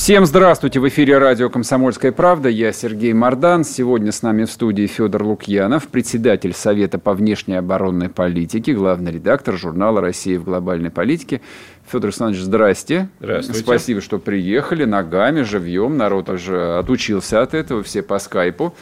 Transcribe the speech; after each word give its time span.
Всем 0.00 0.24
здравствуйте! 0.24 0.80
В 0.80 0.88
эфире 0.88 1.18
радио 1.18 1.50
«Комсомольская 1.50 2.10
правда». 2.10 2.48
Я 2.48 2.72
Сергей 2.72 3.12
Мордан. 3.12 3.64
Сегодня 3.64 4.12
с 4.12 4.22
нами 4.22 4.44
в 4.44 4.50
студии 4.50 4.86
Федор 4.86 5.22
Лукьянов, 5.24 5.88
председатель 5.88 6.54
Совета 6.54 6.98
по 6.98 7.12
внешней 7.12 7.56
оборонной 7.56 8.08
политике, 8.08 8.72
главный 8.72 9.12
редактор 9.12 9.58
журнала 9.58 10.00
«Россия 10.00 10.40
в 10.40 10.44
глобальной 10.44 10.90
политике». 10.90 11.42
Федор 11.86 12.06
Александрович, 12.06 12.42
здрасте. 12.42 13.10
Здравствуйте. 13.20 13.60
Спасибо, 13.60 14.00
что 14.00 14.18
приехали 14.18 14.86
ногами, 14.86 15.42
живьем. 15.42 15.98
Народ 15.98 16.30
уже 16.30 16.78
отучился 16.78 17.42
от 17.42 17.52
этого, 17.52 17.82
все 17.82 18.00
по 18.00 18.18
скайпу. 18.18 18.74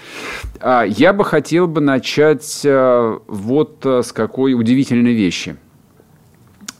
А 0.60 0.84
я 0.84 1.12
бы 1.12 1.24
хотел 1.24 1.66
бы 1.66 1.80
начать 1.80 2.60
э, 2.62 3.18
вот 3.26 3.84
э, 3.84 4.04
с 4.04 4.12
какой 4.12 4.54
удивительной 4.54 5.14
вещи– 5.14 5.56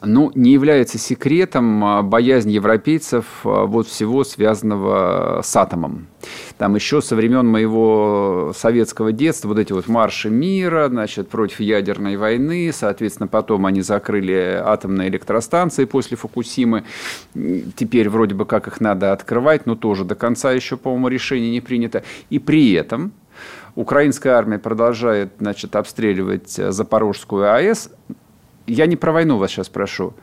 ну, 0.03 0.31
не 0.35 0.53
является 0.53 0.99
секретом 0.99 1.85
а, 1.85 2.03
боязнь 2.03 2.51
европейцев 2.51 3.25
а, 3.45 3.67
вот 3.67 3.89
всего 3.89 4.25
связанного 4.25 5.41
с 5.43 5.57
атомом. 5.57 6.07
Там 6.57 6.75
еще 6.75 7.01
со 7.01 7.17
времен 7.17 7.47
моего 7.47 8.53
советского 8.57 9.13
детства 9.13 9.49
вот 9.49 9.59
эти 9.59 9.73
вот 9.73 9.89
марши 9.89 10.31
мира, 10.31 10.89
значит, 10.89 11.29
против 11.29 11.61
ядерной 11.61 12.17
войны, 12.17 12.71
соответственно, 12.73 13.29
потом 13.29 13.67
они 13.67 13.83
закрыли 13.83 14.61
атомные 14.65 15.09
электростанции 15.09 15.85
после 15.85 16.17
Фукусимы. 16.17 16.85
Теперь 17.77 18.09
вроде 18.09 18.35
бы 18.35 18.47
как 18.47 18.69
их 18.69 18.81
надо 18.81 19.13
открывать, 19.13 19.67
но 19.67 19.75
тоже 19.75 20.05
до 20.05 20.15
конца 20.15 20.53
еще, 20.53 20.77
по-моему, 20.77 21.09
решение 21.09 21.51
не 21.51 21.61
принято. 21.61 22.03
И 22.31 22.39
при 22.39 22.73
этом 22.73 23.13
украинская 23.75 24.35
армия 24.35 24.59
продолжает, 24.59 25.33
значит, 25.39 25.77
обстреливать 25.77 26.51
Запорожскую 26.51 27.53
АЭС, 27.53 27.91
я 28.69 28.87
не 28.87 28.97
про 28.97 29.13
войну 29.13 29.39
вас 29.39 29.51
сейчас 29.51 29.69
прошу. 29.69 30.15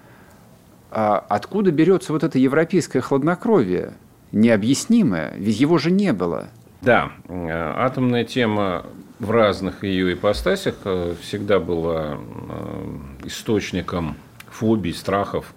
А 0.91 1.23
откуда 1.27 1.71
берется 1.71 2.13
вот 2.13 2.23
это 2.23 2.39
европейское 2.39 3.01
хладнокровие, 3.01 3.93
необъяснимое? 4.31 5.33
Ведь 5.37 5.59
его 5.59 5.77
же 5.77 5.91
не 5.91 6.13
было. 6.13 6.47
Да, 6.81 7.11
э, 7.27 7.49
атомная 7.49 8.23
тема 8.23 8.85
в 9.19 9.31
разных 9.31 9.83
ее 9.83 10.13
ипостасях 10.13 10.75
э, 10.85 11.15
всегда 11.21 11.59
была 11.59 12.17
э, 12.17 12.97
источником 13.23 14.15
фобий, 14.47 14.93
страхов. 14.93 15.53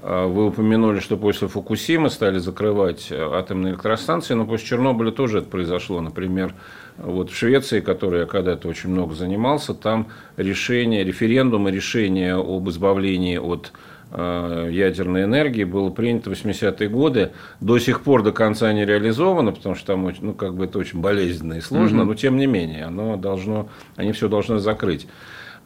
Вы 0.00 0.46
упомянули, 0.46 1.00
что 1.00 1.16
после 1.16 1.48
Фукусимы 1.48 2.08
стали 2.08 2.38
закрывать 2.38 3.10
атомные 3.10 3.72
электростанции, 3.72 4.34
но 4.34 4.46
после 4.46 4.68
Чернобыля 4.68 5.10
тоже 5.10 5.38
это 5.38 5.48
произошло. 5.48 6.00
Например, 6.00 6.54
вот 6.98 7.30
в 7.30 7.36
Швеции, 7.36 7.80
которой 7.80 8.20
я 8.20 8.26
когда-то 8.26 8.68
очень 8.68 8.90
много 8.90 9.14
занимался, 9.14 9.74
там 9.74 10.08
решение, 10.36 11.04
референдум 11.04 11.68
и 11.68 11.72
решение 11.72 12.34
об 12.34 12.68
избавлении 12.68 13.38
от 13.38 13.72
э, 14.12 14.68
ядерной 14.70 15.24
энергии 15.24 15.64
было 15.64 15.90
принято 15.90 16.30
в 16.30 16.32
80-е 16.32 16.88
годы. 16.88 17.32
До 17.60 17.78
сих 17.78 18.02
пор 18.02 18.22
до 18.22 18.32
конца 18.32 18.72
не 18.72 18.84
реализовано, 18.84 19.50
потому 19.52 19.74
что 19.74 19.86
там 19.86 20.12
ну, 20.20 20.32
как 20.32 20.54
бы 20.54 20.66
это 20.66 20.78
очень 20.78 21.00
болезненно 21.00 21.54
и 21.54 21.60
сложно, 21.60 22.02
mm-hmm. 22.02 22.06
но 22.06 22.14
тем 22.14 22.36
не 22.36 22.46
менее, 22.46 22.84
оно 22.84 23.16
должно, 23.16 23.68
они 23.96 24.12
все 24.12 24.28
должны 24.28 24.58
закрыть. 24.58 25.06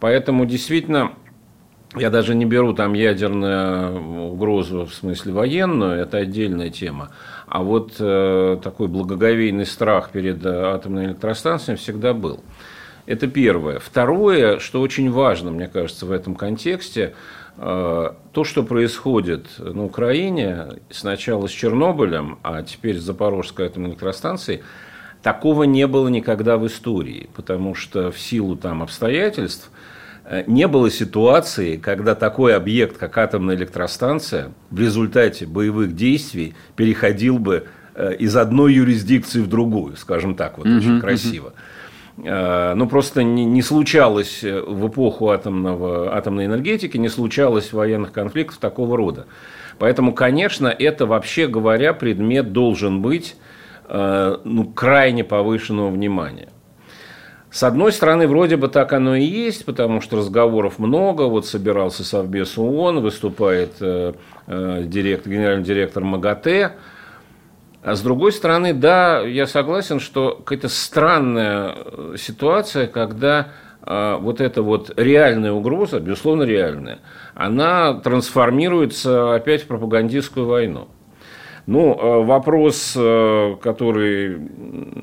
Поэтому 0.00 0.46
действительно 0.46 1.12
я 1.96 2.10
даже 2.10 2.34
не 2.34 2.44
беру 2.44 2.72
там 2.72 2.94
ядерную 2.94 4.32
угрозу 4.32 4.86
в 4.86 4.94
смысле 4.94 5.32
военную, 5.32 6.00
это 6.00 6.18
отдельная 6.18 6.70
тема. 6.70 7.10
А 7.46 7.62
вот 7.62 7.96
э, 7.98 8.58
такой 8.62 8.88
благоговейный 8.88 9.66
страх 9.66 10.10
перед 10.10 10.44
э, 10.44 10.48
атомной 10.48 11.06
электростанцией 11.06 11.76
всегда 11.76 12.14
был. 12.14 12.40
Это 13.04 13.26
первое. 13.26 13.78
Второе, 13.78 14.58
что 14.58 14.80
очень 14.80 15.10
важно, 15.10 15.50
мне 15.50 15.68
кажется, 15.68 16.06
в 16.06 16.12
этом 16.12 16.34
контексте, 16.34 17.14
э, 17.58 18.10
то, 18.32 18.44
что 18.44 18.62
происходит 18.62 19.46
на 19.58 19.84
Украине, 19.84 20.68
сначала 20.88 21.46
с 21.46 21.50
Чернобылем, 21.50 22.38
а 22.42 22.62
теперь 22.62 22.98
с 22.98 23.02
Запорожской 23.02 23.66
атомной 23.66 23.90
электростанцией, 23.90 24.62
такого 25.22 25.64
не 25.64 25.86
было 25.86 26.08
никогда 26.08 26.56
в 26.56 26.66
истории, 26.66 27.28
потому 27.34 27.74
что 27.74 28.10
в 28.10 28.18
силу 28.18 28.56
там 28.56 28.82
обстоятельств– 28.82 29.70
Э, 29.71 29.71
не 30.46 30.68
было 30.68 30.90
ситуации, 30.90 31.76
когда 31.76 32.14
такой 32.14 32.54
объект, 32.54 32.96
как 32.96 33.18
атомная 33.18 33.56
электростанция, 33.56 34.52
в 34.70 34.78
результате 34.78 35.46
боевых 35.46 35.94
действий 35.94 36.54
переходил 36.76 37.38
бы 37.38 37.66
э, 37.94 38.14
из 38.16 38.36
одной 38.36 38.74
юрисдикции 38.74 39.40
в 39.40 39.48
другую, 39.48 39.96
скажем 39.96 40.34
так, 40.34 40.58
вот 40.58 40.66
очень 40.66 41.00
красиво. 41.00 41.48
Uh-huh. 41.48 42.74
Ну, 42.74 42.88
просто 42.88 43.22
не, 43.22 43.46
не 43.46 43.62
случалось 43.62 44.42
в 44.42 44.88
эпоху 44.88 45.30
атомного, 45.30 46.14
атомной 46.14 46.44
энергетики, 46.44 46.98
не 46.98 47.08
случалось 47.08 47.72
военных 47.72 48.12
конфликтов 48.12 48.58
такого 48.58 48.98
рода. 48.98 49.26
Поэтому, 49.78 50.12
конечно, 50.12 50.68
это, 50.68 51.06
вообще 51.06 51.46
говоря, 51.46 51.94
предмет 51.94 52.52
должен 52.52 53.00
быть 53.00 53.34
ну, 53.88 54.72
крайне 54.74 55.24
повышенного 55.24 55.88
внимания. 55.88 56.50
С 57.52 57.62
одной 57.64 57.92
стороны, 57.92 58.26
вроде 58.26 58.56
бы 58.56 58.68
так 58.68 58.94
оно 58.94 59.14
и 59.14 59.24
есть, 59.24 59.66
потому 59.66 60.00
что 60.00 60.16
разговоров 60.16 60.78
много. 60.78 61.24
Вот 61.24 61.46
собирался 61.46 62.02
Совбез 62.02 62.56
ООН, 62.56 63.00
выступает 63.02 63.74
э, 63.80 64.14
э, 64.46 64.82
директор, 64.86 65.30
генеральный 65.30 65.62
директор 65.62 66.02
МАГАТЭ. 66.02 66.72
А 67.84 67.94
с 67.94 68.00
другой 68.00 68.32
стороны, 68.32 68.72
да, 68.72 69.20
я 69.20 69.46
согласен, 69.46 70.00
что 70.00 70.36
какая-то 70.36 70.70
странная 70.70 71.74
э, 71.76 72.14
ситуация, 72.18 72.86
когда 72.86 73.48
э, 73.82 74.16
вот 74.18 74.40
эта 74.40 74.62
вот 74.62 74.90
реальная 74.96 75.52
угроза, 75.52 76.00
безусловно 76.00 76.44
реальная, 76.44 77.00
она 77.34 77.92
трансформируется 77.92 79.34
опять 79.34 79.64
в 79.64 79.66
пропагандистскую 79.66 80.46
войну. 80.46 80.88
Ну, 81.66 81.94
э, 81.94 82.24
вопрос, 82.24 82.94
э, 82.96 83.56
который, 83.62 84.38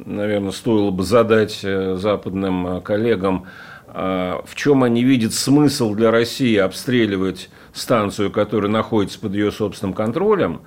наверное, 0.05 0.51
стоило 0.51 0.91
бы 0.91 1.03
задать 1.03 1.61
э, 1.63 1.95
западным 1.95 2.81
коллегам, 2.81 3.45
в 3.91 4.53
чем 4.53 4.83
они 4.83 5.03
видят 5.03 5.33
смысл 5.33 5.95
для 5.95 6.11
России 6.11 6.55
обстреливать 6.57 7.49
станцию, 7.73 8.29
которая 8.29 8.69
находится 8.69 9.19
под 9.19 9.33
ее 9.33 9.51
собственным 9.51 9.95
контролем, 9.95 10.61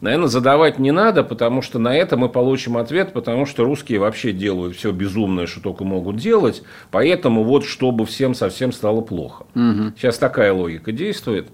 наверное, 0.00 0.28
задавать 0.28 0.78
не 0.78 0.92
надо, 0.92 1.24
потому 1.24 1.60
что 1.60 1.80
на 1.80 1.96
это 1.96 2.16
мы 2.16 2.28
получим 2.28 2.76
ответ, 2.76 3.12
потому 3.12 3.46
что 3.46 3.64
русские 3.64 3.98
вообще 3.98 4.30
делают 4.30 4.76
все 4.76 4.92
безумное, 4.92 5.48
что 5.48 5.60
только 5.60 5.82
могут 5.82 6.18
делать, 6.18 6.62
поэтому 6.92 7.42
вот 7.42 7.64
чтобы 7.64 8.06
всем 8.06 8.32
совсем 8.34 8.70
стало 8.70 9.00
плохо. 9.00 9.44
Угу. 9.56 9.94
Сейчас 9.96 10.18
такая 10.18 10.52
логика 10.52 10.92
действует. 10.92 11.48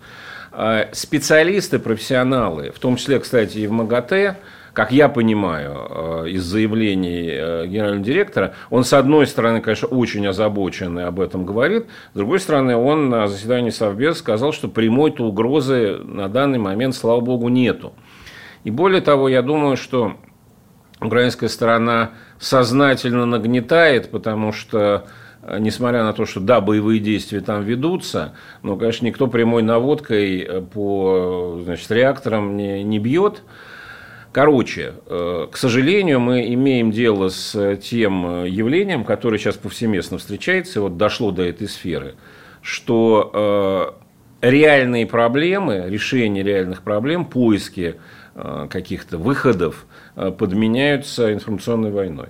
А, 0.57 0.89
специалисты, 0.93 1.81
профессионалы, 1.81 2.71
в 2.71 2.79
том 2.79 2.95
числе, 2.95 3.19
кстати, 3.19 3.59
и 3.59 3.67
в 3.67 3.73
МАГАТЭ, 3.73 4.37
как 4.73 4.93
я 4.93 5.09
понимаю 5.09 5.73
а, 5.75 6.25
из 6.27 6.45
заявлений 6.45 7.29
а, 7.33 7.67
генерального 7.67 8.05
директора, 8.05 8.55
он, 8.71 8.85
с 8.85 8.93
одной 8.93 9.27
стороны, 9.27 9.61
конечно, 9.61 9.89
очень 9.89 10.25
озабочен 10.25 10.97
и 11.01 11.03
об 11.03 11.19
этом 11.19 11.45
говорит, 11.45 11.87
с 12.13 12.17
другой 12.17 12.39
стороны, 12.39 12.77
он 12.77 13.09
на 13.09 13.27
заседании 13.27 13.71
Совбез 13.71 14.19
сказал, 14.19 14.53
что 14.53 14.69
прямой-то 14.69 15.25
угрозы 15.25 15.99
на 16.05 16.29
данный 16.29 16.61
момент, 16.61 16.95
слава 16.95 17.21
богу, 17.21 17.49
нету. 17.49 17.93
И 18.63 18.71
более 18.71 19.01
того, 19.01 19.29
я 19.29 19.43
думаю, 19.43 19.77
что 19.77 20.15
украинская 21.01 21.49
сторона 21.49 22.13
сознательно 22.39 23.27
нагнетает, 23.27 24.13
потому 24.13 24.53
что 24.53 25.09
Э, 25.09 25.24
несмотря 25.59 26.05
на 26.05 26.12
то, 26.12 26.27
что 26.27 26.41
да, 26.41 26.60
боевые 26.60 27.00
действия 27.00 27.41
там 27.41 27.62
ведутся, 27.62 28.34
но, 28.62 28.77
конечно, 28.77 29.06
никто 29.06 29.27
прямой 29.27 29.62
наводкой 29.62 30.41
э, 30.41 30.60
по 30.62 31.61
значит, 31.64 31.91
реакторам 31.91 32.56
не, 32.56 32.82
не 32.82 32.99
бьет. 32.99 33.43
Короче, 34.32 34.94
э, 35.06 35.46
к 35.50 35.56
сожалению, 35.56 36.20
мы 36.20 36.52
имеем 36.55 36.91
дело 36.91 37.29
с 37.29 37.76
тем 37.76 38.44
явлением, 38.44 39.05
которое 39.05 39.38
сейчас 39.38 39.56
повсеместно 39.56 40.19
встречается, 40.19 40.79
и 40.79 40.82
вот 40.82 40.96
дошло 40.96 41.31
до 41.31 41.43
этой 41.43 41.69
сферы, 41.69 42.14
что 42.62 44.00
реальные 44.40 45.06
проблемы, 45.06 45.85
решение 45.87 46.43
реальных 46.43 46.82
проблем, 46.82 47.25
поиски 47.25 47.97
каких-то 48.35 49.17
выходов 49.17 49.87
подменяются 50.14 51.32
информационной 51.32 51.93
войной. 51.93 52.29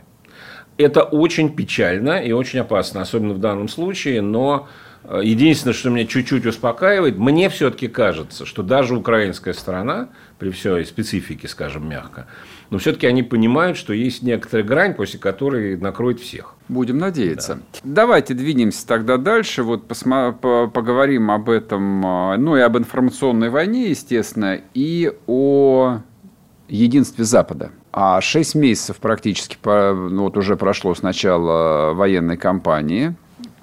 Это 0.76 1.02
очень 1.02 1.54
печально 1.54 2.22
и 2.22 2.32
очень 2.32 2.60
опасно, 2.60 3.00
особенно 3.00 3.34
в 3.34 3.38
данном 3.38 3.68
случае, 3.68 4.22
но 4.22 4.68
Э, 5.04 5.20
единственное, 5.22 5.74
что 5.74 5.90
меня 5.90 6.06
чуть-чуть 6.06 6.46
успокаивает, 6.46 7.18
мне 7.18 7.48
все-таки 7.50 7.88
кажется, 7.88 8.46
что 8.46 8.62
даже 8.62 8.96
украинская 8.96 9.54
сторона, 9.54 10.08
при 10.38 10.50
всей 10.50 10.84
специфике, 10.84 11.46
скажем 11.46 11.88
мягко, 11.88 12.26
но 12.70 12.78
все-таки 12.78 13.06
они 13.06 13.22
понимают, 13.22 13.76
что 13.76 13.92
есть 13.92 14.22
некоторая 14.22 14.66
грань, 14.66 14.94
после 14.94 15.20
которой 15.20 15.76
накроет 15.76 16.20
всех. 16.20 16.54
Будем 16.68 16.98
надеяться. 16.98 17.56
Да. 17.56 17.80
Давайте 17.84 18.34
двинемся 18.34 18.86
тогда 18.86 19.18
дальше. 19.18 19.62
Вот 19.62 19.86
посма- 19.86 20.32
по- 20.32 20.68
поговорим 20.68 21.30
об 21.30 21.50
этом, 21.50 22.04
а, 22.04 22.36
ну 22.36 22.56
и 22.56 22.60
об 22.60 22.76
информационной 22.78 23.50
войне, 23.50 23.90
естественно, 23.90 24.58
и 24.72 25.12
о 25.26 25.98
единстве 26.68 27.24
Запада. 27.24 27.70
А 27.96 28.20
шесть 28.20 28.56
месяцев 28.56 28.96
практически 28.96 29.56
ну, 29.64 30.24
вот 30.24 30.36
уже 30.36 30.56
прошло 30.56 30.96
с 30.96 31.02
начала 31.02 31.94
военной 31.94 32.36
кампании 32.36 33.14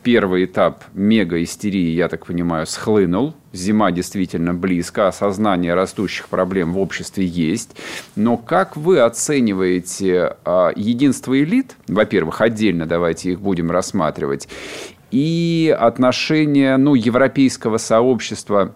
первый 0.04 0.46
этап 0.46 0.84
мега-истерии, 0.94 1.92
я 1.92 2.08
так 2.08 2.26
понимаю, 2.26 2.66
схлынул. 2.66 3.36
Зима 3.54 3.92
действительно 3.92 4.54
близко, 4.54 5.08
осознание 5.08 5.74
растущих 5.74 6.30
проблем 6.30 6.74
в 6.74 6.80
обществе 6.80 7.26
есть. 7.26 7.76
Но 8.16 8.38
как 8.38 8.78
вы 8.78 9.00
оцениваете 9.00 10.38
а, 10.46 10.72
единство 10.76 11.38
элит? 11.38 11.76
Во-первых, 11.88 12.42
отдельно 12.42 12.86
давайте 12.86 13.32
их 13.32 13.42
будем 13.42 13.70
рассматривать. 13.70 14.48
И 15.12 15.76
отношение 15.78 16.78
ну, 16.78 16.96
европейского 16.96 17.78
сообщества 17.78 18.74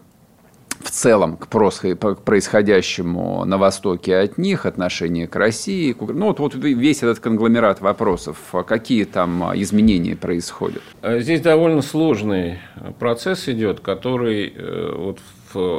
в 0.81 0.91
целом 0.91 1.37
к 1.37 1.47
происходящему 1.47 3.45
на 3.45 3.57
Востоке 3.57 4.17
от 4.17 4.37
них, 4.37 4.65
отношение 4.65 5.27
к 5.27 5.35
России. 5.35 5.95
Ну, 5.99 6.27
вот, 6.27 6.39
вот 6.39 6.55
весь 6.55 7.03
этот 7.03 7.19
конгломерат 7.19 7.81
вопросов, 7.81 8.37
а 8.53 8.63
какие 8.63 9.05
там 9.05 9.43
изменения 9.55 10.15
происходят? 10.15 10.81
А 11.01 11.19
здесь 11.19 11.41
довольно 11.41 11.81
сложный 11.81 12.59
процесс 12.99 13.47
идет, 13.47 13.79
который 13.79 14.53
э, 14.55 14.93
вот, 14.95 15.19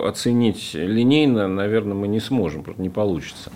оценить 0.06 0.70
линейно, 0.75 1.49
наверное, 1.49 1.94
мы 1.94 2.08
не 2.08 2.20
сможем, 2.20 2.62
просто 2.62 2.82
не 2.82 2.90
получится. 2.90 3.50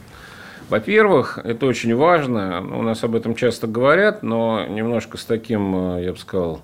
Во-первых, 0.68 1.38
это 1.42 1.66
очень 1.66 1.96
важно, 1.96 2.60
у 2.60 2.82
нас 2.82 3.02
об 3.02 3.16
этом 3.16 3.34
часто 3.34 3.66
говорят, 3.66 4.22
но 4.22 4.66
немножко 4.68 5.18
с 5.18 5.24
таким, 5.24 5.96
э, 5.96 6.04
я 6.04 6.12
бы 6.12 6.18
сказал, 6.18 6.60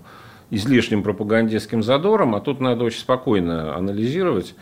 излишним 0.50 1.02
пропагандистским 1.02 1.82
задором, 1.82 2.34
а 2.34 2.40
тут 2.40 2.60
надо 2.60 2.84
очень 2.84 3.00
спокойно 3.00 3.76
анализировать. 3.76 4.54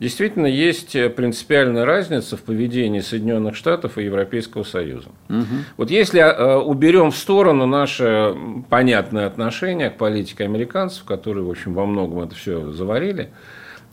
Действительно, 0.00 0.46
есть 0.46 0.92
принципиальная 1.16 1.84
разница 1.84 2.36
в 2.36 2.42
поведении 2.42 3.00
Соединенных 3.00 3.56
Штатов 3.56 3.98
и 3.98 4.04
Европейского 4.04 4.62
Союза. 4.62 5.08
Угу. 5.28 5.44
Вот 5.76 5.90
если 5.90 6.20
э, 6.20 6.56
уберем 6.56 7.10
в 7.10 7.16
сторону 7.16 7.66
наше 7.66 8.34
понятное 8.70 9.26
отношение 9.26 9.90
к 9.90 9.96
политике 9.96 10.44
американцев, 10.44 11.02
которые, 11.04 11.44
в 11.44 11.50
общем, 11.50 11.74
во 11.74 11.84
многом 11.84 12.20
это 12.20 12.36
все 12.36 12.70
заварили, 12.70 13.30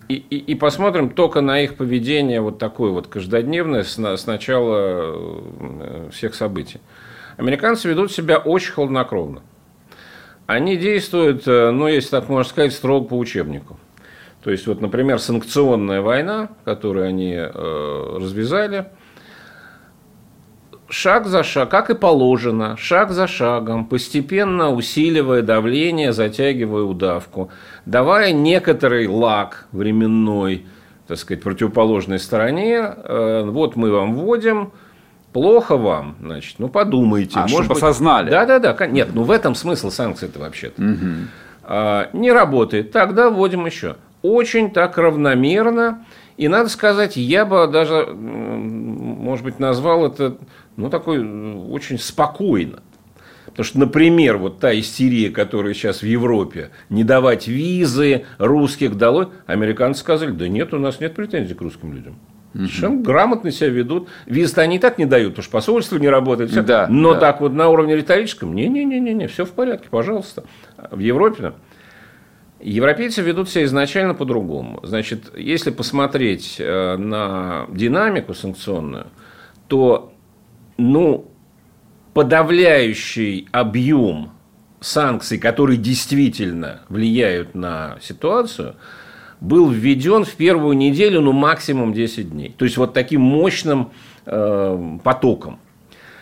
и, 0.08 0.14
и, 0.16 0.38
и 0.38 0.54
посмотрим 0.54 1.10
только 1.10 1.42
на 1.42 1.62
их 1.62 1.76
поведение 1.76 2.40
вот 2.40 2.60
такое 2.60 2.92
вот 2.92 3.08
каждодневное 3.08 3.82
с, 3.82 3.98
с 3.98 4.28
начала 4.28 4.78
э, 4.78 6.10
всех 6.12 6.36
событий. 6.36 6.80
Американцы 7.38 7.90
ведут 7.90 8.12
себя 8.12 8.38
очень 8.38 8.74
хладнокровно. 8.74 9.42
Они 10.48 10.78
действуют, 10.78 11.48
э, 11.48 11.72
ну, 11.72 11.88
если 11.88 12.10
так 12.10 12.30
можно 12.30 12.50
сказать, 12.50 12.74
строго 12.74 13.08
по 13.08 13.18
учебнику. 13.18 13.78
То 14.44 14.52
есть, 14.52 14.68
вот, 14.68 14.80
например, 14.80 15.20
санкционная 15.20 16.02
война, 16.02 16.50
которую 16.66 17.08
они 17.08 17.34
э, 17.34 18.18
развязали, 18.20 18.86
шаг 20.88 21.26
за 21.26 21.44
шагом, 21.44 21.70
как 21.72 21.90
и 21.90 21.96
положено, 21.96 22.78
шаг 22.78 23.10
за 23.12 23.26
шагом, 23.26 23.86
постепенно 23.86 24.72
усиливая 24.72 25.42
давление, 25.42 26.14
затягивая 26.14 26.84
удавку, 26.84 27.50
давая 27.88 28.32
некоторый 28.34 29.08
лак 29.08 29.68
временной, 29.72 30.68
так 31.08 31.18
сказать, 31.18 31.44
противоположной 31.44 32.20
стороне. 32.20 32.82
Э, 32.82 33.44
вот 33.46 33.76
мы 33.76 33.92
вам 33.92 34.16
вводим, 34.16 34.74
плохо 35.36 35.76
вам, 35.76 36.16
значит, 36.22 36.60
ну 36.60 36.70
подумайте. 36.70 37.34
А, 37.38 37.46
может 37.46 37.68
быть, 37.68 37.76
осознали. 37.78 38.30
Да, 38.30 38.46
да, 38.46 38.58
да. 38.58 38.88
Нет, 38.88 39.10
ну 39.14 39.24
в 39.24 39.32
этом 39.32 39.54
смысл 39.54 39.92
санкций-то 39.92 40.40
вообще-то. 40.40 40.82
Угу. 40.82 41.10
А, 41.64 42.10
не 42.14 42.32
работает. 42.32 42.94
Тогда 42.94 43.30
вводим 43.30 43.66
еще. 43.66 43.98
Очень 44.22 44.72
так 44.72 44.98
равномерно. 44.98 46.06
И 46.38 46.48
надо 46.48 46.70
сказать, 46.70 47.18
я 47.18 47.46
бы 47.46 47.68
даже, 47.68 48.06
может 48.14 49.44
быть, 49.44 49.60
назвал 49.60 50.08
это, 50.08 50.38
ну, 50.78 50.90
такой 50.90 51.20
очень 51.20 52.00
спокойно. 52.00 52.82
Потому 53.46 53.66
что, 53.66 53.80
например, 53.80 54.38
вот 54.38 54.60
та 54.60 54.78
истерия, 54.80 55.32
которая 55.32 55.74
сейчас 55.74 56.02
в 56.02 56.06
Европе, 56.06 56.70
не 56.90 57.04
давать 57.04 57.50
визы, 57.50 58.24
русских 58.38 58.96
долой, 58.96 59.28
американцы 59.48 60.00
сказали, 60.00 60.32
да 60.32 60.48
нет, 60.48 60.74
у 60.74 60.80
нас 60.80 61.02
нет 61.02 61.14
претензий 61.14 61.56
к 61.56 61.62
русским 61.62 61.94
людям. 61.94 62.18
Совершенно 62.56 63.02
грамотно 63.02 63.52
себя 63.52 63.70
ведут. 63.70 64.08
Визы 64.26 64.58
они 64.60 64.78
и 64.78 64.80
так 64.80 64.98
не 64.98 65.06
дают, 65.06 65.34
потому 65.34 65.44
что 65.44 65.52
посольство 65.52 65.98
не 65.98 66.08
работает. 66.08 66.52
Все. 66.52 66.62
Да, 66.62 66.88
Но 66.90 67.14
да. 67.14 67.20
так 67.20 67.42
вот 67.42 67.52
на 67.52 67.68
уровне 67.70 67.98
риторическом, 67.98 68.56
не-не-не, 68.56 69.28
все 69.28 69.46
в 69.46 69.52
порядке, 69.52 69.88
пожалуйста. 69.90 70.46
В 70.90 71.00
Европе 71.00 71.54
Европейцы 72.62 73.22
ведут 73.22 73.50
себя 73.50 73.66
изначально 73.66 74.14
по-другому. 74.14 74.80
Значит, 74.84 75.38
если 75.38 75.70
посмотреть 75.70 76.56
э, 76.58 76.96
на 76.96 77.68
динамику 77.70 78.34
санкционную, 78.34 79.08
то 79.68 80.14
ну, 80.78 81.30
подавляющий 82.14 83.50
объем 83.52 84.32
санкций, 84.80 85.38
которые 85.38 85.78
действительно 85.78 86.82
влияют 86.88 87.54
на 87.54 87.98
ситуацию– 88.02 88.76
был 89.42 89.70
введен 89.70 90.24
в 90.24 90.34
первую 90.36 90.76
неделю, 90.78 91.22
ну, 91.22 91.32
максимум 91.32 91.94
10 91.94 92.32
дней. 92.32 92.54
То 92.58 92.66
есть, 92.66 92.78
вот 92.78 92.94
таким 92.94 93.22
мощным 93.22 93.92
э, 94.26 94.98
потоком. 95.04 95.60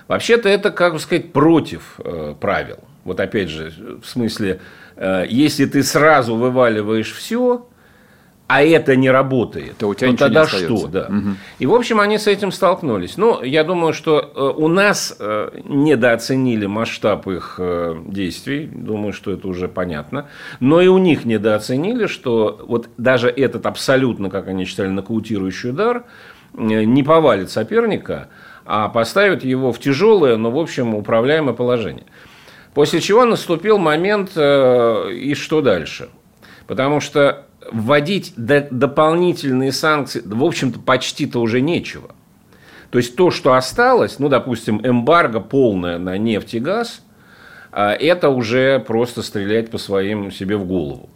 Вообще-то 0.08 0.50
это, 0.50 0.72
как 0.72 0.94
бы 0.94 1.00
сказать, 1.00 1.32
против 1.32 2.00
э, 2.00 2.36
правил. 2.40 2.80
Вот 3.04 3.20
опять 3.20 3.50
же, 3.50 3.74
в 4.02 4.06
смысле, 4.08 4.60
э, 4.96 5.26
если 5.30 5.66
ты 5.66 5.84
сразу 5.84 6.36
вываливаешь 6.36 7.14
все, 7.14 7.68
а 8.48 8.62
это 8.62 8.96
не 8.96 9.10
работает, 9.10 9.78
то 9.78 9.88
у 9.88 9.94
тебя 9.94 10.12
ну, 10.12 10.18
тогда 10.18 10.46
что? 10.46 10.88
Да. 10.88 11.08
Угу. 11.08 11.30
И, 11.60 11.66
в 11.66 11.74
общем, 11.74 12.00
они 12.00 12.18
с 12.18 12.28
этим 12.28 12.52
столкнулись. 12.52 13.16
Ну, 13.16 13.42
я 13.42 13.64
думаю, 13.64 13.94
что 13.94 14.20
э, 14.20 14.62
у 14.62 14.68
нас 14.68 15.16
э, 15.18 15.62
недооценили 15.64 16.66
масштаб 16.66 17.28
их 17.28 17.56
э, 17.58 17.96
действий, 18.06 18.68
думаю, 18.68 19.14
что 19.14 19.32
это 19.32 19.48
уже 19.48 19.70
понятно, 19.70 20.28
но 20.60 20.82
и 20.82 20.88
у 20.88 20.98
них 20.98 21.24
недооценили, 21.24 22.06
что 22.06 22.64
вот 22.68 22.90
даже 22.98 23.30
этот 23.30 23.66
абсолютно, 23.66 24.30
как 24.30 24.48
они 24.50 24.66
считали, 24.66 24.90
нокаутирующий 24.90 25.70
удар 25.70 26.04
не 26.54 27.02
повалит 27.02 27.50
соперника, 27.50 28.28
а 28.66 28.88
поставит 28.88 29.44
его 29.44 29.72
в 29.74 29.80
тяжелое, 29.80 30.38
но, 30.38 30.52
в 30.52 30.60
общем, 30.60 30.94
управляемое 30.94 31.56
положение. 31.56 32.06
После 32.76 33.02
чего 33.02 33.26
наступил 33.26 33.80
момент, 33.80 34.38
и 34.38 35.34
что 35.36 35.62
дальше? 35.62 36.10
Потому 36.68 37.00
что 37.00 37.46
вводить 37.72 38.34
дополнительные 38.36 39.72
санкции, 39.72 40.22
в 40.24 40.44
общем-то, 40.44 40.80
почти-то 40.80 41.40
уже 41.40 41.62
нечего. 41.62 42.12
То 42.90 43.00
есть 43.00 43.16
то, 43.16 43.32
что 43.32 43.54
осталось, 43.54 44.20
ну, 44.20 44.30
допустим, 44.30 44.80
эмбарго 44.84 45.40
полное 45.40 45.98
на 45.98 46.18
нефть 46.18 46.54
и 46.54 46.60
газ, 46.60 47.02
а, 47.72 47.92
это 47.94 48.30
уже 48.30 48.80
просто 48.80 49.24
стрелять 49.24 49.72
по 49.72 49.80
своим 49.80 50.32
себе 50.32 50.58
в 50.58 50.66
голову. 50.66 51.10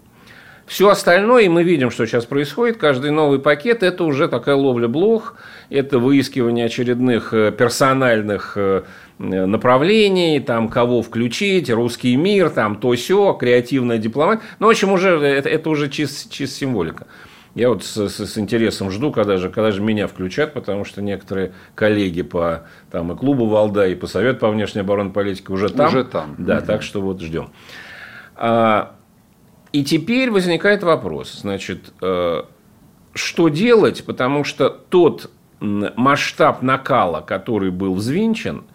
Все 0.67 0.89
остальное, 0.89 1.43
и 1.43 1.49
мы 1.49 1.63
видим, 1.63 1.89
что 1.89 2.05
сейчас 2.05 2.25
происходит, 2.25 2.75
каждый 2.75 3.11
новый 3.11 3.39
пакет– 3.39 3.83
это 3.83 4.03
уже 4.03 4.27
такая 4.27 4.55
ловля 4.55 4.89
блох, 4.89 5.35
это 5.69 5.97
выискивание 5.97 6.65
очередных 6.65 7.33
э, 7.33 7.53
персональных 7.53 8.57
э, 8.57 8.83
направлений, 9.17 10.41
там, 10.41 10.67
кого 10.67 11.01
включить, 11.01 11.69
русский 11.69 12.17
мир, 12.17 12.49
там, 12.49 12.75
то 12.75 12.91
все, 12.91 13.31
креативная 13.31 13.97
дипломатия. 13.97 14.41
Ну, 14.59 14.67
в 14.67 14.69
общем, 14.69 14.91
уже, 14.91 15.17
это, 15.17 15.47
это 15.47 15.69
уже 15.69 15.89
чисто 15.89 16.29
чист 16.29 16.57
символика. 16.57 17.07
Я 17.55 17.69
вот 17.69 17.85
с, 17.85 18.09
с, 18.09 18.25
с 18.25 18.37
интересом 18.37 18.91
жду, 18.91 19.13
когда 19.13 19.37
же, 19.37 19.49
когда 19.49 19.71
же 19.71 19.81
меня 19.81 20.07
включат, 20.07 20.53
потому 20.53 20.83
что 20.83 21.01
некоторые 21.01 21.53
коллеги 21.75 22.23
по 22.23 22.65
там, 22.91 23.13
и 23.13 23.15
клубу 23.15 23.47
Валда, 23.47 23.87
и 23.87 23.95
по 23.95 24.05
Совету 24.05 24.39
по 24.39 24.49
внешней 24.49 24.81
оборонной 24.81 25.13
политике 25.13 25.53
уже 25.53 25.69
там. 25.69 25.87
Уже 25.87 26.03
там. 26.03 26.35
Да, 26.37 26.59
так 26.59 26.83
что 26.83 27.01
вот 27.01 27.21
ждем. 27.21 27.51
А, 28.35 28.96
и 29.79 29.83
теперь 29.83 30.31
возникает 30.31 30.83
вопрос, 30.83 31.39
значит, 31.41 31.93
э, 32.01 32.43
что 33.13 33.49
делать, 33.49 34.05
потому 34.05 34.43
что 34.43 34.69
тот 34.69 35.31
масштаб 35.59 36.61
накала, 36.61 37.21
который 37.21 37.71
был 37.71 37.93
взвинчен– 37.95 38.63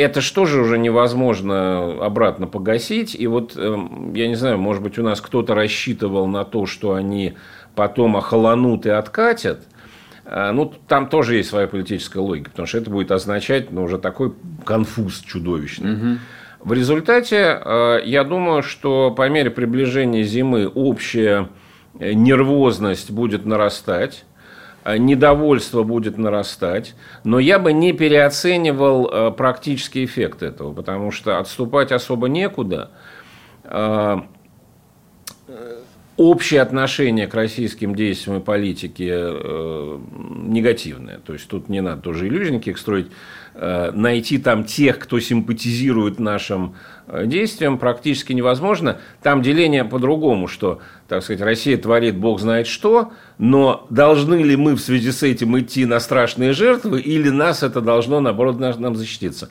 это 0.00 0.20
что 0.20 0.46
же 0.46 0.62
уже 0.62 0.78
невозможно 0.78 2.04
обратно 2.04 2.46
погасить. 2.46 3.14
И 3.14 3.26
вот, 3.26 3.56
эм, 3.56 4.14
я 4.14 4.28
не 4.28 4.34
знаю, 4.34 4.58
может 4.58 4.82
быть, 4.82 4.98
у 4.98 5.02
нас 5.02 5.20
кто-то 5.20 5.54
рассчитывал 5.54 6.26
на 6.26 6.44
то, 6.44 6.66
что 6.66 6.94
они 6.94 7.34
потом 7.74 8.16
охолонут 8.16 8.86
и 8.86 8.90
откатят. 8.90 9.66
А, 10.24 10.52
ну, 10.52 10.72
там 10.88 11.08
тоже 11.08 11.36
есть 11.36 11.50
своя 11.50 11.66
политическая 11.66 12.20
логика, 12.20 12.50
потому 12.50 12.66
что 12.66 12.78
это 12.78 12.90
будет 12.90 13.10
означать 13.10 13.70
ну, 13.70 13.84
уже 13.84 13.98
такой 13.98 14.32
конфуз 14.64 15.20
чудовищный. 15.20 15.92
Угу. 15.92 16.18
В 16.60 16.72
результате, 16.72 17.60
э, 17.64 18.00
я 18.04 18.24
думаю, 18.24 18.62
что 18.62 19.10
по 19.10 19.28
мере 19.28 19.50
приближения 19.50 20.22
зимы 20.22 20.68
общая 20.68 21.48
нервозность 21.98 23.10
будет 23.10 23.44
нарастать, 23.44 24.24
недовольство 24.86 25.82
будет 25.82 26.16
нарастать, 26.16 26.94
но 27.24 27.38
я 27.38 27.58
бы 27.58 27.72
не 27.72 27.92
переоценивал 27.92 29.34
практический 29.34 30.04
эффект 30.04 30.42
этого, 30.42 30.72
потому 30.72 31.10
что 31.10 31.38
отступать 31.38 31.92
особо 31.92 32.28
некуда 32.28 32.90
общее 36.20 36.60
отношение 36.60 37.26
к 37.26 37.34
российским 37.34 37.94
действиям 37.94 38.40
и 38.40 38.44
политике 38.44 39.08
э, 39.10 39.98
негативное. 40.42 41.16
То 41.16 41.32
есть 41.32 41.48
тут 41.48 41.70
не 41.70 41.80
надо 41.80 42.02
тоже 42.02 42.28
иллюзий 42.28 42.52
никаких 42.52 42.76
строить. 42.76 43.06
Э, 43.52 43.90
найти 43.92 44.38
там 44.38 44.64
тех, 44.64 44.98
кто 45.00 45.18
симпатизирует 45.18 46.20
нашим 46.20 46.76
э, 47.08 47.26
действиям, 47.26 47.78
практически 47.78 48.32
невозможно. 48.32 48.98
Там 49.22 49.42
деление 49.42 49.84
по-другому, 49.84 50.46
что, 50.46 50.80
так 51.08 51.24
сказать, 51.24 51.42
Россия 51.42 51.76
творит 51.76 52.16
бог 52.16 52.40
знает 52.40 52.68
что, 52.68 53.12
но 53.38 53.86
должны 53.90 54.36
ли 54.36 54.54
мы 54.54 54.76
в 54.76 54.80
связи 54.80 55.10
с 55.10 55.24
этим 55.24 55.58
идти 55.58 55.84
на 55.84 55.98
страшные 55.98 56.52
жертвы, 56.52 57.00
или 57.00 57.28
нас 57.28 57.64
это 57.64 57.80
должно, 57.80 58.20
наоборот, 58.20 58.60
нам 58.60 58.94
защититься. 58.94 59.50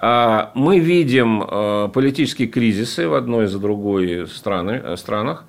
А 0.00 0.50
мы 0.54 0.78
видим 0.78 1.42
э, 1.42 1.88
политические 1.92 2.48
кризисы 2.48 3.06
в 3.06 3.12
одной 3.12 3.48
за 3.48 3.58
другой 3.58 4.26
страны, 4.28 4.96
странах. 4.96 5.44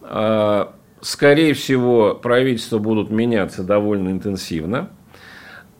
А, 0.00 0.72
скорее 1.02 1.52
всего, 1.52 2.14
правительства 2.14 2.78
будут 2.78 3.10
меняться 3.10 3.62
довольно 3.62 4.08
интенсивно. 4.08 4.88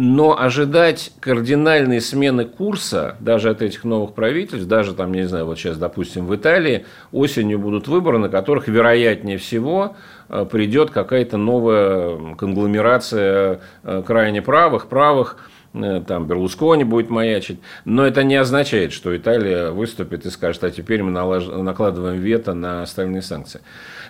Но 0.02 0.40
ожидать 0.40 1.12
кардинальной 1.21 2.00
смены 2.00 2.47
курса 2.47 3.16
даже 3.21 3.50
от 3.50 3.61
этих 3.61 3.85
новых 3.85 4.14
правительств, 4.14 4.66
даже 4.66 4.95
там, 4.95 5.12
не 5.12 5.28
знаю, 5.28 5.45
вот 5.45 5.59
сейчас, 5.59 5.76
допустим, 5.76 6.26
в 6.26 6.35
Италии 6.35 6.87
осенью 7.12 7.59
будут 7.59 7.87
выборы, 7.87 8.16
на 8.16 8.30
которых, 8.30 8.66
вероятнее 8.66 9.37
всего, 9.37 9.97
а, 10.30 10.47
придет 10.47 10.90
какая-то 10.90 11.37
новая 11.37 12.35
конгломерация 12.37 13.61
а, 13.83 14.02
крайне 14.02 14.40
правых, 14.40 14.87
правых, 14.87 15.37
Э, 15.73 16.02
там 16.07 16.26
Берлускони 16.26 16.85
будет 16.85 17.11
маячить. 17.11 17.61
Но 17.85 18.07
это 18.07 18.25
не 18.25 18.37
означает, 18.37 18.92
что 18.92 19.16
Италия 19.16 19.71
выступит 19.71 20.26
и 20.26 20.30
скажет, 20.30 20.64
а 20.64 20.71
теперь 20.71 21.02
мы 21.02 21.11
накладываем 21.11 22.21
вето 22.21 22.54
на 22.54 22.83
остальные 22.83 23.23
санкции. 23.23 23.61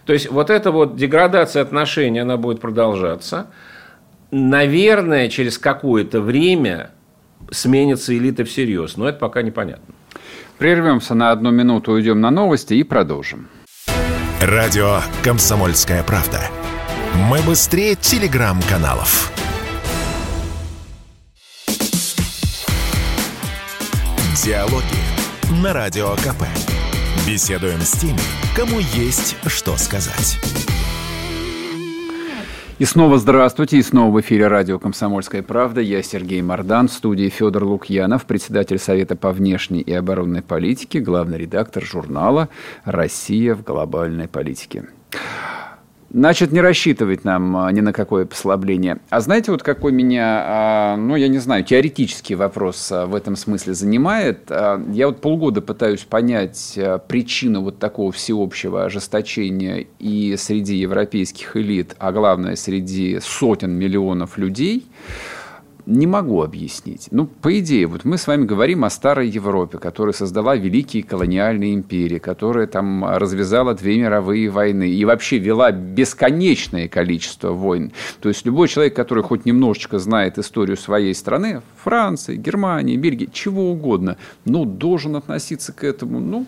То 0.06 0.12
есть 0.12 0.30
вот 0.30 0.49
эта 0.49 0.70
вот 0.70 0.97
деградация 0.97 1.62
отношений, 1.62 2.20
она 2.20 2.37
будет 2.37 2.61
продолжаться. 2.61 3.49
Наверное, 4.30 5.28
через 5.28 5.58
какое-то 5.58 6.20
время 6.20 6.92
сменится 7.50 8.16
элита 8.16 8.44
всерьез, 8.44 8.96
но 8.96 9.08
это 9.08 9.18
пока 9.18 9.42
непонятно. 9.42 9.94
Прервемся 10.58 11.14
на 11.14 11.32
одну 11.32 11.50
минуту, 11.50 11.92
уйдем 11.92 12.20
на 12.20 12.30
новости 12.30 12.75
и 12.75 12.82
продолжим. 12.84 13.49
Радио 14.40 15.00
«Комсомольская 15.25 16.02
правда». 16.04 16.42
Мы 17.28 17.40
быстрее 17.42 17.96
телеграм-каналов. 17.96 19.32
Диалоги 24.44 25.60
на 25.62 25.72
Радио 25.72 26.14
КП. 26.16 26.44
Беседуем 27.26 27.80
с 27.80 27.92
теми, 27.92 28.20
кому 28.56 28.78
есть 28.78 29.37
что 29.46 29.76
сказать. 29.76 30.38
И 32.80 32.87
снова 32.87 33.18
здравствуйте, 33.18 33.76
и 33.76 33.82
снова 33.82 34.10
в 34.10 34.20
эфире 34.22 34.46
радио 34.46 34.78
«Комсомольская 34.78 35.42
правда». 35.42 35.82
Я 35.82 36.02
Сергей 36.02 36.40
Мордан, 36.40 36.88
в 36.88 36.92
студии 36.92 37.28
Федор 37.28 37.64
Лукьянов, 37.64 38.25
председатель 38.25 38.78
Совета 38.78 39.16
по 39.16 39.32
внешней 39.32 39.82
и 39.82 39.92
оборонной 39.92 40.40
политике, 40.40 41.00
главный 41.00 41.37
редактор 41.37 41.84
журнала 41.84 42.49
«Россия 42.87 43.54
в 43.54 43.62
глобальной 43.64 44.28
политике». 44.28 44.84
Значит, 46.12 46.50
не 46.50 46.61
рассчитывать 46.61 47.25
нам 47.25 47.57
а, 47.57 47.71
ни 47.71 47.81
на 47.81 47.93
какое 47.93 48.26
послабление. 48.26 48.99
А 49.11 49.21
знаете, 49.21 49.52
вот 49.52 49.62
какой 49.62 49.93
меня, 49.93 50.43
а, 50.45 50.97
ну, 50.97 51.14
я 51.14 51.29
не 51.29 51.38
знаю, 51.38 51.62
теоретический 51.62 52.35
вопрос 52.35 52.90
а, 52.90 53.07
в 53.07 53.14
этом 53.14 53.37
смысле 53.37 53.75
занимает? 53.75 54.50
Я 54.50 55.07
вот 55.07 55.21
полгода 55.21 55.61
пытаюсь 55.61 56.00
понять 56.00 56.76
причину 57.07 57.62
вот 57.62 57.79
такого 57.79 58.11
всеобщего 58.11 58.85
ожесточения 58.85 59.87
и 60.00 60.35
среди 60.37 60.76
европейских 60.76 61.57
элит, 61.57 61.95
а 61.99 62.11
главное, 62.11 62.57
среди 62.57 63.21
сотен 63.21 63.71
миллионов 63.71 64.37
людей– 64.37 64.87
не 65.90 66.06
могу 66.06 66.42
объяснить. 66.42 67.09
Ну, 67.11 67.26
по 67.26 67.59
идее, 67.59 67.87
вот 67.87 68.04
мы 68.04 68.16
с 68.16 68.26
вами 68.26 68.44
говорим 68.44 68.85
о 68.85 68.90
старой 68.90 69.28
Европе, 69.28 69.78
которая 69.78 70.12
создала 70.12 70.56
великие 70.56 71.02
колониальные 71.02 71.75
империи, 71.75 72.18
которая 72.18 72.66
там 72.66 73.04
развязала 73.04 73.75
две 73.75 73.99
мировые 73.99 74.49
войны 74.50 74.88
и 74.88 75.04
вообще 75.04 75.38
вела 75.38 75.73
бесконечное 75.73 76.88
количество 76.88 77.50
войн. 77.50 77.92
То 78.20 78.28
есть 78.28 78.47
любой 78.47 78.68
человек, 78.68 78.94
который 78.94 79.25
хоть 79.25 79.44
немножечко 79.44 79.99
знает 79.99 80.38
историю 80.38 80.76
своей 80.76 81.14
страны, 81.14 81.62
Франции, 81.82 82.37
Германии, 82.37 82.97
Бельгии, 82.97 83.28
чего 83.32 83.70
угодно, 83.70 84.16
ну, 84.44 84.64
должен 84.64 85.16
относиться 85.16 85.73
к 85.73 85.82
этому, 85.82 86.20
ну, 86.20 86.47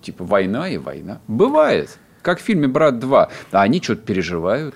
типа 0.00 0.24
война 0.24 0.68
и 0.68 0.78
война. 0.78 1.20
Бывает. 1.26 1.98
Как 2.22 2.40
в 2.40 2.42
фильме 2.42 2.68
«Брат 2.68 2.94
2». 2.94 3.28
А 3.52 3.62
они 3.62 3.80
что-то 3.80 4.02
переживают. 4.02 4.74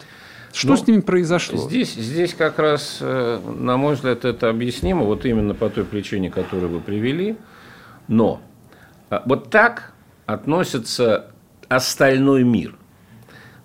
Что 0.52 0.68
ну, 0.68 0.76
с 0.76 0.86
ними 0.86 1.00
произошло? 1.00 1.58
Здесь, 1.58 1.94
здесь 1.94 2.34
как 2.34 2.58
раз, 2.58 2.98
э, 3.00 3.40
на 3.56 3.76
мой 3.76 3.94
взгляд, 3.94 4.24
это 4.24 4.48
объяснимо, 4.48 5.04
вот 5.04 5.24
именно 5.24 5.54
по 5.54 5.70
той 5.70 5.84
причине, 5.84 6.30
которую 6.30 6.70
вы 6.70 6.80
привели. 6.80 7.36
Но 8.08 8.40
а, 9.10 9.22
вот 9.26 9.50
так 9.50 9.92
относится 10.26 11.30
остальной 11.68 12.42
мир. 12.42 12.74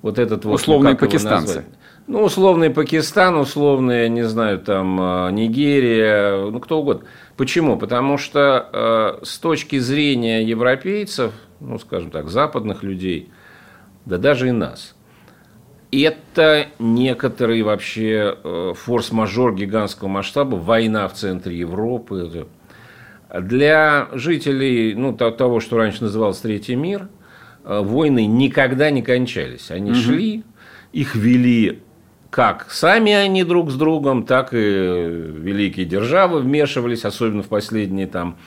Вот 0.02 0.20
этот 0.20 0.46
вот, 0.46 0.56
Условные 0.56 0.94
ну, 0.94 1.00
пакистанцы. 1.00 1.66
Ну, 2.08 2.22
условный 2.22 2.70
Пакистан, 2.70 3.36
условный, 3.36 4.08
не 4.10 4.22
знаю, 4.24 4.60
там, 4.60 5.00
а, 5.02 5.32
Нигерия, 5.32 6.52
ну, 6.52 6.60
кто 6.60 6.80
угодно. 6.80 7.08
Почему? 7.36 7.78
Потому 7.78 8.18
что 8.18 8.70
э, 8.72 9.26
с 9.26 9.38
точки 9.40 9.80
зрения 9.80 10.44
европейцев, 10.44 11.34
ну, 11.60 11.80
скажем 11.80 12.12
так, 12.12 12.30
западных 12.30 12.84
людей, 12.84 13.32
да 14.06 14.18
даже 14.18 14.48
и 14.48 14.52
нас, 14.52 14.95
это 15.92 16.68
некоторый 16.80 17.62
вообще 17.62 18.36
э, 18.44 18.74
форс-мажор 18.76 19.56
гигантского 19.56 20.08
масштаба, 20.08 20.56
война 20.56 21.08
в 21.08 21.14
центре 21.14 21.58
Европы. 21.58 22.48
Для 23.34 24.10
жителей 24.14 24.94
ну, 24.96 25.14
того, 25.14 25.60
что 25.60 25.78
раньше 25.78 26.04
называлось 26.04 26.40
Третий 26.40 26.76
мир, 26.76 27.08
э, 27.64 27.80
войны 27.82 28.26
никогда 28.26 28.90
не 28.90 29.02
кончались. 29.02 29.72
Они 29.72 29.92
угу. 29.92 30.00
шли, 30.00 30.44
их 30.92 31.16
вели 31.16 31.82
как 32.30 32.70
сами 32.72 33.14
они 33.14 33.44
друг 33.46 33.72
с 33.72 33.76
другом, 33.76 34.26
так 34.26 34.54
и 34.54 34.58
великие 34.58 35.86
державы 35.86 36.42
вмешивались, 36.42 37.06
особенно 37.06 37.44
в 37.44 37.48
последние 37.48 38.08
там 38.08 38.38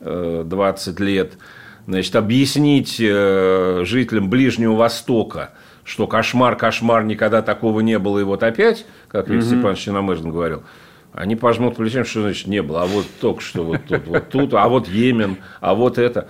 20 0.00 1.00
э, 1.00 1.04
лет. 1.04 1.34
Значит, 1.86 2.16
объяснить 2.16 2.96
жителям 2.96 4.28
Ближнего 4.28 4.74
Востока– 4.74 5.50
что 5.86 6.06
кошмар, 6.08 6.56
кошмар, 6.56 7.04
никогда 7.04 7.40
такого 7.40 7.80
не 7.80 7.98
было, 7.98 8.18
и 8.18 8.24
вот 8.24 8.42
опять, 8.42 8.84
как 9.08 9.28
Виктор 9.28 9.46
угу. 9.46 9.56
Степанович 9.56 9.78
Черномырдин 9.78 10.30
говорил, 10.30 10.64
они 11.12 11.36
пожмут 11.36 11.76
плечами, 11.76 12.04
что 12.04 12.22
значит 12.22 12.48
не 12.48 12.60
было, 12.60 12.82
а 12.82 12.86
вот 12.86 13.06
только 13.20 13.40
что 13.40 13.62
вот 13.62 13.80
тут, 13.88 14.06
вот 14.06 14.28
тут, 14.28 14.54
а 14.54 14.68
вот 14.68 14.88
Йемен, 14.88 15.38
а 15.60 15.74
вот 15.74 15.96
это. 15.96 16.28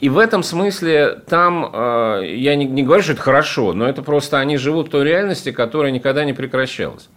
И 0.00 0.08
в 0.08 0.18
этом 0.18 0.42
смысле 0.42 1.22
там, 1.28 1.70
э, 1.72 2.34
я 2.36 2.56
не, 2.56 2.64
не 2.64 2.82
говорю, 2.82 3.02
что 3.02 3.12
это 3.12 3.22
хорошо, 3.22 3.72
но 3.72 3.86
это 3.86 4.02
просто 4.02 4.38
они 4.38 4.56
живут 4.56 4.88
в 4.88 4.90
той 4.90 5.04
реальности, 5.04 5.52
которая 5.52 5.92
никогда 5.92 6.24
не 6.24 6.32
прекращалась. 6.32 7.08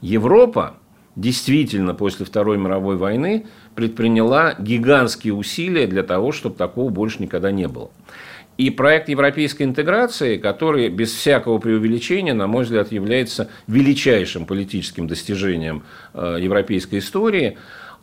Европа 0.00 0.74
действительно 1.16 1.94
после 1.94 2.26
Второй 2.26 2.58
мировой 2.58 2.96
войны 2.96 3.46
предприняла 3.74 4.54
гигантские 4.58 5.34
усилия 5.34 5.86
для 5.86 6.02
того, 6.02 6.32
чтобы 6.32 6.56
такого 6.56 6.90
больше 6.90 7.22
никогда 7.22 7.52
не 7.52 7.68
было. 7.68 7.90
И 8.60 8.68
проект 8.68 9.08
европейской 9.08 9.62
интеграции, 9.62 10.36
который 10.36 10.90
без 10.90 11.14
всякого 11.14 11.56
преувеличения, 11.56 12.34
на 12.34 12.46
мой 12.46 12.64
взгляд, 12.64 12.92
является 12.92 13.48
величайшим 13.66 14.44
политическим 14.44 15.08
достижением 15.08 15.84
э, 16.12 16.36
европейской 16.38 16.98
истории, 16.98 17.56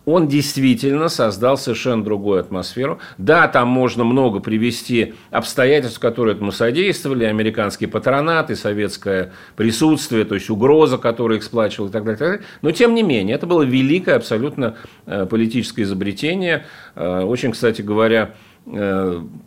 он 0.06 0.28
действительно 0.28 1.10
создал 1.10 1.60
совершенно 1.60 2.04
другую 2.04 2.40
атмосферу. 2.40 3.00
Да, 3.20 3.48
там 3.48 3.68
можно 3.68 4.04
много 4.04 4.40
привести 4.40 5.14
обстоятельств, 5.30 6.00
которые 6.00 6.36
этому 6.36 6.52
содействовали, 6.52 7.26
американский 7.26 7.86
патронат 7.86 8.50
и 8.50 8.56
советское 8.56 9.34
присутствие, 9.58 10.26
то 10.26 10.34
есть 10.34 10.50
угроза, 10.50 10.98
которую 10.98 11.38
их 11.38 11.44
сплачивала 11.44 11.90
и 11.90 11.92
так 11.92 12.04
далее, 12.04 12.16
и 12.16 12.20
так 12.20 12.28
далее. 12.30 12.46
Но, 12.64 12.72
тем 12.72 12.96
не 12.96 13.04
менее, 13.04 13.36
это 13.36 13.46
было 13.46 13.62
великое 13.62 14.16
абсолютно 14.16 14.76
э, 15.06 15.28
политическое 15.30 15.84
изобретение. 15.84 16.66
Э, 16.96 17.22
очень, 17.22 17.52
кстати 17.52 17.84
говоря, 17.84 18.34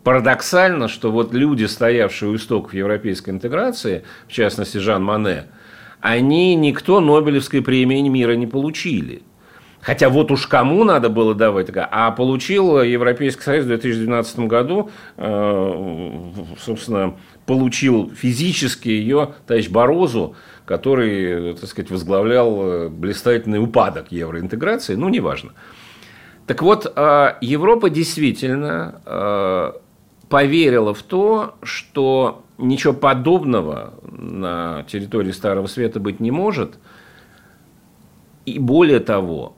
парадоксально, 0.03 0.89
что 0.89 1.11
вот 1.11 1.35
люди, 1.35 1.65
стоявшие 1.65 2.31
у 2.31 2.37
истоков 2.37 2.73
европейской 2.73 3.31
интеграции, 3.31 4.05
в 4.27 4.33
частности 4.33 4.79
Жан 4.79 5.05
Мане, 5.05 5.45
они 6.01 6.55
никто 6.55 7.01
Нобелевской 7.01 7.63
премии 7.63 8.01
мира 8.09 8.33
не 8.33 8.47
получили. 8.47 9.23
Хотя 9.83 10.11
вот 10.11 10.31
уж 10.31 10.47
кому 10.47 10.85
надо 10.85 11.09
было 11.09 11.35
давать, 11.35 11.69
а 11.75 12.11
получил 12.11 12.83
Европейский 12.83 13.43
Союз 13.43 13.65
в 13.65 13.69
2012 13.69 14.41
году, 14.41 14.91
э, 15.17 16.31
собственно, 16.59 17.17
получил 17.47 18.13
физически 18.15 18.89
ее 18.89 19.35
товарищ 19.47 19.71
Борозу, 19.71 20.37
который, 20.67 21.55
так 21.55 21.69
сказать, 21.69 21.91
возглавлял 21.91 22.91
блистательный 22.91 23.59
упадок 23.59 24.13
евроинтеграции, 24.13 24.97
ну, 24.97 25.09
неважно. 25.09 25.53
Так 26.51 26.63
вот, 26.63 26.93
э, 26.97 27.35
Европа 27.43 27.91
действительно 27.91 29.01
э, 29.07 29.73
поверила 30.29 30.93
в 30.93 31.01
то, 31.05 31.55
что 31.63 32.43
ничего 32.59 32.93
подобного 32.93 33.95
на 34.03 34.83
территории 34.89 35.31
Старого 35.31 35.69
Света 35.69 36.01
быть 36.01 36.19
не 36.19 36.33
может. 36.33 36.81
И 38.47 38.59
более 38.59 38.99
того, 38.99 39.55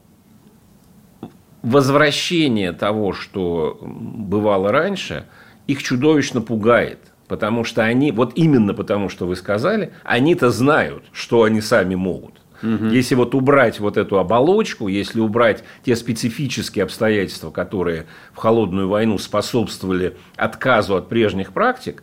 возвращение 1.62 2.72
того, 2.72 3.14
что 3.14 3.78
бывало 3.80 4.70
раньше, 4.70 5.24
их 5.66 5.82
чудовищно 5.82 6.42
пугает. 6.42 6.98
Потому 7.26 7.64
что 7.64 7.82
они, 7.84 8.12
вот 8.12 8.32
именно 8.34 8.74
потому, 8.74 9.08
что 9.08 9.26
вы 9.26 9.36
сказали, 9.36 9.94
они-то 10.04 10.50
знают, 10.50 11.04
что 11.10 11.44
они 11.44 11.62
сами 11.62 11.94
могут. 11.94 12.41
Угу. 12.62 12.86
Если 12.86 13.14
вот 13.14 13.34
убрать 13.34 13.80
вот 13.80 13.96
эту 13.96 14.18
оболочку, 14.18 14.88
если 14.88 15.20
убрать 15.20 15.64
те 15.84 15.96
специфические 15.96 16.84
обстоятельства, 16.84 17.50
которые 17.50 18.06
в 18.32 18.38
холодную 18.38 18.88
войну 18.88 19.18
способствовали 19.18 20.16
отказу 20.36 20.96
от 20.96 21.08
прежних 21.08 21.52
практик, 21.52 22.02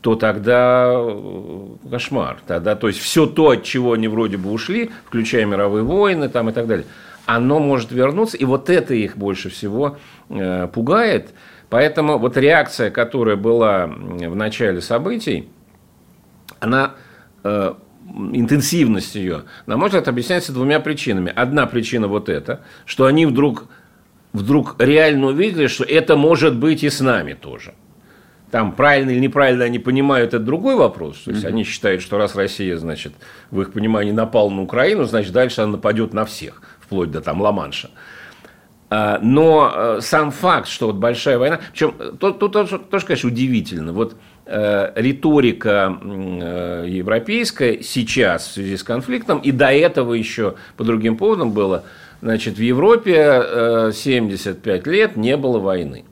то 0.00 0.14
тогда 0.14 0.92
э, 0.94 1.66
кошмар. 1.90 2.38
Тогда, 2.46 2.76
то 2.76 2.86
есть 2.86 3.00
все 3.00 3.26
то, 3.26 3.50
от 3.50 3.64
чего 3.64 3.92
они 3.92 4.08
вроде 4.08 4.36
бы 4.36 4.50
ушли, 4.52 4.90
включая 5.06 5.44
мировые 5.46 5.82
войны 5.82 6.28
там, 6.28 6.48
и 6.48 6.52
так 6.52 6.66
далее, 6.66 6.86
оно 7.26 7.58
может 7.58 7.90
вернуться, 7.90 8.36
и 8.36 8.44
вот 8.44 8.70
это 8.70 8.94
их 8.94 9.16
больше 9.16 9.50
всего 9.50 9.98
э, 10.28 10.68
пугает. 10.68 11.30
Поэтому 11.68 12.18
вот 12.18 12.36
реакция, 12.36 12.90
которая 12.90 13.34
была 13.34 13.86
в 13.86 14.36
начале 14.36 14.80
событий, 14.80 15.48
она 16.60 16.94
э, 17.42 17.74
интенсивность 18.32 19.14
ее, 19.14 19.44
на 19.66 19.76
мой 19.76 19.88
взгляд, 19.88 20.08
объясняется 20.08 20.52
двумя 20.52 20.80
причинами. 20.80 21.32
Одна 21.34 21.66
причина 21.66 22.08
вот 22.08 22.28
эта, 22.28 22.60
что 22.84 23.06
они 23.06 23.26
вдруг, 23.26 23.66
вдруг 24.32 24.76
реально 24.78 25.28
увидели, 25.28 25.66
что 25.66 25.84
это 25.84 26.16
может 26.16 26.56
быть 26.56 26.82
и 26.82 26.90
с 26.90 27.00
нами 27.00 27.34
тоже. 27.34 27.74
Там 28.50 28.72
правильно 28.72 29.10
или 29.10 29.18
неправильно 29.18 29.64
они 29.64 29.78
понимают, 29.78 30.28
это 30.32 30.38
другой 30.38 30.76
вопрос. 30.76 31.22
То 31.24 31.32
есть 31.32 31.44
mm-hmm. 31.44 31.48
они 31.48 31.64
считают, 31.64 32.00
что 32.00 32.16
раз 32.16 32.36
Россия, 32.36 32.76
значит, 32.76 33.12
в 33.50 33.60
их 33.60 33.72
понимании 33.72 34.12
напала 34.12 34.48
на 34.50 34.62
Украину, 34.62 35.04
значит, 35.04 35.32
дальше 35.32 35.62
она 35.62 35.72
нападет 35.72 36.14
на 36.14 36.24
всех 36.24 36.62
вплоть 36.80 37.10
до 37.10 37.20
там 37.20 37.40
Ла-Манша. 37.40 37.90
А, 38.88 39.18
но 39.20 39.72
э, 39.74 39.98
сам 40.00 40.30
факт, 40.30 40.68
что 40.68 40.86
вот 40.86 40.96
большая 40.96 41.38
война, 41.38 41.58
причем 41.72 41.96
э, 41.98 42.12
тут, 42.18 42.38
тут 42.38 42.52
тоже, 42.52 42.78
тоже, 42.78 43.04
конечно, 43.04 43.28
удивительно. 43.28 43.92
Вот 43.92 44.12
э, 44.12 44.16
риторика 44.46 45.98
э, 46.00 46.84
европейская 46.88 47.82
сейчас 47.82 48.46
в 48.46 48.52
связи 48.52 48.76
с 48.76 48.84
конфликтом, 48.84 49.38
и 49.40 49.50
до 49.50 49.72
этого 49.72 50.14
еще 50.14 50.54
по 50.76 50.84
другим 50.84 51.16
поводам 51.16 51.52
было, 51.52 51.84
значит, 52.22 52.56
в 52.56 52.62
Европе 52.62 53.14
э, 53.16 53.90
75 53.92 54.86
лет 54.86 55.16
не 55.16 55.36
было 55.36 55.58
войны. 55.58 56.04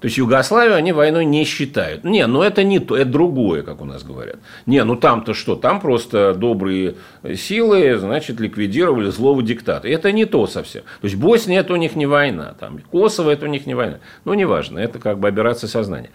То 0.00 0.06
есть 0.06 0.16
Югославию 0.16 0.76
они 0.76 0.92
войной 0.92 1.24
не 1.24 1.44
считают. 1.44 2.04
Не, 2.04 2.26
ну 2.28 2.42
это 2.42 2.62
не 2.62 2.78
то, 2.78 2.96
это 2.96 3.10
другое, 3.10 3.62
как 3.62 3.80
у 3.80 3.84
нас 3.84 4.04
говорят. 4.04 4.36
Не, 4.64 4.84
ну 4.84 4.94
там-то 4.94 5.34
что, 5.34 5.56
там 5.56 5.80
просто 5.80 6.34
добрые 6.34 6.94
силы, 7.34 7.98
значит, 7.98 8.38
ликвидировали 8.38 9.10
злого 9.10 9.42
диктата. 9.42 9.88
Это 9.88 10.12
не 10.12 10.24
то 10.24 10.46
совсем. 10.46 10.82
То 11.00 11.04
есть 11.06 11.16
Босния 11.16 11.58
это 11.58 11.72
у 11.72 11.76
них 11.76 11.96
не 11.96 12.06
война, 12.06 12.54
там, 12.60 12.78
Косово 12.92 13.30
это 13.30 13.46
у 13.46 13.48
них 13.48 13.66
не 13.66 13.74
война. 13.74 13.98
Ну, 14.24 14.34
неважно, 14.34 14.78
это 14.78 15.00
как 15.00 15.18
бы 15.18 15.26
операция 15.26 15.66
сознания. 15.66 16.10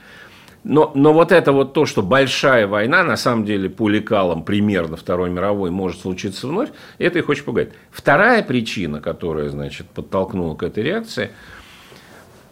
Но, 0.64 0.92
но 0.96 1.12
вот 1.12 1.32
это 1.32 1.52
вот 1.52 1.74
то, 1.74 1.86
что 1.86 2.02
большая 2.02 2.68
война, 2.68 3.04
на 3.04 3.18
самом 3.18 3.44
деле, 3.44 3.70
по 3.70 3.90
лекалам 3.90 4.44
примерно 4.44 4.96
Второй 4.96 5.30
мировой 5.30 5.72
может 5.72 6.02
случиться 6.02 6.48
вновь, 6.48 6.70
это 7.00 7.20
их 7.20 7.28
очень 7.28 7.44
пугает. 7.44 7.74
Вторая 7.92 8.44
причина, 8.44 9.02
которая, 9.02 9.50
значит, 9.50 9.88
подтолкнула 9.88 10.56
к 10.56 10.64
этой 10.64 10.84
реакции, 10.84 11.32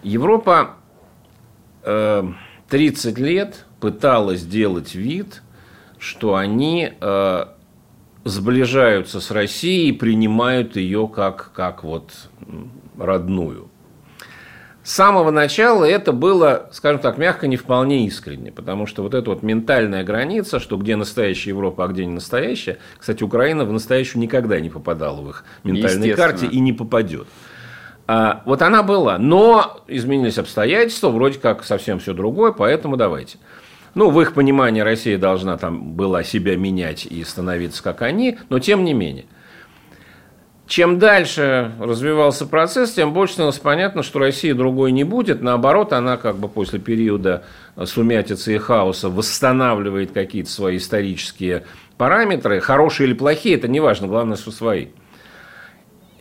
Европа 0.03 0.75
30 1.83 3.17
э, 3.17 3.21
лет 3.21 3.65
пыталась 3.79 4.41
сделать 4.41 4.93
вид, 4.93 5.41
что 5.97 6.35
они 6.35 6.91
э, 6.99 7.45
сближаются 8.25 9.21
с 9.21 9.31
Россией 9.31 9.89
и 9.89 9.93
принимают 9.93 10.75
ее 10.75 11.07
как, 11.07 11.51
как 11.53 11.83
вот 11.83 12.11
родную. 12.97 13.69
С 14.83 14.93
самого 14.93 15.29
начала 15.29 15.85
это 15.85 16.11
было, 16.11 16.69
скажем 16.71 17.01
так, 17.01 17.19
мягко, 17.19 17.45
не 17.47 17.55
вполне 17.55 18.07
искренне, 18.07 18.51
потому 18.51 18.87
что 18.87 19.03
вот 19.03 19.13
эта 19.13 19.29
вот 19.29 19.43
ментальная 19.43 20.03
граница, 20.03 20.59
что 20.59 20.75
где 20.77 20.95
настоящая 20.95 21.51
Европа, 21.51 21.85
а 21.85 21.87
где 21.87 22.03
не 22.05 22.13
настоящая, 22.13 22.79
кстати, 22.97 23.23
Украина 23.23 23.63
в 23.63 23.71
настоящую 23.71 24.23
никогда 24.23 24.59
не 24.59 24.69
попадала 24.69 25.21
в 25.21 25.29
их 25.29 25.45
ментальной 25.63 26.13
карте 26.13 26.47
и 26.47 26.59
не 26.59 26.73
попадет. 26.73 27.27
А, 28.07 28.41
вот 28.45 28.63
она 28.63 28.81
была, 28.81 29.19
но 29.19 29.83
изменились 29.87 30.39
обстоятельства, 30.39 31.09
вроде 31.09 31.37
как 31.37 31.63
совсем 31.63 31.99
все 31.99 32.13
другое, 32.13 32.51
поэтому 32.51 32.97
давайте. 32.97 33.37
Ну, 33.93 34.09
в 34.09 34.19
их 34.19 34.33
понимании 34.33 34.81
Россия 34.81 35.17
должна 35.17 35.57
там 35.57 35.93
была 35.93 36.23
себя 36.23 36.55
менять 36.55 37.05
и 37.05 37.23
становиться 37.23 37.83
как 37.83 38.01
они, 38.01 38.39
но 38.49 38.59
тем 38.59 38.83
не 38.83 38.93
менее. 38.93 39.25
Чем 40.71 40.99
дальше 40.99 41.73
развивался 41.81 42.45
процесс, 42.45 42.93
тем 42.93 43.11
больше 43.11 43.33
становилось 43.33 43.59
понятно, 43.59 44.03
что 44.03 44.19
Россия 44.19 44.55
другой 44.55 44.93
не 44.93 45.03
будет. 45.03 45.41
Наоборот, 45.41 45.91
она 45.91 46.15
как 46.15 46.37
бы 46.37 46.47
после 46.47 46.79
периода 46.79 47.43
сумятицы 47.83 48.55
и 48.55 48.57
хаоса 48.57 49.09
восстанавливает 49.09 50.13
какие-то 50.13 50.49
свои 50.49 50.77
исторические 50.77 51.65
параметры. 51.97 52.61
Хорошие 52.61 53.07
или 53.07 53.13
плохие, 53.13 53.57
это 53.57 53.67
не 53.67 53.81
важно, 53.81 54.07
главное, 54.07 54.37
что 54.37 54.51
свои. 54.51 54.87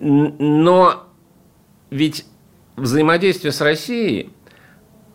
Но 0.01 1.05
ведь 1.91 2.27
взаимодействие 2.75 3.53
с 3.53 3.61
Россией, 3.61 4.31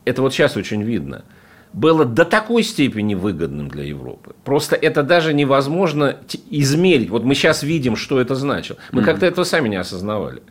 это 0.05 0.21
вот 0.21 0.33
сейчас 0.33 0.55
очень 0.55 0.81
видно, 0.81 1.25
было 1.75 2.05
до 2.05 2.23
такой 2.23 2.63
степени 2.63 3.15
выгодным 3.15 3.67
для 3.67 3.83
Европы. 3.83 4.33
Просто 4.45 4.77
это 4.77 5.03
даже 5.03 5.33
невозможно 5.33 6.15
измерить. 6.49 7.09
Вот 7.09 7.25
мы 7.25 7.35
сейчас 7.35 7.63
видим, 7.63 7.97
что 7.97 8.21
это 8.21 8.33
значило. 8.35 8.77
Мы 8.93 9.01
mm-hmm. 9.01 9.05
как-то 9.05 9.25
этого 9.25 9.43
сами 9.43 9.67
не 9.67 9.75
осознавали. 9.75 10.41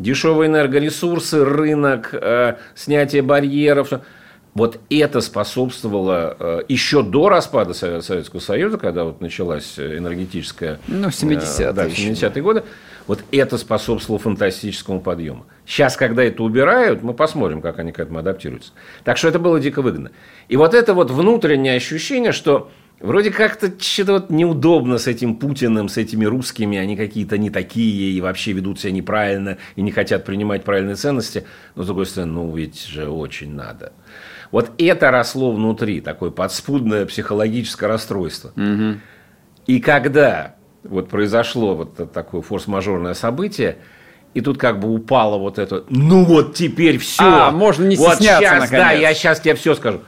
Дешевые 0.00 0.50
энергоресурсы, 0.50 1.44
рынок, 1.44 2.10
э, 2.12 2.56
снятие 2.74 3.22
барьеров. 3.22 3.90
Вот 4.54 4.80
это 4.90 5.20
способствовало 5.20 6.36
э, 6.40 6.62
еще 6.66 7.04
до 7.04 7.28
распада 7.28 7.72
Советского 7.72 8.40
Союза, 8.40 8.76
когда 8.76 9.04
вот 9.04 9.20
началась 9.20 9.78
энергетическая... 9.78 10.80
Ну, 10.88 11.06
70-е. 11.06 11.68
Э, 11.68 11.72
да, 11.72 11.86
70-е 11.86 12.42
годы. 12.42 12.64
Вот 13.06 13.22
это 13.32 13.58
способствовало 13.58 14.18
фантастическому 14.18 15.00
подъему. 15.00 15.46
Сейчас, 15.66 15.96
когда 15.96 16.24
это 16.24 16.42
убирают, 16.42 17.02
мы 17.02 17.12
посмотрим, 17.12 17.60
как 17.60 17.78
они 17.78 17.92
к 17.92 17.98
этому 17.98 18.18
адаптируются. 18.20 18.72
Так 19.04 19.18
что 19.18 19.28
это 19.28 19.38
было 19.38 19.60
дико 19.60 19.82
выгодно. 19.82 20.10
И 20.48 20.56
вот 20.56 20.74
это 20.74 20.94
вот 20.94 21.10
внутреннее 21.10 21.76
ощущение, 21.76 22.32
что 22.32 22.70
вроде 23.00 23.30
как-то 23.30 23.72
что-то 23.78 24.12
вот 24.12 24.30
неудобно 24.30 24.96
с 24.96 25.06
этим 25.06 25.36
Путиным, 25.36 25.90
с 25.90 25.98
этими 25.98 26.24
русскими, 26.24 26.78
они 26.78 26.96
какие-то 26.96 27.36
не 27.36 27.50
такие 27.50 28.12
и 28.12 28.20
вообще 28.22 28.52
ведут 28.52 28.80
себя 28.80 28.92
неправильно 28.92 29.58
и 29.76 29.82
не 29.82 29.90
хотят 29.90 30.24
принимать 30.24 30.64
правильные 30.64 30.96
ценности. 30.96 31.44
Но, 31.74 31.82
с 31.82 31.86
другой 31.86 32.06
стороны, 32.06 32.32
ну 32.32 32.54
ведь 32.56 32.86
же 32.86 33.08
очень 33.08 33.54
надо. 33.54 33.92
Вот 34.50 34.70
это 34.78 35.10
росло 35.10 35.52
внутри, 35.52 36.00
такое 36.00 36.30
подспудное 36.30 37.04
психологическое 37.04 37.86
расстройство. 37.86 38.52
Угу. 38.56 39.00
И 39.66 39.80
когда 39.80 40.54
вот 40.84 41.08
произошло 41.08 41.74
вот 41.74 42.12
такое 42.12 42.42
форс-мажорное 42.42 43.14
событие, 43.14 43.78
и 44.34 44.40
тут 44.40 44.58
как 44.58 44.80
бы 44.80 44.92
упало 44.92 45.38
вот 45.38 45.58
это, 45.58 45.84
ну 45.88 46.24
вот 46.24 46.54
теперь 46.54 46.98
все. 46.98 47.22
А, 47.24 47.50
можно 47.50 47.84
не 47.84 47.96
вот 47.96 48.16
стесняться, 48.16 48.40
сейчас, 48.40 48.60
наконец. 48.60 48.86
Да, 48.86 48.92
я 48.92 49.14
сейчас 49.14 49.40
тебе 49.40 49.54
все 49.54 49.74
скажу. 49.74 50.00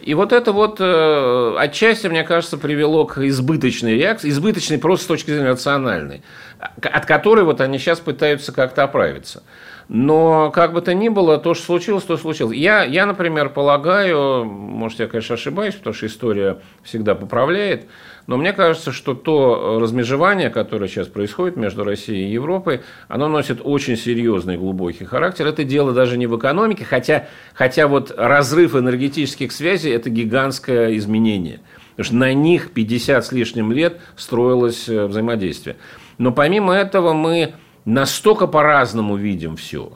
И 0.00 0.14
вот 0.14 0.32
это 0.32 0.52
вот 0.52 0.78
э, 0.80 1.54
отчасти, 1.58 2.08
мне 2.08 2.24
кажется, 2.24 2.58
привело 2.58 3.04
к 3.04 3.18
избыточной 3.18 3.96
реакции, 3.96 4.30
избыточной 4.30 4.78
просто 4.78 5.04
с 5.04 5.06
точки 5.06 5.30
зрения 5.30 5.50
рациональной, 5.50 6.22
от 6.58 7.06
которой 7.06 7.44
вот 7.44 7.60
они 7.60 7.78
сейчас 7.78 8.00
пытаются 8.00 8.52
как-то 8.52 8.82
оправиться. 8.82 9.44
Но 9.88 10.50
как 10.50 10.72
бы 10.72 10.80
то 10.80 10.92
ни 10.92 11.08
было, 11.08 11.38
то, 11.38 11.54
что 11.54 11.64
случилось, 11.64 12.04
то 12.04 12.16
случилось. 12.16 12.56
Я, 12.56 12.82
я, 12.82 13.06
например, 13.06 13.50
полагаю, 13.50 14.44
может, 14.44 14.98
я, 14.98 15.06
конечно, 15.06 15.34
ошибаюсь, 15.34 15.74
потому 15.74 15.94
что 15.94 16.06
история 16.06 16.58
всегда 16.82 17.14
поправляет, 17.14 17.86
но 18.26 18.36
мне 18.36 18.52
кажется, 18.52 18.92
что 18.92 19.14
то 19.14 19.78
размежевание, 19.80 20.50
которое 20.50 20.88
сейчас 20.88 21.08
происходит 21.08 21.56
между 21.56 21.84
Россией 21.84 22.28
и 22.28 22.32
Европой, 22.32 22.82
оно 23.08 23.28
носит 23.28 23.60
очень 23.62 23.96
серьезный 23.96 24.56
глубокий 24.56 25.04
характер. 25.04 25.46
Это 25.46 25.64
дело 25.64 25.92
даже 25.92 26.16
не 26.16 26.26
в 26.26 26.36
экономике, 26.36 26.84
хотя, 26.84 27.28
хотя 27.54 27.88
вот 27.88 28.12
разрыв 28.16 28.74
энергетических 28.74 29.52
связей– 29.52 29.90
это 29.92 30.10
гигантское 30.10 30.96
изменение. 30.96 31.60
Потому 31.90 32.04
что 32.04 32.16
на 32.16 32.32
них 32.32 32.70
50 32.72 33.24
с 33.24 33.32
лишним 33.32 33.72
лет 33.72 34.00
строилось 34.16 34.88
э, 34.88 35.06
взаимодействие. 35.06 35.76
Но 36.18 36.32
помимо 36.32 36.72
этого 36.72 37.12
мы 37.12 37.54
настолько 37.84 38.46
по-разному 38.46 39.16
видим 39.16 39.56
все. 39.56 39.92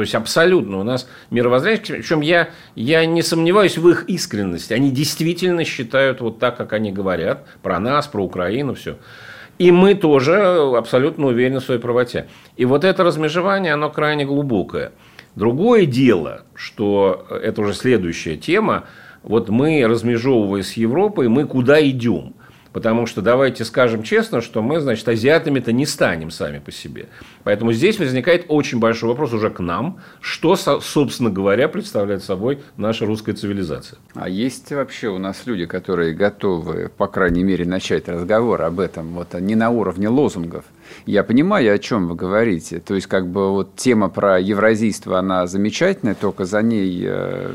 То 0.00 0.02
есть 0.02 0.14
абсолютно 0.14 0.80
у 0.80 0.82
нас 0.82 1.06
мировоззрение, 1.28 1.98
причем 1.98 2.22
я, 2.22 2.48
я 2.74 3.04
не 3.04 3.20
сомневаюсь 3.20 3.76
в 3.76 3.86
их 3.86 4.04
искренности. 4.08 4.72
Они 4.72 4.90
действительно 4.90 5.62
считают 5.62 6.22
вот 6.22 6.38
так, 6.38 6.56
как 6.56 6.72
они 6.72 6.90
говорят, 6.90 7.46
про 7.62 7.78
нас, 7.78 8.06
про 8.06 8.24
Украину, 8.24 8.72
все. 8.72 8.96
И 9.58 9.70
мы 9.70 9.94
тоже 9.94 10.36
абсолютно 10.74 11.26
уверены 11.26 11.60
в 11.60 11.64
своей 11.64 11.80
правоте. 11.82 12.28
И 12.56 12.64
вот 12.64 12.84
это 12.84 13.04
размежевание, 13.04 13.74
оно 13.74 13.90
крайне 13.90 14.24
глубокое. 14.24 14.92
Другое 15.34 15.84
дело, 15.84 16.44
что 16.54 17.26
это 17.28 17.60
уже 17.60 17.74
следующая 17.74 18.38
тема, 18.38 18.84
вот 19.22 19.50
мы, 19.50 19.86
размежевывая 19.86 20.62
с 20.62 20.78
Европой, 20.78 21.28
мы 21.28 21.44
куда 21.44 21.86
идем? 21.86 22.36
Потому 22.72 23.06
что 23.06 23.20
давайте 23.20 23.64
скажем 23.64 24.02
честно, 24.02 24.40
что 24.40 24.62
мы, 24.62 24.80
значит, 24.80 25.08
азиатами-то 25.08 25.72
не 25.72 25.86
станем 25.86 26.30
сами 26.30 26.58
по 26.60 26.70
себе. 26.70 27.08
Поэтому 27.42 27.72
здесь 27.72 27.98
возникает 27.98 28.44
очень 28.48 28.78
большой 28.78 29.08
вопрос 29.08 29.32
уже 29.32 29.50
к 29.50 29.58
нам, 29.58 29.98
что, 30.20 30.54
собственно 30.56 31.30
говоря, 31.30 31.68
представляет 31.68 32.22
собой 32.22 32.60
наша 32.76 33.06
русская 33.06 33.32
цивилизация. 33.32 33.98
А 34.14 34.28
есть 34.28 34.70
вообще 34.70 35.08
у 35.08 35.18
нас 35.18 35.42
люди, 35.46 35.66
которые 35.66 36.14
готовы, 36.14 36.90
по 36.96 37.08
крайней 37.08 37.42
мере, 37.42 37.64
начать 37.64 38.08
разговор 38.08 38.62
об 38.62 38.78
этом, 38.78 39.14
вот 39.14 39.34
не 39.34 39.56
на 39.56 39.70
уровне 39.70 40.08
лозунгов, 40.08 40.64
я 41.06 41.24
понимаю, 41.24 41.74
о 41.74 41.78
чем 41.78 42.08
вы 42.08 42.14
говорите. 42.14 42.80
То 42.80 42.94
есть, 42.94 43.06
как 43.06 43.28
бы 43.28 43.50
вот 43.50 43.76
тема 43.76 44.08
про 44.08 44.40
евразийство, 44.40 45.18
она 45.18 45.46
замечательная, 45.46 46.14
только 46.14 46.44
за 46.44 46.62
ней 46.62 47.04
э, 47.06 47.52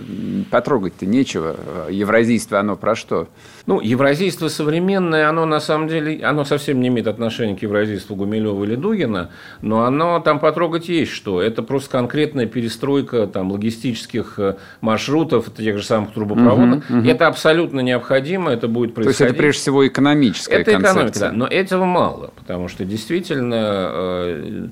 потрогать-то 0.51 1.05
нечего. 1.05 1.55
Евразийство, 1.89 2.59
оно 2.59 2.75
про 2.75 2.95
что? 2.95 3.27
Ну, 3.65 3.81
евразийство 3.81 4.47
современное, 4.47 5.27
оно 5.27 5.45
на 5.45 5.59
самом 5.59 5.87
деле, 5.87 6.23
оно 6.23 6.45
совсем 6.45 6.79
не 6.79 6.89
имеет 6.89 7.07
отношения 7.07 7.55
к 7.55 7.61
евразийству 7.63 8.15
Гумилева 8.15 8.63
или 8.63 8.75
Дугина, 8.75 9.31
но 9.61 9.85
оно 9.85 10.19
там 10.19 10.39
потрогать 10.39 10.87
есть 10.87 11.11
что. 11.11 11.41
Это 11.41 11.63
просто 11.63 11.89
конкретная 11.89 12.45
перестройка 12.45 13.25
там, 13.25 13.51
логистических 13.51 14.35
э, 14.37 14.55
маршрутов, 14.81 15.51
тех 15.55 15.77
же 15.77 15.83
самых 15.83 16.13
трубопроводов. 16.13 16.89
Угу, 16.89 16.99
угу. 16.99 17.07
Это 17.07 17.27
абсолютно 17.27 17.79
необходимо, 17.79 18.51
это 18.51 18.67
будет 18.67 18.93
происходить. 18.93 19.17
То 19.17 19.23
есть, 19.23 19.33
это 19.33 19.41
прежде 19.41 19.61
всего 19.61 19.87
экономическая 19.87 20.57
это 20.57 20.71
концепция. 20.73 20.91
экономика, 20.91 21.19
да, 21.19 21.31
но 21.31 21.47
этого 21.47 21.85
мало, 21.85 22.31
потому 22.37 22.67
что 22.67 22.85
действительно 22.85 23.24
действительно 23.25 23.89
э, 23.91 24.67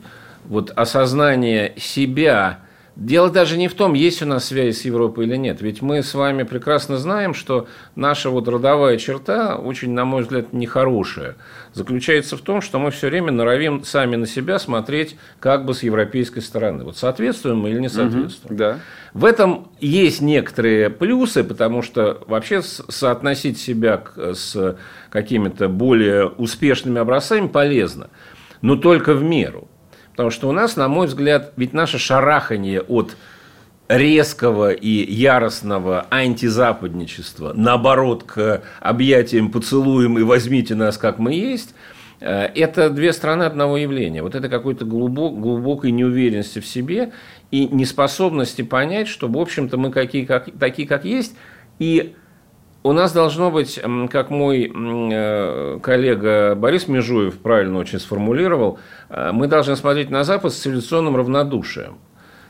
вот 0.46 0.72
осознание 0.72 1.74
себя. 1.78 2.60
Дело 2.96 3.32
даже 3.32 3.58
не 3.58 3.70
в 3.70 3.74
том, 3.74 3.96
есть 3.96 4.22
у 4.22 4.28
нас 4.28 4.46
связь 4.46 4.82
с 4.82 4.86
Европой 4.86 5.26
или 5.26 5.36
нет. 5.36 5.62
Ведь 5.62 5.82
мы 5.82 6.04
с 6.04 6.14
вами 6.14 6.44
прекрасно 6.44 6.98
знаем, 6.98 7.34
что 7.34 7.68
наша 7.96 8.30
вот 8.30 8.48
родовая 8.48 8.98
черта, 8.98 9.56
очень, 9.56 9.94
на 9.94 10.06
мой 10.06 10.22
взгляд, 10.22 10.54
нехорошая, 10.54 11.36
заключается 11.74 12.38
в 12.38 12.42
том, 12.42 12.62
что 12.62 12.78
мы 12.78 12.92
все 12.92 13.10
время 13.10 13.32
норовим 13.32 13.84
сами 13.84 14.16
на 14.16 14.28
себя 14.28 14.60
смотреть 14.60 15.16
как 15.40 15.66
бы 15.66 15.74
с 15.74 15.82
европейской 15.82 16.42
стороны. 16.42 16.84
Вот 16.84 16.96
соответствуем 16.96 17.62
мы 17.62 17.72
или 17.72 17.80
не 17.80 17.90
соответствуем. 17.90 18.54
Угу, 18.54 18.60
да. 18.60 18.80
В 19.16 19.26
этом 19.26 19.70
есть 19.80 20.22
некоторые 20.22 20.92
плюсы, 20.92 21.44
потому 21.44 21.82
что 21.82 22.22
вообще 22.28 22.62
соотносить 22.62 23.60
себя 23.60 24.04
с 24.16 24.78
какими-то 25.10 25.68
более 25.68 26.28
успешными 26.28 27.02
образцами 27.02 27.48
полезно 27.48 28.10
но 28.64 28.78
только 28.78 29.14
в 29.14 29.22
меру. 29.22 29.68
Потому 30.12 30.32
что 30.32 30.50
у 30.50 30.52
нас, 30.52 30.76
на 30.76 30.88
мой 30.88 31.08
взгляд, 31.08 31.54
ведь 31.58 31.74
наше 31.74 32.00
шарахание 32.00 32.82
от 32.82 33.16
резкого 33.90 34.72
и 34.72 35.14
яростного 35.14 36.08
антизападничества, 36.10 37.52
наоборот, 37.54 38.24
к 38.24 38.64
объятиям 38.80 39.52
поцелуем 39.52 40.18
и 40.18 40.24
возьмите 40.24 40.76
нас, 40.76 40.98
как 40.98 41.20
мы 41.20 41.34
есть, 41.34 41.76
э, 42.22 42.46
это 42.56 42.90
две 42.90 43.12
стороны 43.12 43.44
одного 43.44 43.76
явления. 43.76 44.24
Вот 44.24 44.34
это 44.34 44.48
какой-то 44.48 44.86
глубок, 44.86 45.40
глубокой 45.40 45.92
неуверенности 45.92 46.60
в 46.60 46.66
себе 46.66 47.12
и 47.52 47.68
неспособности 47.68 48.62
понять, 48.62 49.10
что, 49.10 49.28
в 49.28 49.38
общем-то, 49.38 49.78
мы 49.78 49.92
какие, 49.92 50.24
как, 50.24 50.48
такие, 50.58 50.88
как 50.88 51.04
есть, 51.04 51.36
и 51.80 52.16
у 52.84 52.92
нас 52.92 53.14
должно 53.14 53.50
быть, 53.50 53.80
как 54.12 54.30
мой 54.30 54.72
э, 54.74 55.80
коллега 55.82 56.56
Борис 56.56 56.88
Межуев 56.88 57.40
правильно 57.40 57.80
очень 57.80 58.00
сформулировал, 58.00 58.80
э, 59.10 59.32
мы 59.32 59.48
должны 59.48 59.76
смотреть 59.76 60.10
на 60.10 60.24
Запад 60.24 60.54
с 60.54 60.58
цивилизационным 60.58 61.16
равнодушием. 61.16 61.98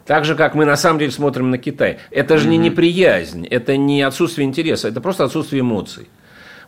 Так 0.06 0.26
же, 0.26 0.36
как 0.36 0.56
мы 0.56 0.65
на 0.65 0.76
самом 0.76 1.00
деле 1.00 1.12
смотрим 1.12 1.52
на 1.52 1.58
Китай. 1.58 2.00
Это 2.12 2.38
же 2.38 2.50
не 2.50 2.58
неприязнь, 2.58 3.46
это 3.46 3.78
не 3.78 4.02
отсутствие 4.02 4.48
интереса, 4.48 4.89
это 4.89 5.00
просто 5.00 5.24
отсутствие 5.24 5.62
эмоций. 5.62 6.10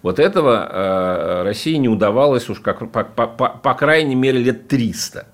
Вот 0.03 0.19
этого 0.19 0.69
э, 0.71 1.43
России 1.43 1.75
не 1.75 1.89
удавалось 1.89 2.47
уж 2.49 2.59
как, 2.59 2.91
по, 2.91 3.03
по, 3.03 3.27
по 3.27 3.73
крайней 3.73 4.15
мере 4.15 4.39
лет 4.39 4.67
300. 4.67 5.25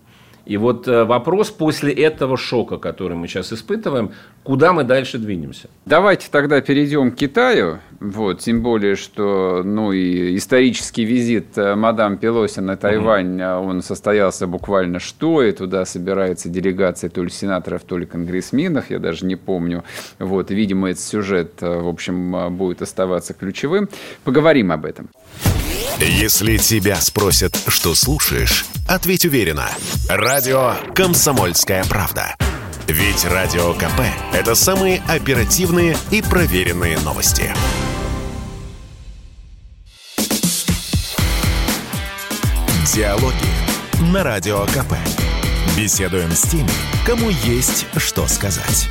И 0.46 0.58
вот 0.58 0.88
э, 0.88 1.04
вопрос 1.04 1.52
после 1.52 1.94
этого 1.94 2.36
шока, 2.36 2.78
который 2.78 3.16
мы 3.16 3.28
сейчас 3.28 3.54
испытываем, 3.54 4.12
куда 4.44 4.74
мы 4.74 4.84
дальше 4.84 5.18
двинемся? 5.18 5.70
Давайте 5.86 6.28
тогда 6.32 6.62
перейдем 6.62 7.12
к 7.12 7.16
Китаю. 7.16 7.80
Вот, 8.00 8.40
тем 8.40 8.62
более, 8.62 8.96
что 8.96 9.62
ну, 9.64 9.92
и 9.92 10.36
исторический 10.36 11.06
визит 11.06 11.58
э, 11.58 11.76
мадам 11.76 12.18
Пелоси 12.18 12.60
на 12.60 12.76
Тайвань, 12.76 13.42
угу. 13.42 13.70
он 13.70 13.82
состоялся 13.84 14.48
буквально 14.48 15.00
что, 15.00 15.44
и 15.44 15.52
туда 15.52 15.86
собирается 15.86 16.50
делегация 16.50 17.10
то 17.10 17.24
ли 17.24 17.30
сенаторов, 17.30 17.84
то 17.84 17.98
ли 17.98 18.06
конгрессменов, 18.06 18.90
я 18.90 19.00
даже 19.00 19.26
не 19.26 19.36
помню. 19.36 19.84
Вот, 20.18 20.50
видимо, 20.50 20.90
этот 20.90 21.04
сюжет, 21.04 21.62
в 21.62 21.88
общем, 21.88 22.56
будет 22.58 22.82
оставаться 22.82 23.34
ключевым. 23.34 23.90
Поговорим 24.24 24.72
об 24.72 24.86
этом. 24.86 25.10
Если 26.00 26.58
тебя 26.58 26.96
спросят, 26.96 27.56
что 27.68 27.94
слушаешь, 27.94 28.66
ответь 28.88 29.26
уверенно. 29.26 29.70
Радио 30.34 30.76
«Комсомольская 30.96 31.84
правда». 31.90 32.38
Ведь 32.88 33.26
Радио 33.26 33.74
КП– 33.74 34.00
это 34.34 34.56
самые 34.56 35.02
оперативные 35.10 35.98
и 36.10 36.22
проверенные 36.22 36.98
новости. 37.00 37.52
Диалоги 42.96 44.14
на 44.14 44.24
Радио 44.24 44.60
КП. 44.68 44.94
Беседуем 45.78 46.32
с 46.32 46.44
теми, 46.44 46.70
кому 47.06 47.30
есть 47.30 47.86
что 47.98 48.26
сказать. 48.28 48.88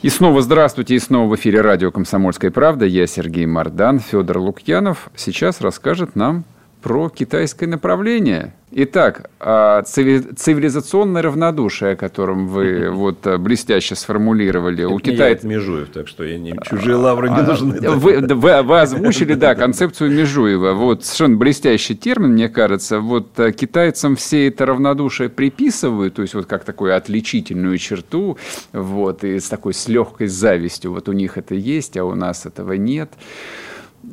И 0.00 0.08
снова 0.08 0.40
здравствуйте, 0.40 0.94
и 0.94 0.98
снова 0.98 1.28
в 1.28 1.36
эфире 1.36 1.60
радио 1.60 1.90
«Комсомольская 1.90 2.50
правда». 2.50 2.86
Я 2.86 3.06
Сергей 3.06 3.44
Мордан. 3.44 3.98
Федор 3.98 4.38
Лукьянов 4.38 5.10
сейчас 5.14 5.60
расскажет 5.60 6.16
нам 6.16 6.46
про 6.82 7.08
китайское 7.08 7.68
направление. 7.68 8.54
Итак, 8.70 9.30
а, 9.40 9.82
цивилизационное 9.82 11.22
равнодушие, 11.22 11.92
о 11.92 11.96
котором 11.96 12.48
вы 12.48 12.90
вот 12.90 13.26
э, 13.26 13.38
блестяще 13.38 13.94
сформулировали. 13.94 14.84
Это 14.84 14.92
у 14.92 14.98
Китая... 14.98 15.38
Межуев, 15.42 15.88
так 15.88 16.06
что 16.06 16.22
я 16.22 16.38
не... 16.38 16.54
чужие 16.68 16.96
лавры 16.96 17.30
не 17.30 17.36
а, 17.36 17.42
нужны. 17.44 17.80
Вы, 17.80 18.20
вы, 18.20 18.62
вы 18.62 18.80
озвучили, 18.80 19.32
да, 19.34 19.54
концепцию 19.54 20.10
Межуева. 20.10 20.74
Вот 20.74 21.02
совершенно 21.04 21.38
блестящий 21.38 21.96
термин, 21.96 22.32
мне 22.32 22.50
кажется. 22.50 23.00
Вот 23.00 23.28
китайцам 23.56 24.16
все 24.16 24.48
это 24.48 24.66
равнодушие 24.66 25.30
приписывают, 25.30 26.14
то 26.14 26.22
есть 26.22 26.34
вот 26.34 26.44
как 26.44 26.64
такую 26.64 26.94
отличительную 26.94 27.78
черту, 27.78 28.36
вот, 28.74 29.24
и 29.24 29.40
с 29.40 29.48
такой 29.48 29.72
с 29.72 29.88
легкой 29.88 30.26
завистью. 30.26 30.92
Вот 30.92 31.08
у 31.08 31.12
них 31.12 31.38
это 31.38 31.54
есть, 31.54 31.96
а 31.96 32.04
у 32.04 32.14
нас 32.14 32.44
этого 32.44 32.74
нет. 32.74 33.10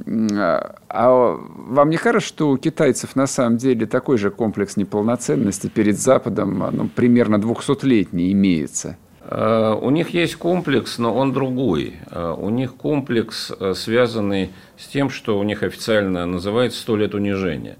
А 0.05 1.37
вам 1.37 1.89
не 1.89 1.97
кажется, 1.97 2.27
что 2.27 2.49
у 2.49 2.57
китайцев 2.57 3.15
на 3.15 3.27
самом 3.27 3.57
деле 3.57 3.85
такой 3.85 4.17
же 4.17 4.31
комплекс 4.31 4.77
неполноценности 4.77 5.67
перед 5.67 5.99
Западом, 5.99 6.63
ну, 6.71 6.89
примерно 6.93 7.35
200-летний 7.35 8.31
имеется? 8.31 8.97
А, 9.27 9.75
у 9.75 9.89
них 9.89 10.09
есть 10.09 10.35
комплекс, 10.35 10.97
но 10.97 11.13
он 11.13 11.33
другой. 11.33 11.95
А, 12.11 12.33
у 12.33 12.49
них 12.49 12.75
комплекс, 12.75 13.51
э, 13.59 13.73
связанный 13.75 14.51
с 14.77 14.87
тем, 14.87 15.09
что 15.09 15.39
у 15.39 15.43
них 15.43 15.63
официально 15.63 16.25
называется 16.25 16.79
«сто 16.79 16.95
лет 16.95 17.15
унижения». 17.15 17.77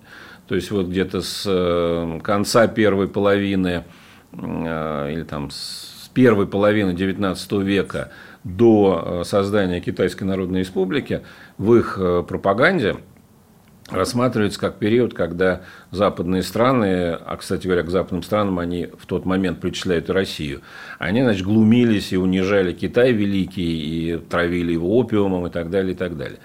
То 0.48 0.56
есть, 0.56 0.72
вот 0.72 0.88
где-то 0.88 1.22
с 1.22 1.44
э, 1.48 2.20
конца 2.24 2.68
первой 2.68 3.08
половины 3.08 3.84
э, 4.34 5.12
или 5.14 5.24
там 5.24 5.50
с 5.52 6.10
первой 6.14 6.48
половины 6.48 6.92
XIX 6.92 7.64
века 7.64 8.12
до 8.44 9.24
создания 9.26 9.82
Китайской 9.82 10.24
Народной 10.24 10.60
Республики 10.60 11.22
в 11.58 11.76
их 11.76 11.98
э, 12.00 12.24
пропаганде 12.28 12.98
рассматривается 13.90 14.60
как 14.60 14.78
период, 14.78 15.14
когда 15.14 15.62
западные 15.92 16.42
страны, 16.42 17.12
а, 17.12 17.38
кстати 17.38 17.68
говоря, 17.68 17.84
к 17.84 17.90
западным 17.90 18.24
странам 18.24 18.58
они 18.60 18.88
в 18.98 19.06
тот 19.06 19.26
момент 19.26 19.62
причисляют 19.62 20.10
и 20.10 20.12
Россию, 20.12 20.62
они, 20.98 21.22
значит, 21.22 21.44
глумились 21.44 22.12
и 22.12 22.18
унижали 22.18 22.74
Китай 22.74 23.12
великий, 23.12 24.14
и 24.14 24.18
травили 24.18 24.74
его 24.74 24.98
опиумом 24.98 25.48
и 25.48 25.50
так 25.52 25.70
далее, 25.70 25.94
и 25.94 25.96
так 25.96 26.18
далее. 26.18 26.40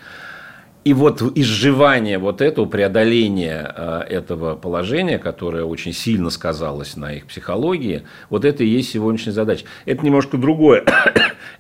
И 0.83 0.95
вот 0.95 1.21
изживание 1.35 2.19
вот 2.19 2.41
этого, 2.41 2.65
преодоление 2.65 3.71
э, 3.77 4.01
этого 4.09 4.57
положения, 4.57 5.19
которое 5.19 5.65
очень 5.65 5.93
сильно 5.93 6.31
сказалось 6.31 6.97
на 6.97 7.15
их 7.15 7.27
психологии, 7.27 8.03
вот 8.31 8.47
это 8.47 8.65
и 8.65 8.67
есть 8.67 8.91
сегодняшняя 8.91 9.33
задача. 9.33 9.67
Это 9.85 10.05
немножко 10.05 10.39
другое. 10.39 10.85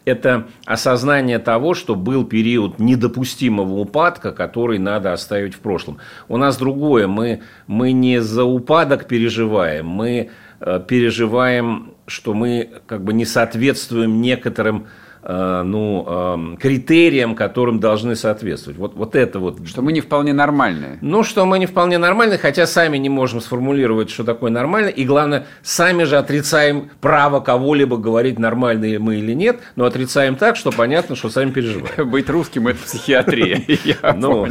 Это 0.04 0.48
осознание 0.64 1.38
того, 1.38 1.74
что 1.74 1.94
был 1.94 2.24
период 2.24 2.78
недопустимого 2.78 3.74
упадка, 3.74 4.32
который 4.32 4.78
надо 4.78 5.12
оставить 5.12 5.54
в 5.54 5.60
прошлом. 5.60 5.98
У 6.28 6.36
нас 6.36 6.56
другое, 6.56 7.06
мы, 7.06 7.42
мы 7.66 7.92
не 7.92 8.20
за 8.20 8.44
упадок 8.44 9.06
переживаем, 9.06 9.86
мы 9.86 10.30
э, 10.60 10.80
переживаем, 10.86 11.94
что 12.06 12.34
мы 12.34 12.70
как 12.86 13.04
бы 13.04 13.12
не 13.12 13.24
соответствуем 13.24 14.20
некоторым 14.20 14.86
ну, 15.22 16.06
эм, 16.08 16.56
критериям, 16.56 17.34
которым 17.34 17.80
должны 17.80 18.16
соответствовать. 18.16 18.78
Вот, 18.78 18.94
вот 18.94 19.14
это 19.14 19.38
вот. 19.38 19.66
Что 19.66 19.82
мы 19.82 19.92
не 19.92 20.00
вполне 20.00 20.32
нормальные. 20.32 20.98
Ну, 21.00 21.22
что 21.22 21.44
мы 21.44 21.58
не 21.58 21.66
вполне 21.66 21.98
нормальные, 21.98 22.38
хотя 22.38 22.66
сами 22.66 22.96
не 22.96 23.08
можем 23.08 23.40
сформулировать, 23.40 24.10
что 24.10 24.24
такое 24.24 24.50
нормально. 24.50 24.88
И 24.88 25.04
главное, 25.04 25.46
сами 25.62 26.04
же 26.04 26.16
отрицаем 26.16 26.90
право 27.00 27.40
кого-либо 27.40 27.96
говорить, 27.96 28.38
нормальные 28.38 28.98
мы 28.98 29.16
или 29.16 29.32
нет, 29.32 29.60
но 29.76 29.84
отрицаем 29.84 30.36
так, 30.36 30.56
что 30.56 30.70
понятно, 30.70 31.16
что 31.16 31.28
сами 31.28 31.50
переживаем. 31.50 32.10
Быть 32.10 32.28
русским– 32.30 32.68
это 32.68 32.78
психиатрия. 32.78 33.62
Ну, 34.20 34.48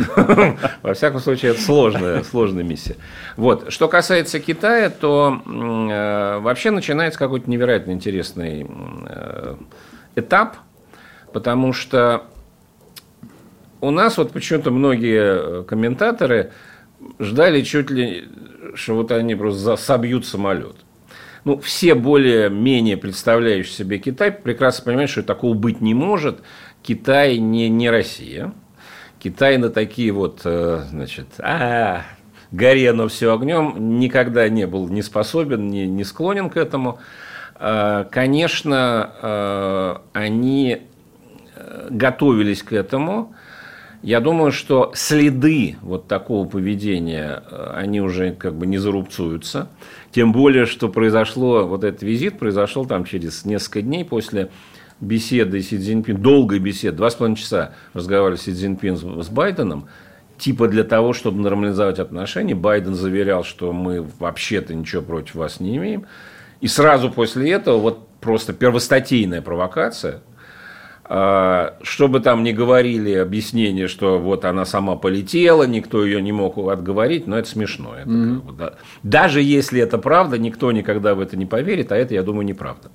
во 0.82 0.93
всяком 0.93 1.19
случае, 1.19 1.51
это 1.51 1.62
сложная, 1.62 2.23
сложная 2.23 2.63
миссия. 2.63 2.95
Вот. 3.38 3.71
Что 3.71 3.88
касается 3.88 4.39
Китая, 4.39 4.89
то 4.89 5.41
э, 5.45 6.39
вообще 6.39 6.71
начинается 6.71 7.19
какой-то 7.19 7.49
невероятно 7.49 7.91
интересный 7.91 8.65
э, 9.08 9.55
этап, 10.15 10.58
потому 11.34 11.74
что 11.74 12.26
у 13.82 13.91
нас 13.91 14.17
вот 14.17 14.32
почему-то 14.32 14.72
многие 14.72 15.62
э, 15.62 15.63
комментаторы 15.63 16.52
ждали 17.19 17.62
чуть 17.62 17.89
ли, 17.89 18.28
что 18.76 18.95
вот 18.95 19.12
они 19.12 19.36
просто 19.36 19.76
собьют 19.78 20.26
самолет. 20.26 20.76
Ну, 21.45 21.60
все 21.60 21.95
более-менее 21.95 22.98
представляющие 22.98 23.74
себе 23.74 23.98
Китай 23.98 24.32
прекрасно 24.32 24.86
понимают, 24.86 25.10
что 25.10 25.24
такого 25.24 25.54
быть 25.54 25.80
не 25.80 25.93
может. 25.93 26.41
Китай 26.84 27.38
не, 27.38 27.69
не 27.69 27.89
Россия. 27.89 28.54
Китай 29.19 29.58
на 29.58 29.69
такие 29.69 30.12
вот, 30.12 30.41
э, 30.43 30.84
значит, 30.89 31.28
а, 31.39 32.04
горе 32.52 32.93
но 32.93 33.08
все 33.08 33.34
огнем 33.34 34.00
никогда 34.00 34.48
не 34.50 34.65
был 34.65 34.88
не 34.88 35.02
способен, 35.02 35.67
не, 35.67 35.88
не 35.88 36.04
склонен 36.04 36.50
к 36.50 36.58
этому. 36.58 37.00
Э, 37.60 38.06
конечно, 38.10 39.12
э, 39.22 39.95
они 40.13 40.78
э, 41.56 41.88
готовились 41.89 42.63
к 42.63 42.74
этому. 42.74 43.34
Я 44.02 44.22
думаю, 44.22 44.54
что 44.54 44.93
следы 44.95 45.76
вот 45.82 46.08
такого 46.08 46.48
поведения, 46.48 47.43
они 47.76 48.00
уже 48.00 48.32
как 48.32 48.56
бы 48.56 48.65
не 48.65 48.78
зарубцуются. 48.78 49.67
Тем 50.12 50.32
более, 50.32 50.65
что 50.65 50.88
произошло, 50.88 51.67
вот 51.67 51.84
этот 51.84 52.02
визит 52.02 52.39
произошел 52.39 52.86
там 52.86 53.04
через 53.04 53.43
несколько 53.43 53.82
дней 53.82 54.06
после 54.06 54.52
беседы 55.02 55.62
Си 55.62 55.78
Цзиньпин, 55.78 56.22
долгой 56.22 56.60
беседы, 56.60 56.95
два 56.95 57.10
с 57.10 57.15
половиной 57.15 57.36
часа 57.36 57.74
разговаривали 57.93 58.38
Си 58.38 58.54
Цзиньпин 58.54 58.95
с 59.22 59.28
Байденом, 59.28 59.89
типа 60.38 60.69
для 60.69 60.86
того, 60.86 61.12
чтобы 61.12 61.41
нормализовать 61.41 62.00
отношения. 62.00 62.56
Байден 62.56 62.95
заверял, 62.95 63.43
что 63.43 63.74
мы 63.74 64.08
вообще-то 64.19 64.74
ничего 64.74 65.02
против 65.02 65.36
вас 65.36 65.60
не 65.60 65.76
имеем. 65.76 66.06
И 66.62 66.67
сразу 66.67 67.10
после 67.10 67.52
этого 67.52 67.78
вот 67.78 68.08
просто 68.19 68.54
первостатейная 68.54 69.41
провокация, 69.41 70.22
а, 71.06 71.76
чтобы 71.82 72.19
там 72.19 72.43
не 72.43 72.54
говорили 72.54 73.13
объяснение, 73.13 73.88
что 73.88 74.19
вот 74.19 74.45
она 74.45 74.65
сама 74.65 74.95
полетела, 74.95 75.63
никто 75.63 76.06
ее 76.06 76.22
не 76.22 76.32
мог 76.32 76.58
отговорить, 76.58 77.26
но 77.26 77.38
это 77.39 77.50
смешно. 77.50 77.95
Это 77.98 78.10
mm-hmm. 78.10 78.36
как 78.36 78.43
бы, 78.43 78.54
да. 78.54 78.74
Даже 79.02 79.41
если 79.41 79.82
это 79.82 79.98
правда, 79.98 80.38
никто 80.38 80.72
никогда 80.72 81.15
в 81.15 81.19
это 81.19 81.36
не 81.36 81.45
поверит, 81.48 81.91
а 81.91 81.98
это, 81.98 82.13
я 82.13 82.22
думаю, 82.22 82.45
неправда. 82.45 82.91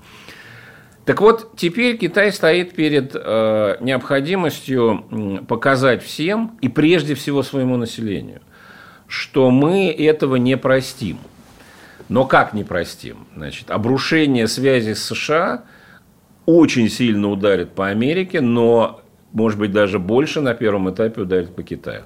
Так 1.04 1.20
вот, 1.20 1.56
теперь 1.56 1.98
Китай 1.98 2.32
стоит 2.32 2.74
перед 2.74 3.12
э, 3.14 3.76
необходимостью 3.80 5.42
показать 5.48 6.02
всем, 6.02 6.56
и 6.62 6.68
прежде 6.68 7.14
всего 7.14 7.42
своему 7.42 7.76
населению, 7.76 8.40
что 9.06 9.50
мы 9.50 9.90
этого 9.90 10.36
не 10.36 10.56
простим. 10.56 11.18
Но 12.08 12.26
как 12.26 12.52
не 12.52 12.64
простим? 12.64 13.26
Значит, 13.34 13.70
обрушение 13.70 14.46
связи 14.46 14.92
с 14.92 15.04
США 15.04 15.64
очень 16.46 16.90
сильно 16.90 17.28
ударит 17.30 17.70
по 17.70 17.88
Америке, 17.88 18.40
но, 18.40 19.00
может 19.32 19.58
быть, 19.58 19.72
даже 19.72 19.98
больше 19.98 20.40
на 20.40 20.54
первом 20.54 20.90
этапе 20.90 21.22
ударит 21.22 21.54
по 21.54 21.62
Китаю. 21.62 22.02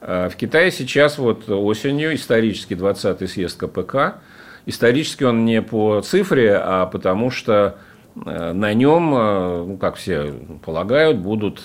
А, 0.00 0.28
в 0.28 0.36
Китае 0.36 0.70
сейчас 0.70 1.18
вот 1.18 1.48
осенью 1.48 2.14
исторический 2.14 2.76
20-й 2.76 3.26
съезд 3.26 3.58
КПК. 3.58 4.18
Исторически 4.66 5.24
он 5.24 5.44
не 5.44 5.62
по 5.62 6.00
цифре, 6.00 6.56
а 6.56 6.86
потому 6.86 7.30
что 7.30 7.78
э, 8.24 8.52
на 8.52 8.74
нем, 8.74 9.14
э, 9.14 9.64
ну, 9.66 9.76
как 9.76 9.96
все 9.96 10.34
полагают, 10.64 11.18
будут 11.18 11.62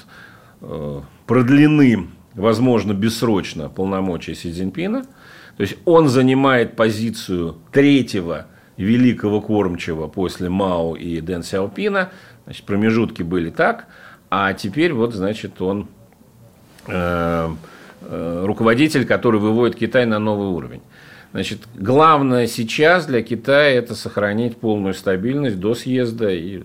продлены, 1.26 2.08
возможно, 2.36 2.94
бессрочно 2.94 3.68
полномочия 3.68 4.36
Си 4.36 4.52
Цзиньпина– 4.52 5.06
то 5.58 5.62
есть 5.62 5.78
он 5.86 6.08
занимает 6.08 6.76
позицию 6.76 7.58
третьего 7.72 8.48
великого 8.78 9.42
кормчего 9.42 10.08
после 10.08 10.50
Мао 10.50 10.96
и 10.96 11.22
Дэн 11.22 11.44
Сяопина. 11.44 12.10
Значит, 12.46 12.66
промежутки 12.66 13.22
были 13.22 13.50
так, 13.50 13.86
а 14.30 14.54
теперь 14.54 14.94
вот, 14.94 15.14
значит, 15.14 15.62
он 15.62 15.88
э, 16.88 17.50
э, 18.02 18.44
руководитель, 18.46 19.06
который 19.06 19.40
выводит 19.40 19.78
Китай 19.78 20.06
на 20.06 20.20
новый 20.20 20.48
уровень. 20.48 20.82
Значит, 21.32 21.60
главное 21.76 22.48
сейчас 22.48 23.06
для 23.06 23.22
Китая 23.22 23.70
это 23.70 23.94
сохранить 23.96 24.58
полную 24.58 24.94
стабильность 24.94 25.60
до 25.60 25.76
съезда. 25.76 26.30
И... 26.32 26.64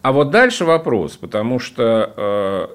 А 0.00 0.12
вот 0.12 0.30
дальше 0.30 0.64
вопрос, 0.64 1.16
потому 1.16 1.58
что 1.58 2.12
э, 2.16 2.66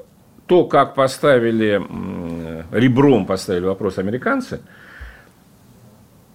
то, 0.45 0.65
как 0.65 0.93
поставили, 0.93 1.82
э, 1.82 2.63
ребром 2.71 3.26
поставили 3.26 3.65
вопрос 3.65 3.97
американцы– 3.97 4.60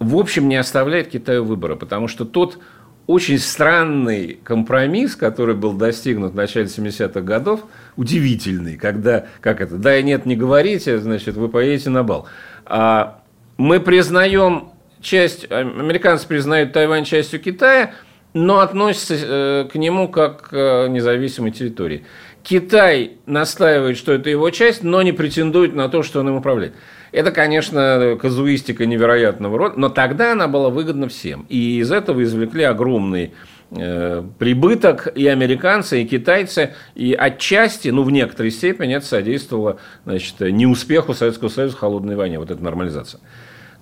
в 0.02 0.16
общем, 0.16 0.48
не 0.48 0.56
оставляет 0.56 1.08
Китаю 1.08 1.44
выбора, 1.44 1.76
потому 1.76 2.08
что 2.08 2.24
тот 2.24 2.58
очень 3.06 3.38
странный 3.38 4.38
компромисс, 4.44 5.16
который 5.16 5.54
был 5.54 5.72
достигнут 5.72 6.32
в 6.32 6.36
начале 6.36 6.66
70-х 6.66 7.20
годов, 7.20 7.64
удивительный, 7.96 8.76
когда, 8.76 9.26
как 9.40 9.60
это, 9.60 9.76
да 9.76 9.98
и 9.98 10.02
нет, 10.02 10.24
не 10.24 10.36
говорите, 10.36 10.98
значит, 10.98 11.34
вы 11.34 11.48
поедете 11.48 11.90
на 11.90 12.04
бал. 12.04 12.26
А 12.64 13.20
мы 13.56 13.80
признаем 13.80 14.70
часть, 15.00 15.50
американцы 15.50 16.26
признают 16.26 16.72
Тайвань 16.72 17.04
частью 17.04 17.40
Китая, 17.40 17.92
но 18.34 18.60
относятся 18.60 19.14
э, 19.18 19.68
к 19.70 19.74
нему 19.74 20.08
как 20.08 20.48
к 20.48 20.56
э, 20.56 20.88
независимой 20.88 21.50
территории. 21.50 22.04
Китай 22.42 23.18
настаивает, 23.26 23.96
что 23.96 24.12
это 24.12 24.30
его 24.30 24.48
часть, 24.50 24.82
но 24.82 25.02
не 25.02 25.12
претендует 25.12 25.74
на 25.74 25.88
то, 25.88 26.02
что 26.02 26.20
он 26.20 26.28
им 26.28 26.36
управляет. 26.36 26.74
Это, 27.12 27.30
конечно, 27.30 28.16
казуистика 28.20 28.86
невероятного 28.86 29.58
рода, 29.58 29.78
но 29.78 29.88
тогда 29.90 30.32
она 30.32 30.48
была 30.48 30.70
выгодна 30.70 31.08
всем. 31.08 31.44
И 31.50 31.78
из 31.78 31.92
этого 31.92 32.22
извлекли 32.22 32.64
огромный 32.64 33.34
э, 33.70 34.24
прибыток 34.38 35.08
и 35.14 35.26
американцы, 35.26 36.02
и 36.02 36.06
китайцы, 36.06 36.74
и 36.94 37.12
отчасти, 37.12 37.88
ну, 37.88 38.02
в 38.02 38.10
некоторой 38.10 38.50
степени 38.50 38.96
это 38.96 39.04
содействовало 39.04 39.78
значит, 40.06 40.40
неуспеху 40.40 41.12
Советского 41.12 41.50
Союза 41.50 41.76
в 41.76 41.80
холодной 41.80 42.16
войне, 42.16 42.38
вот 42.38 42.50
эта 42.50 42.64
нормализация. 42.64 43.20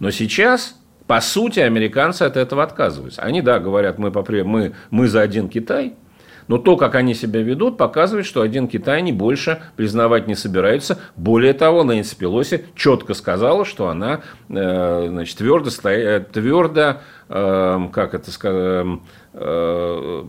Но 0.00 0.10
сейчас, 0.10 0.76
по 1.06 1.20
сути, 1.20 1.60
американцы 1.60 2.24
от 2.24 2.36
этого 2.36 2.64
отказываются. 2.64 3.22
Они, 3.22 3.42
да, 3.42 3.60
говорят, 3.60 3.98
мы, 3.98 4.10
мы, 4.10 4.72
мы 4.90 5.08
за 5.08 5.20
один 5.20 5.48
Китай– 5.48 5.94
но 6.50 6.58
то, 6.58 6.76
как 6.76 6.96
они 6.96 7.14
себя 7.14 7.42
ведут, 7.42 7.78
показывает, 7.78 8.26
что 8.26 8.42
один 8.42 8.66
Китай 8.66 8.98
они 8.98 9.12
больше 9.12 9.62
признавать 9.76 10.26
не 10.26 10.34
собираются. 10.34 10.98
Более 11.14 11.52
того, 11.52 11.84
Нэнси 11.84 12.16
Пелоси 12.16 12.64
четко 12.74 13.14
сказала, 13.14 13.64
что 13.64 13.86
она 13.86 14.22
э, 14.48 15.06
значит, 15.10 15.38
твердо, 15.38 15.70
стоя, 15.70 16.18
твердо 16.18 16.96
э, 17.28 17.88
как 17.92 18.14
это 18.14 18.32
сказать, 18.32 18.98
э, 19.32 20.22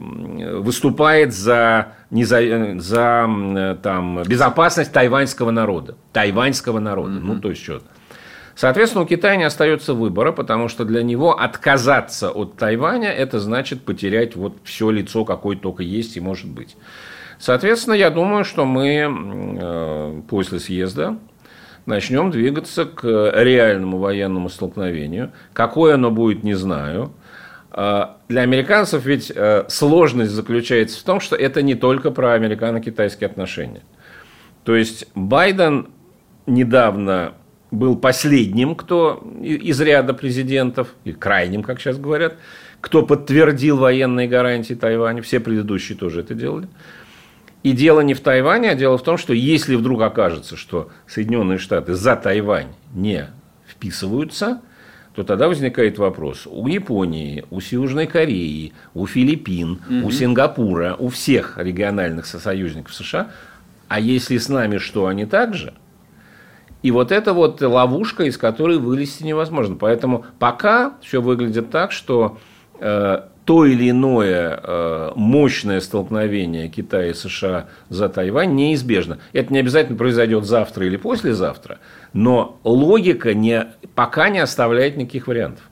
выступает 0.59 1.33
за, 1.33 1.93
не 2.11 2.23
за, 2.23 2.75
за 2.77 3.79
там, 3.81 4.21
безопасность 4.21 4.93
тайваньского 4.93 5.49
народа. 5.49 5.95
Тайваньского 6.13 6.77
народа. 6.77 7.13
Mm-hmm. 7.13 7.23
Ну, 7.23 7.39
то 7.39 7.49
есть, 7.49 7.63
что 7.63 7.81
Соответственно, 8.61 9.05
у 9.05 9.07
Китая 9.07 9.37
не 9.37 9.43
остается 9.43 9.95
выбора, 9.95 10.31
потому 10.31 10.67
что 10.67 10.85
для 10.85 11.01
него 11.01 11.31
отказаться 11.35 12.29
от 12.29 12.57
Тайваня– 12.57 13.09
это 13.11 13.39
значит 13.39 13.81
потерять 13.81 14.35
вот 14.35 14.57
все 14.63 14.91
лицо, 14.91 15.25
какое 15.25 15.57
только 15.57 15.81
есть 15.81 16.15
и 16.15 16.19
может 16.19 16.47
быть. 16.47 16.77
Соответственно, 17.39 17.95
я 17.95 18.11
думаю, 18.11 18.45
что 18.45 18.65
мы 18.65 19.07
э, 19.59 20.21
после 20.29 20.59
съезда 20.59 21.17
начнем 21.87 22.29
двигаться 22.29 22.85
к 22.85 23.03
реальному 23.33 23.97
военному 23.97 24.47
столкновению. 24.47 25.31
Какое 25.53 25.95
оно 25.95 26.11
будет, 26.11 26.43
не 26.43 26.53
знаю. 26.53 27.13
Э, 27.71 28.09
для 28.29 28.41
американцев 28.41 29.03
ведь 29.03 29.31
э, 29.33 29.65
сложность 29.69 30.33
заключается 30.33 30.99
в 30.99 31.03
том, 31.03 31.19
что 31.19 31.35
это 31.35 31.63
не 31.63 31.73
только 31.73 32.11
про 32.11 32.33
американо-китайские 32.33 33.25
отношения. 33.25 33.81
То 34.65 34.75
есть 34.75 35.07
Байден 35.15 35.87
недавно 36.45 37.33
был 37.71 37.95
последним, 37.95 38.75
кто 38.75 39.23
из 39.41 39.79
ряда 39.79 40.13
президентов, 40.13 40.93
и 41.05 41.13
крайним, 41.13 41.63
как 41.63 41.79
сейчас 41.79 41.97
говорят, 41.97 42.35
кто 42.81 43.03
подтвердил 43.03 43.77
военные 43.77 44.27
гарантии 44.27 44.73
Тайваня. 44.73 45.21
Все 45.21 45.39
предыдущие 45.39 45.97
тоже 45.97 46.19
это 46.19 46.35
делали. 46.35 46.67
И 47.63 47.71
дело 47.73 48.01
не 48.01 48.13
в 48.13 48.21
Тайване, 48.21 48.71
а 48.71 48.75
дело 48.75 48.97
в 48.97 49.03
том, 49.03 49.17
что 49.17 49.33
если 49.33 49.75
вдруг 49.75 50.01
окажется, 50.01 50.57
что 50.57 50.89
Соединенные 51.07 51.59
Штаты 51.59 51.93
за 51.93 52.15
Тайвань 52.15 52.73
не 52.93 53.29
вписываются, 53.67 54.61
то 55.13 55.23
тогда 55.23 55.47
возникает 55.47 55.97
вопрос. 55.97 56.47
У 56.49 56.67
Японии, 56.67 57.45
у 57.51 57.59
Южной 57.59 58.07
Кореи, 58.07 58.73
у 58.93 59.05
Филиппин, 59.05 59.73
угу. 59.73 60.07
у 60.07 60.11
Сингапура, 60.11 60.95
у 60.97 61.09
всех 61.09 61.57
региональных 61.57 62.25
союзников 62.25 62.93
США, 62.95 63.31
а 63.87 63.99
если 63.99 64.37
с 64.37 64.49
нами 64.49 64.77
что, 64.77 65.07
они 65.07 65.25
также? 65.25 65.73
И 66.83 66.91
вот 66.91 67.11
это 67.11 67.33
вот 67.33 67.61
ловушка, 67.61 68.23
из 68.23 68.37
которой 68.37 68.77
вылезти 68.77 69.23
невозможно. 69.23 69.75
Поэтому 69.75 70.25
пока 70.39 70.93
все 71.01 71.21
выглядит 71.21 71.69
так, 71.69 71.91
что 71.91 72.37
э, 72.79 73.21
то 73.45 73.65
или 73.65 73.89
иное 73.89 74.59
э, 74.61 75.11
мощное 75.15 75.79
столкновение 75.79 76.69
Китая 76.69 77.09
и 77.09 77.13
США 77.13 77.67
за 77.89 78.09
Тайвань 78.09 78.53
неизбежно. 78.53 79.19
Это 79.33 79.51
не 79.53 79.59
обязательно 79.59 79.97
произойдет 79.97 80.45
завтра 80.45 80.85
или 80.85 80.97
послезавтра, 80.97 81.79
но 82.13 82.59
логика 82.63 83.33
не, 83.33 83.67
пока 83.95 84.29
не 84.29 84.39
оставляет 84.39 84.97
никаких 84.97 85.27
вариантов. 85.27 85.63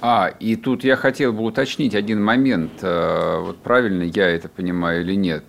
А, 0.00 0.28
и 0.38 0.54
тут 0.54 0.84
я 0.84 0.94
хотел 0.94 1.32
бы 1.32 1.42
уточнить 1.42 1.94
один 1.94 2.22
момент. 2.22 2.72
Э, 2.82 3.40
вот 3.40 3.58
правильно 3.58 4.04
я 4.04 4.28
это 4.28 4.48
понимаю 4.48 5.02
или 5.02 5.14
нет. 5.14 5.44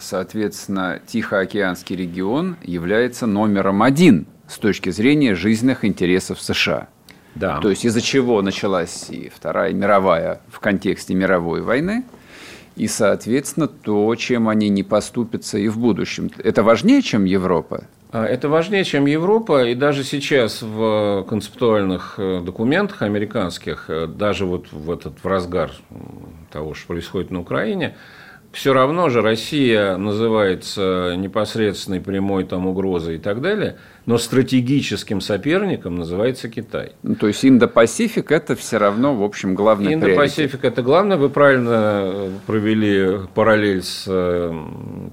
Соответственно, 0.00 1.00
Тихоокеанский 1.06 1.94
регион 1.94 2.56
является 2.62 3.26
номером 3.26 3.82
один 3.82 4.26
с 4.48 4.58
точки 4.58 4.90
зрения 4.90 5.34
жизненных 5.34 5.84
интересов 5.84 6.40
США– 6.40 6.88
да. 7.34 7.60
То 7.60 7.70
есть 7.70 7.84
из-за 7.84 8.00
чего 8.00 8.42
началась 8.42 9.08
и 9.10 9.28
Вторая 9.28 9.72
мировая 9.72 10.40
в 10.48 10.60
контексте 10.60 11.14
мировой 11.14 11.62
войны, 11.62 12.04
и, 12.76 12.86
соответственно, 12.86 13.68
то, 13.68 14.14
чем 14.16 14.48
они 14.48 14.68
не 14.68 14.82
поступятся 14.82 15.58
и 15.58 15.68
в 15.68 15.78
будущем. 15.78 16.30
Это 16.42 16.62
важнее, 16.62 17.02
чем 17.02 17.24
Европа? 17.24 17.84
А, 18.12 18.24
это 18.24 18.48
важнее, 18.48 18.84
чем 18.84 19.06
Европа, 19.06 19.64
и 19.64 19.74
даже 19.74 20.02
сейчас 20.02 20.62
в 20.62 21.24
концептуальных 21.28 22.14
э, 22.18 22.40
документах 22.40 23.02
американских, 23.02 23.84
э, 23.88 24.06
даже 24.06 24.46
вот 24.46 24.72
в 24.72 24.90
этот 24.90 25.22
в 25.22 25.26
разгар 25.26 25.70
того, 26.50 26.74
что 26.74 26.88
происходит 26.88 27.30
на 27.30 27.40
Украине, 27.40 27.96
все 28.52 28.72
равно 28.72 29.08
же 29.10 29.22
Россия 29.22 29.96
называется 29.96 31.14
непосредственной 31.16 32.00
прямой 32.00 32.44
там 32.44 32.66
угрозой 32.66 33.16
и 33.16 33.18
так 33.18 33.40
далее, 33.40 33.76
но 34.06 34.18
стратегическим 34.18 35.20
соперником 35.20 35.96
называется 35.96 36.48
Китай. 36.48 36.92
Ну, 37.02 37.14
то 37.14 37.28
есть 37.28 37.44
Индо-Пасифик– 37.44 38.30
это 38.32 38.56
все 38.56 38.78
равно, 38.78 39.14
в 39.14 39.22
общем, 39.22 39.54
главный 39.54 39.94
Индо-Пасифик– 39.94 40.60
это 40.64 40.82
главное. 40.82 41.16
Вы 41.16 41.28
правильно 41.28 42.30
провели 42.46 43.20
параллель 43.34 43.82
с 43.82 44.04
э, 44.08 44.52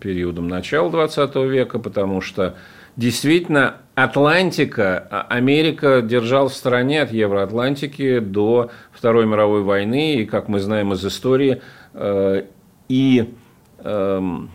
периодом 0.02 0.48
начала 0.48 0.90
20 0.90 1.36
века, 1.36 1.78
потому 1.78 2.22
что 2.22 2.56
действительно 2.96 3.78
Атлантика, 3.94 5.08
а, 5.10 5.28
Америка 5.30 6.02
держал 6.02 6.50
в 6.50 6.54
стороне 6.54 7.04
от 7.04 7.12
Евроатлантики 7.12 8.20
до 8.20 8.72
Второй 8.92 9.28
мировой 9.28 9.62
войны, 9.62 10.16
и, 10.16 10.26
как 10.26 10.48
мы 10.48 10.60
знаем 10.60 10.94
из 10.94 11.06
истории, 11.06 11.62
э, 11.94 12.44
и 12.90 13.34
эм, 13.80 14.50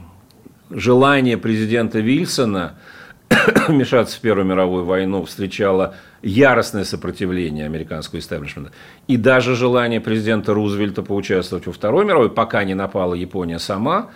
желание 0.70 1.38
президента 1.38 2.00
Вильсона 2.00 2.74
вмешаться 3.68 4.16
в 4.16 4.20
Первую 4.20 4.46
мировую 4.46 4.84
войну 4.84 5.24
встречало 5.24 5.94
яростное 6.22 6.84
сопротивление 6.84 7.66
американского 7.66 8.20
истеблишмента. 8.20 8.72
И 9.06 9.16
даже 9.16 9.54
желание 9.54 10.00
президента 10.00 10.54
Рузвельта 10.54 11.02
поучаствовать 11.02 11.66
во 11.66 11.72
Второй 11.72 12.04
мировой, 12.04 12.30
пока 12.30 12.64
не 12.64 12.74
напала 12.74 13.14
Япония 13.14 13.58
сама, 13.58 14.10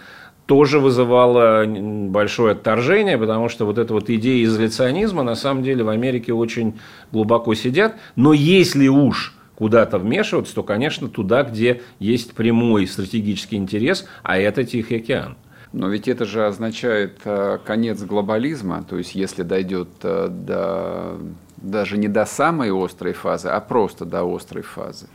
тоже 0.46 0.78
вызывало 0.78 1.64
большое 1.66 2.52
отторжение, 2.52 3.18
потому 3.18 3.48
что 3.48 3.66
вот 3.66 3.78
эта 3.78 3.92
вот 3.92 4.08
идея 4.08 4.44
изоляционизма 4.44 5.24
на 5.24 5.34
самом 5.34 5.64
деле 5.64 5.82
в 5.82 5.88
Америке 5.88 6.32
очень 6.32 6.78
глубоко 7.10 7.54
сидят. 7.54 7.96
Но 8.14 8.32
если 8.32 8.86
уж 8.86 9.35
куда-то 9.56 9.98
вмешиваться, 9.98 10.54
то, 10.54 10.62
конечно, 10.62 11.08
туда, 11.08 11.42
где 11.42 11.82
есть 11.98 12.34
прямой 12.34 12.86
стратегический 12.86 13.56
интерес, 13.56 14.06
а 14.22 14.38
это 14.38 14.64
Тихий 14.64 14.96
океан. 14.96 15.36
Но 15.72 15.88
ведь 15.88 16.08
это 16.08 16.24
же 16.24 16.46
означает 16.46 17.18
э, 17.24 17.58
конец 17.64 18.02
глобализма, 18.02 18.84
то 18.88 18.96
есть 18.96 19.14
если 19.14 19.42
дойдет 19.42 19.88
э, 20.02 20.28
до 20.30 21.18
даже 21.56 21.96
не 21.96 22.08
до 22.08 22.24
самой 22.26 22.70
острой 22.70 23.12
фазы, 23.12 23.48
а 23.48 23.60
просто 23.60 24.04
до 24.04 24.22
острой 24.24 24.62
фазы. 24.62 25.08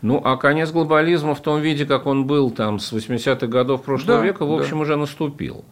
Ну, 0.00 0.20
а 0.24 0.36
конец 0.36 0.72
глобализма 0.72 1.34
в 1.34 1.40
том 1.40 1.60
виде, 1.60 1.86
как 1.86 2.06
он 2.06 2.26
был 2.26 2.50
там 2.50 2.78
с 2.80 2.92
80-х 2.92 3.46
годов 3.46 3.84
прошлого 3.84 4.18
да, 4.18 4.24
века, 4.24 4.44
в 4.44 4.52
общем, 4.52 4.78
да. 4.78 4.82
уже 4.82 4.96
наступил. 4.96 5.64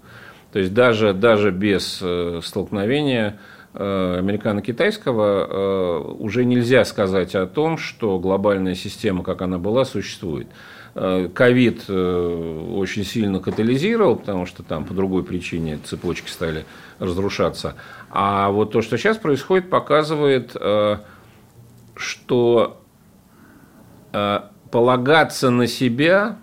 То 0.52 0.58
есть 0.58 0.72
даже, 0.72 1.12
даже 1.12 1.50
без 1.50 2.00
э, 2.00 2.40
столкновения 2.44 3.38
американо-китайского 3.72 5.46
э, 5.48 6.12
уже 6.18 6.44
нельзя 6.44 6.84
сказать 6.84 7.34
о 7.34 7.46
том, 7.46 7.78
что 7.78 8.18
глобальная 8.18 8.74
система, 8.74 9.22
как 9.22 9.42
она 9.42 9.58
была, 9.58 9.84
существует. 9.84 10.48
Э, 10.94 11.28
ковид 11.32 11.88
очень 11.88 13.04
сильно 13.04 13.38
катализировал, 13.38 14.16
потому 14.16 14.46
что 14.46 14.64
там 14.64 14.84
по 14.84 14.92
другой 14.92 15.22
причине 15.22 15.78
цепочки 15.84 16.28
стали 16.28 16.64
разрушаться. 16.98 17.76
А 18.10 18.50
вот 18.50 18.72
то, 18.72 18.82
что 18.82 18.98
сейчас 18.98 19.16
происходит, 19.18 19.70
показывает, 19.70 20.56
что 21.94 22.76
полагаться 24.72 25.50
на 25.50 25.68
себя 25.68 26.38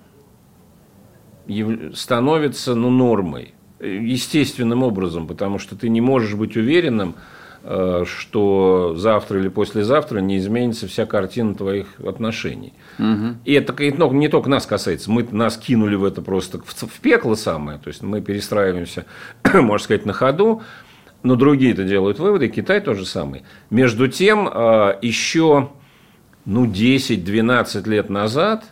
становится 1.93 2.75
ну, 2.75 2.89
нормой 2.89 3.53
естественным 3.79 4.83
образом, 4.83 5.27
потому 5.27 5.59
что 5.59 5.75
ты 5.75 5.89
не 5.89 6.01
можешь 6.01 6.33
быть 6.35 6.55
уверенным, 6.57 7.15
э, 7.63 8.03
что 8.05 8.95
завтра 8.95 9.39
или 9.39 9.47
послезавтра 9.49 10.19
не 10.19 10.37
изменится 10.37 10.87
вся 10.87 11.05
картина 11.05 11.55
твоих 11.55 11.87
отношений. 11.99 12.73
Угу. 12.99 13.37
И 13.45 13.53
это 13.53 13.73
не 13.83 14.29
только 14.29 14.49
нас 14.49 14.65
касается. 14.65 15.11
Мы 15.11 15.27
нас 15.31 15.57
кинули 15.57 15.95
в 15.95 16.03
это 16.03 16.21
просто 16.21 16.59
в 16.59 16.99
пекло 17.01 17.35
самое. 17.35 17.77
То 17.79 17.89
есть 17.89 18.01
мы 18.01 18.21
перестраиваемся, 18.21 19.05
можно 19.53 19.83
сказать, 19.83 20.05
на 20.05 20.13
ходу. 20.13 20.61
Но 21.23 21.35
другие 21.35 21.73
это 21.73 21.83
делают 21.83 22.19
выводы. 22.19 22.47
Китай 22.47 22.79
тоже 22.79 23.05
самый. 23.05 23.43
Между 23.69 24.07
тем, 24.07 24.47
э, 24.47 24.97
еще 25.01 25.69
ну, 26.45 26.65
10-12 26.65 27.89
лет 27.89 28.09
назад 28.09 28.63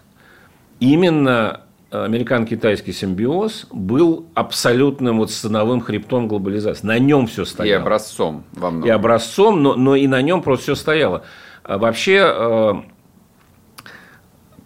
именно 0.79 1.64
американо-китайский 1.91 2.91
симбиоз 2.91 3.67
был 3.71 4.27
абсолютным 4.33 5.17
вот 5.17 5.31
становым 5.31 5.81
хребтом 5.81 6.27
глобализации. 6.27 6.85
На 6.85 6.99
нем 6.99 7.27
все 7.27 7.45
стояло. 7.45 7.79
И 7.79 7.81
образцом 7.81 8.43
во 8.53 8.71
многом. 8.71 8.87
И 8.87 8.91
образцом, 8.91 9.61
но, 9.61 9.75
но 9.75 9.95
и 9.95 10.07
на 10.07 10.21
нем 10.21 10.41
просто 10.41 10.63
все 10.63 10.75
стояло. 10.75 11.23
А 11.63 11.77
вообще 11.77 12.21
э, 12.23 12.73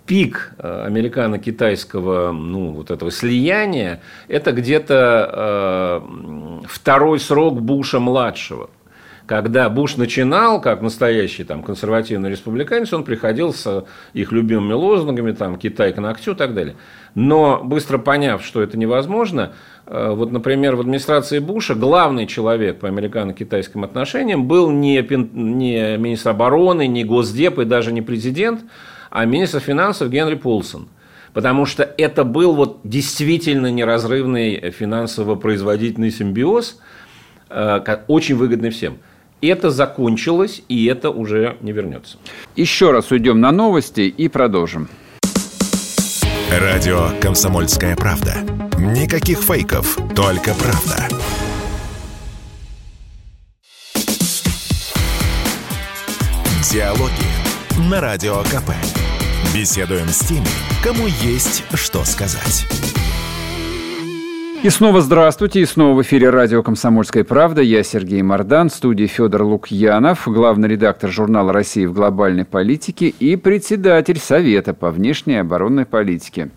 пик 0.05 0.53
э, 0.57 0.83
американо-китайского 0.87 2.31
ну, 2.31 2.71
вот 2.71 2.91
этого 2.91 3.11
слияния– 3.11 4.01
это 4.27 4.51
где-то 4.51 6.03
э, 6.03 6.67
второй 6.67 7.19
срок 7.19 7.61
Буша-младшего 7.61 8.69
когда 9.29 9.69
Буш 9.69 9.95
начинал, 9.95 10.59
как 10.59 10.81
настоящий 10.81 11.43
там, 11.43 11.61
консервативный 11.61 12.31
республиканец, 12.31 12.91
он 12.93 13.03
приходил 13.03 13.53
с 13.53 13.85
их 14.13 14.31
любимыми 14.31 14.73
лозунгами, 14.73 15.33
там, 15.33 15.59
Китай 15.59 15.93
к 15.93 15.97
ногтю 15.99 16.31
и 16.31 16.35
так 16.35 16.55
далее. 16.55 16.75
Но 17.15 17.61
быстро 17.63 17.97
поняв, 17.97 18.43
что 18.43 18.61
это 18.61 18.77
невозможно, 18.77 19.53
э, 19.85 20.11
вот, 20.11 20.31
например, 20.31 20.75
в 20.75 20.81
администрации 20.81 21.39
Буша 21.39 21.75
главный 21.75 22.27
человек 22.27 22.79
по 22.79 22.87
американо-китайским 22.87 23.83
отношениям 23.83 24.45
был 24.45 24.69
не, 24.69 24.97
не 25.33 25.97
министр 25.97 26.29
обороны, 26.29 26.87
не 26.87 27.03
госдеп 27.03 27.59
и 27.59 27.65
даже 27.65 27.91
не 27.91 28.01
президент, 28.01 28.61
а 29.09 29.25
министр 29.25 29.59
финансов 29.59 30.09
Генри 30.09 30.35
Полсон. 30.35 30.87
Потому 31.33 31.65
что 31.65 31.83
это 31.83 32.23
был 32.23 32.53
вот 32.53 32.79
действительно 32.83 33.71
неразрывный 33.71 34.71
финансово-производительный 34.71 36.11
симбиоз, 36.11 36.79
э, 37.49 37.97
очень 38.07 38.35
выгодный 38.35 38.69
всем. 38.69 38.97
Это 39.41 39.69
закончилось, 39.69 40.61
и 40.67 40.85
это 40.85 41.11
уже 41.11 41.55
не 41.61 41.71
вернется. 41.71 42.17
Еще 42.55 42.91
раз 42.91 43.11
уйдем 43.11 43.39
на 43.39 43.51
новости 43.51 44.01
и 44.01 44.27
продолжим. 44.27 44.89
Радио 46.51 47.11
«Комсомольская 47.21 47.95
правда». 47.95 48.37
Никаких 48.79 49.39
фейков, 49.39 49.97
только 50.15 50.55
правда. 50.55 51.07
Диалоги 56.71 57.11
на 57.77 58.01
Радио 58.01 58.41
КП. 58.45 58.71
Беседуем 59.53 60.09
с 60.09 60.19
теми, 60.19 60.47
кому 60.83 61.05
есть 61.05 61.63
что 61.75 62.03
сказать. 62.03 62.65
И 64.61 64.69
снова 64.69 64.99
здравствуйте, 64.99 65.61
и 65.61 65.65
снова 65.65 65.95
в 65.95 66.01
эфире 66.01 66.29
радио 66.31 66.61
«Комсомольская 66.63 67.23
правда». 67.23 67.61
Я 67.61 67.81
Сергей 67.81 68.21
Мордан, 68.21 68.67
в 68.67 68.73
студии 68.73 69.05
Федор 69.05 69.43
Лукьянов, 69.43 70.27
главный 70.27 70.67
редактор 70.67 71.09
журнала 71.09 71.53
«Россия 71.53 71.87
в 71.87 71.93
глобальной 71.93 72.43
политике» 72.43 73.07
и 73.07 73.37
председатель 73.37 74.19
Совета 74.19 74.73
по 74.73 74.91
внешней 74.91 75.35
и 75.35 75.37
оборонной 75.37 75.85
политике. 75.85 76.49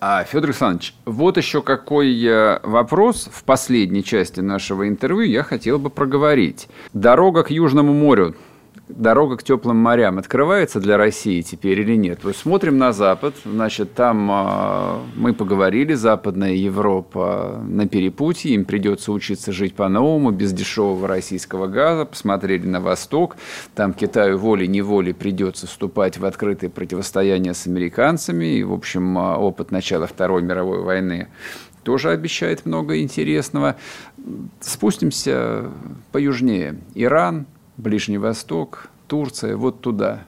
А, 0.00 0.24
Федор 0.24 0.50
Александрович, 0.50 0.92
вот 1.04 1.36
еще 1.36 1.62
какой 1.62 2.20
э, 2.20 2.58
вопрос 2.64 3.30
в 3.32 3.44
последней 3.44 4.02
части 4.02 4.40
нашего 4.40 4.88
интервью 4.88 5.30
я 5.30 5.44
хотел 5.44 5.78
бы 5.78 5.90
проговорить. 5.90 6.66
Дорога 6.92 7.44
к 7.44 7.50
Южному 7.52 7.94
морю 7.94 8.34
дорога 8.88 9.36
к 9.36 9.42
теплым 9.42 9.76
морям 9.76 10.18
открывается 10.18 10.80
для 10.80 10.96
России 10.96 11.40
теперь 11.42 11.80
или 11.80 11.96
нет? 11.96 12.24
Вот 12.24 12.36
смотрим 12.36 12.78
на 12.78 12.92
Запад, 12.92 13.34
значит, 13.44 13.94
там 13.94 14.30
э, 14.30 14.98
мы 15.16 15.32
поговорили, 15.32 15.94
Западная 15.94 16.52
Европа 16.52 17.62
на 17.66 17.88
перепутье, 17.88 18.54
им 18.54 18.64
придется 18.64 19.12
учиться 19.12 19.52
жить 19.52 19.74
по-новому, 19.74 20.30
без 20.30 20.52
дешевого 20.52 21.08
российского 21.08 21.66
газа, 21.66 22.04
посмотрели 22.04 22.66
на 22.66 22.80
Восток, 22.80 23.36
там 23.74 23.92
Китаю 23.92 24.38
волей-неволей 24.38 25.12
придется 25.12 25.66
вступать 25.66 26.18
в 26.18 26.24
открытое 26.24 26.68
противостояние 26.68 27.54
с 27.54 27.66
американцами, 27.66 28.58
и, 28.58 28.64
в 28.64 28.72
общем, 28.72 29.18
а, 29.18 29.38
опыт 29.38 29.70
начала 29.70 30.06
Второй 30.06 30.42
мировой 30.42 30.82
войны 30.82 31.28
тоже 31.84 32.10
обещает 32.10 32.66
много 32.66 33.00
интересного. 33.00 33.76
Спустимся 34.60 35.70
поюжнее. 36.10 36.80
Иран, 36.94 37.46
Ближний 37.76 38.18
Восток, 38.18 38.88
Турция, 39.08 39.56
вот 39.56 39.80
туда. 39.80 40.24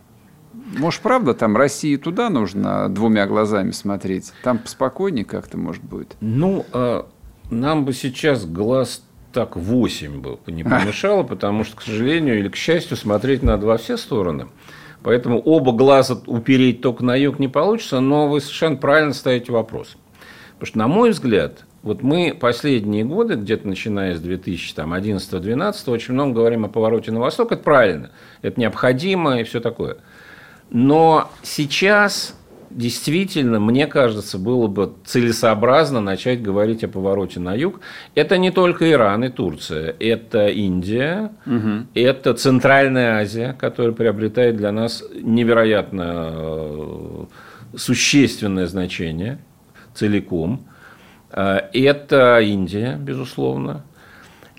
Может, 0.78 1.02
правда, 1.02 1.34
там 1.34 1.56
России 1.56 1.96
туда 1.96 2.30
нужно 2.30 2.88
двумя 2.88 3.26
глазами 3.26 3.70
смотреть? 3.70 4.32
Там 4.42 4.58
поспокойнее 4.58 5.24
как-то, 5.24 5.58
может, 5.58 5.82
будет? 5.82 6.16
Ну, 6.20 6.64
а 6.72 7.06
нам 7.50 7.84
бы 7.84 7.92
сейчас 7.92 8.44
глаз 8.46 9.02
так 9.32 9.56
8 9.56 10.20
бы 10.20 10.38
не 10.46 10.64
помешало, 10.64 11.22
потому 11.22 11.62
что, 11.64 11.76
к 11.76 11.82
сожалению 11.82 12.38
или 12.38 12.48
к 12.48 12.56
счастью, 12.56 12.96
смотреть 12.96 13.42
надо 13.42 13.66
во 13.66 13.76
все 13.76 13.96
стороны. 13.96 14.48
Поэтому 15.02 15.40
оба 15.40 15.72
глаза 15.72 16.18
упереть 16.26 16.80
только 16.80 17.04
на 17.04 17.14
юг 17.14 17.38
не 17.38 17.48
получится, 17.48 18.00
но 18.00 18.28
вы 18.28 18.40
совершенно 18.40 18.76
правильно 18.76 19.12
ставите 19.12 19.52
вопрос. 19.52 19.96
Потому 20.54 20.66
что, 20.66 20.78
на 20.78 20.88
мой 20.88 21.10
взгляд, 21.10 21.64
вот 21.86 22.02
мы 22.02 22.36
последние 22.38 23.04
годы, 23.04 23.36
где-то 23.36 23.68
начиная 23.68 24.16
с 24.16 24.20
2011-2012, 24.20 25.88
очень 25.92 26.14
много 26.14 26.34
говорим 26.34 26.64
о 26.64 26.68
повороте 26.68 27.12
на 27.12 27.20
восток. 27.20 27.52
Это 27.52 27.62
правильно, 27.62 28.10
это 28.42 28.58
необходимо 28.60 29.40
и 29.40 29.44
все 29.44 29.60
такое. 29.60 29.98
Но 30.68 31.30
сейчас 31.44 32.36
действительно, 32.70 33.60
мне 33.60 33.86
кажется, 33.86 34.36
было 34.36 34.66
бы 34.66 34.94
целесообразно 35.04 36.00
начать 36.00 36.42
говорить 36.42 36.82
о 36.82 36.88
повороте 36.88 37.38
на 37.38 37.54
юг. 37.54 37.78
Это 38.16 38.36
не 38.36 38.50
только 38.50 38.90
Иран 38.90 39.22
и 39.22 39.28
Турция, 39.28 39.94
это 40.00 40.48
Индия, 40.48 41.30
угу. 41.46 41.86
это 41.94 42.34
Центральная 42.34 43.20
Азия, 43.20 43.56
которая 43.56 43.92
приобретает 43.92 44.56
для 44.56 44.72
нас 44.72 45.04
невероятно 45.14 46.32
э, 46.32 47.24
существенное 47.76 48.66
значение 48.66 49.38
целиком. 49.94 50.66
Э, 51.30 51.60
это 51.72 52.40
Индия, 52.40 52.96
безусловно. 52.98 53.84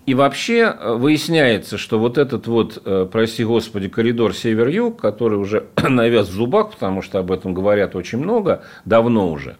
И 0.05 0.13
вообще 0.13 0.59
э, 0.61 0.93
выясняется, 0.93 1.77
что 1.77 1.99
вот 1.99 2.17
этот 2.17 2.47
вот, 2.47 2.81
э, 2.83 3.07
прости 3.11 3.43
господи, 3.43 3.89
коридор 3.89 4.33
север-юг, 4.33 4.99
который 4.99 5.37
уже 5.37 5.67
навяз 5.89 6.27
в 6.29 6.33
зубах, 6.33 6.71
потому 6.71 7.01
что 7.01 7.19
об 7.19 7.31
этом 7.31 7.53
говорят 7.53 7.95
очень 7.95 8.19
много, 8.19 8.63
давно 8.85 9.29
уже, 9.31 9.57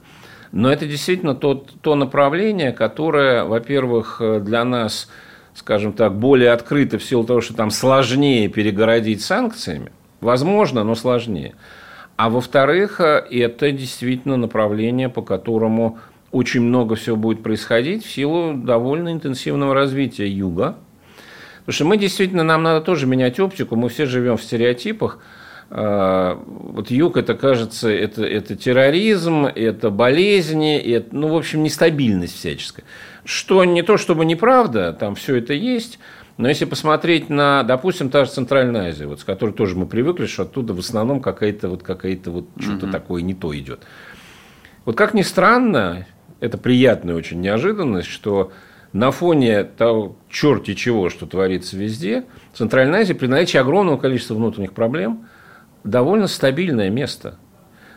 но 0.51 0.71
это 0.71 0.85
действительно 0.85 1.35
то, 1.35 1.65
то 1.81 1.95
направление, 1.95 2.71
которое, 2.71 3.43
во-первых, 3.43 4.21
для 4.41 4.63
нас, 4.63 5.09
скажем 5.53 5.91
так, 5.91 6.15
более 6.17 6.51
открыто 6.51 6.97
в 6.97 7.03
силу 7.03 7.25
того, 7.25 7.41
что 7.41 7.53
там 7.53 7.69
сложнее 7.69 8.47
перегородить 8.47 9.21
санкциями, 9.21 9.91
возможно, 10.21 10.85
но 10.85 10.95
сложнее. 10.95 11.55
А 12.15 12.29
во-вторых, 12.29 12.99
это 13.01 13.71
действительно 13.71 14.37
направление, 14.37 15.09
по 15.09 15.21
которому 15.21 15.99
очень 16.37 16.61
много 16.61 16.95
всего 16.95 17.15
будет 17.15 17.41
происходить 17.41 18.05
в 18.05 18.11
силу 18.11 18.53
довольно 18.53 19.11
интенсивного 19.11 19.73
развития 19.73 20.27
юга. 20.27 20.77
Потому 21.59 21.73
что 21.73 21.85
мы 21.85 21.97
действительно, 21.97 22.43
нам 22.43 22.63
надо 22.63 22.81
тоже 22.81 23.07
менять 23.07 23.39
оптику, 23.39 23.75
мы 23.75 23.89
все 23.89 24.05
живем 24.05 24.37
в 24.37 24.43
стереотипах. 24.43 25.19
А, 25.69 26.41
вот 26.45 26.91
юг, 26.91 27.17
это 27.17 27.33
кажется, 27.33 27.89
это, 27.89 28.23
это 28.23 28.55
терроризм, 28.55 29.45
это 29.45 29.89
болезни, 29.89 30.77
это, 30.77 31.13
ну, 31.13 31.27
в 31.29 31.35
общем, 31.35 31.63
нестабильность 31.63 32.37
всяческая. 32.37 32.85
Что 33.25 33.65
не 33.65 33.81
то, 33.81 33.97
чтобы 33.97 34.23
неправда, 34.23 34.93
там 34.93 35.15
все 35.15 35.35
это 35.37 35.53
есть, 35.53 35.99
но 36.37 36.47
если 36.47 36.65
посмотреть 36.65 37.29
на, 37.29 37.63
допустим, 37.63 38.09
та 38.09 38.25
же 38.25 38.31
Центральная 38.31 38.89
Азия, 38.89 39.07
вот, 39.07 39.21
с 39.21 39.23
которой 39.23 39.53
тоже 39.53 39.75
мы 39.75 39.87
привыкли, 39.87 40.27
что 40.27 40.43
оттуда 40.43 40.73
в 40.73 40.79
основном 40.79 41.19
какая-то 41.19 41.67
вот, 41.67 41.81
какая-то 41.81 42.29
вот 42.29 42.45
что-то 42.59 42.85
угу. 42.85 42.91
такое 42.91 43.21
не 43.23 43.33
то 43.33 43.57
идет. 43.57 43.81
Вот 44.85 44.95
как 44.95 45.13
ни 45.13 45.23
странно, 45.23 46.05
это 46.39 46.57
приятная 46.57 47.15
очень 47.15 47.41
неожиданность, 47.41 48.07
что 48.07 48.51
на 48.93 49.11
фоне 49.11 49.63
того 49.63 50.15
черти 50.29 50.73
чего, 50.73 51.09
что 51.09 51.25
творится 51.25 51.77
везде, 51.77 52.25
Центральная 52.53 53.01
Азия 53.01 53.15
при 53.15 53.27
наличии 53.27 53.57
огромного 53.57 53.97
количества 53.97 54.35
внутренних 54.35 54.73
проблем 54.73 55.27
довольно 55.83 56.27
стабильное 56.27 56.89
место. 56.89 57.37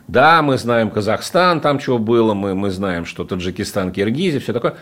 Да, 0.08 0.42
мы 0.42 0.58
знаем 0.58 0.90
Казахстан, 0.90 1.60
там 1.60 1.78
чего 1.78 1.98
было, 1.98 2.34
мы, 2.34 2.54
мы 2.54 2.70
знаем, 2.70 3.04
что 3.04 3.24
Таджикистан, 3.24 3.92
Киргизия, 3.92 4.40
все 4.40 4.52
такое, 4.52 4.74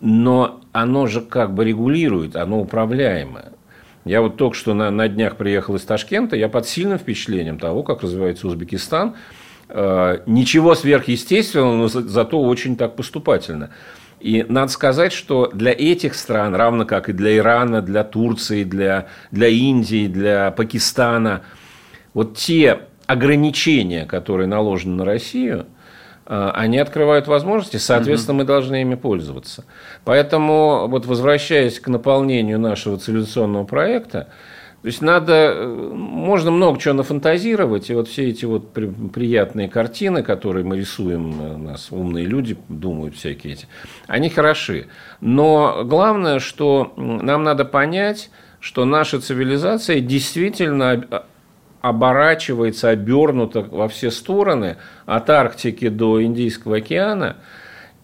но 0.00 0.60
оно 0.72 1.06
же 1.06 1.22
как 1.22 1.54
бы 1.54 1.64
регулирует, 1.64 2.36
оно 2.36 2.60
управляемое. 2.60 3.52
Я 4.04 4.20
вот 4.20 4.36
только 4.36 4.54
что 4.54 4.74
на, 4.74 4.90
на 4.90 5.08
днях 5.08 5.36
приехал 5.36 5.76
из 5.76 5.82
Ташкента, 5.82 6.36
я 6.36 6.48
под 6.48 6.68
сильным 6.68 6.98
впечатлением 6.98 7.58
того, 7.58 7.82
как 7.82 8.02
развивается 8.02 8.46
Узбекистан– 8.46 9.14
ничего 9.68 10.74
сверхъестественного, 10.74 11.74
но 11.74 11.88
зато 11.88 12.40
очень 12.40 12.76
так 12.76 12.94
поступательно. 12.94 13.70
И 14.20 14.44
надо 14.48 14.72
сказать, 14.72 15.12
что 15.12 15.50
для 15.52 15.72
этих 15.72 16.14
стран, 16.14 16.54
равно 16.54 16.86
как 16.86 17.08
и 17.08 17.12
для 17.12 17.36
Ирана, 17.36 17.82
для 17.82 18.02
Турции, 18.02 18.64
для, 18.64 19.06
для 19.30 19.48
Индии, 19.48 20.06
для 20.06 20.50
Пакистана, 20.52 21.42
вот 22.14 22.36
те 22.36 22.80
ограничения, 23.06 24.06
которые 24.06 24.46
наложены 24.46 24.96
на 24.96 25.04
Россию, 25.04 25.66
э, 26.26 26.50
они 26.54 26.78
открывают 26.78 27.26
возможности, 27.26 27.76
соответственно, 27.76 28.38
мы 28.38 28.44
должны 28.44 28.80
ими 28.80 28.94
пользоваться. 28.94 29.64
Поэтому, 30.04 30.88
вот 30.88 31.04
возвращаясь 31.04 31.78
к 31.78 31.88
наполнению 31.88 32.58
нашего 32.58 32.96
цивилизационного 32.96 33.64
проекта, 33.64 34.28
то 34.82 34.88
есть 34.88 35.02
надо, 35.02 35.32
э, 35.32 35.66
можно 35.66 36.50
много 36.50 36.78
чего 36.78 36.94
нафантазировать, 36.94 37.90
и 37.90 37.94
вот 37.94 38.08
все 38.08 38.28
эти 38.28 38.44
вот 38.44 38.72
при, 38.72 38.86
приятные 38.86 39.68
картины, 39.68 40.22
которые 40.22 40.64
мы 40.64 40.78
рисуем, 40.78 41.34
э, 41.40 41.56
нас 41.56 41.88
умные 41.90 42.24
люди 42.24 42.56
думают 42.68 43.16
всякие 43.16 43.54
эти, 43.54 43.68
они 44.06 44.28
хороши. 44.28 44.86
Но 45.20 45.82
главное, 45.84 46.38
что 46.38 46.92
нам 46.96 47.42
надо 47.42 47.64
понять, 47.64 48.30
что 48.60 48.84
наша 48.84 49.20
цивилизация 49.20 50.00
действительно 50.00 51.24
оборачивается, 51.80 52.90
обернута 52.90 53.62
во 53.62 53.88
все 53.88 54.10
стороны, 54.10 54.76
от 55.04 55.30
Арктики 55.30 55.88
до 55.88 56.22
Индийского 56.22 56.76
океана, 56.78 57.36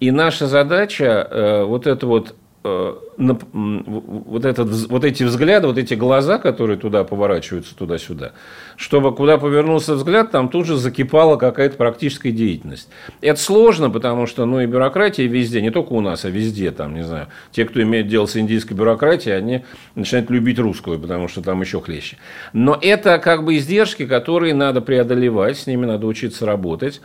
и 0.00 0.10
наша 0.10 0.46
задача 0.46 1.28
э, 1.30 1.64
вот 1.64 1.86
это 1.86 2.06
вот 2.06 2.34
вот, 2.62 4.44
этот, 4.44 4.68
вот 4.88 5.04
эти 5.04 5.24
взгляды, 5.24 5.66
вот 5.66 5.78
эти 5.78 5.94
глаза, 5.94 6.38
которые 6.38 6.78
туда 6.78 7.02
поворачиваются 7.02 7.74
туда-сюда, 7.74 8.32
чтобы 8.76 9.14
куда 9.14 9.36
повернулся 9.38 9.94
взгляд, 9.94 10.30
там 10.30 10.48
тут 10.48 10.66
же 10.66 10.76
закипала 10.76 11.36
какая-то 11.36 11.76
практическая 11.76 12.30
деятельность. 12.30 12.88
Это 13.20 13.40
сложно, 13.40 13.90
потому 13.90 14.26
что 14.26 14.46
ну, 14.46 14.60
и 14.60 14.66
бюрократия 14.66 15.26
везде, 15.26 15.60
не 15.60 15.70
только 15.70 15.92
у 15.92 16.00
нас, 16.00 16.24
а 16.24 16.30
везде, 16.30 16.70
там, 16.70 16.94
не 16.94 17.02
знаю, 17.02 17.28
те, 17.50 17.64
кто 17.64 17.82
имеет 17.82 18.06
дело 18.06 18.26
с 18.26 18.36
индийской 18.36 18.76
бюрократией, 18.76 19.36
они 19.36 19.64
начинают 19.96 20.30
любить 20.30 20.58
русскую, 20.60 21.00
потому 21.00 21.26
что 21.26 21.42
там 21.42 21.60
еще 21.60 21.80
хлеще. 21.80 22.16
Но 22.52 22.78
это 22.80 23.18
как 23.18 23.44
бы 23.44 23.56
издержки, 23.56 24.06
которые 24.06 24.54
надо 24.54 24.80
преодолевать, 24.80 25.58
с 25.58 25.66
ними 25.66 25.84
надо 25.84 26.06
учиться 26.06 26.46
работать. 26.46 27.00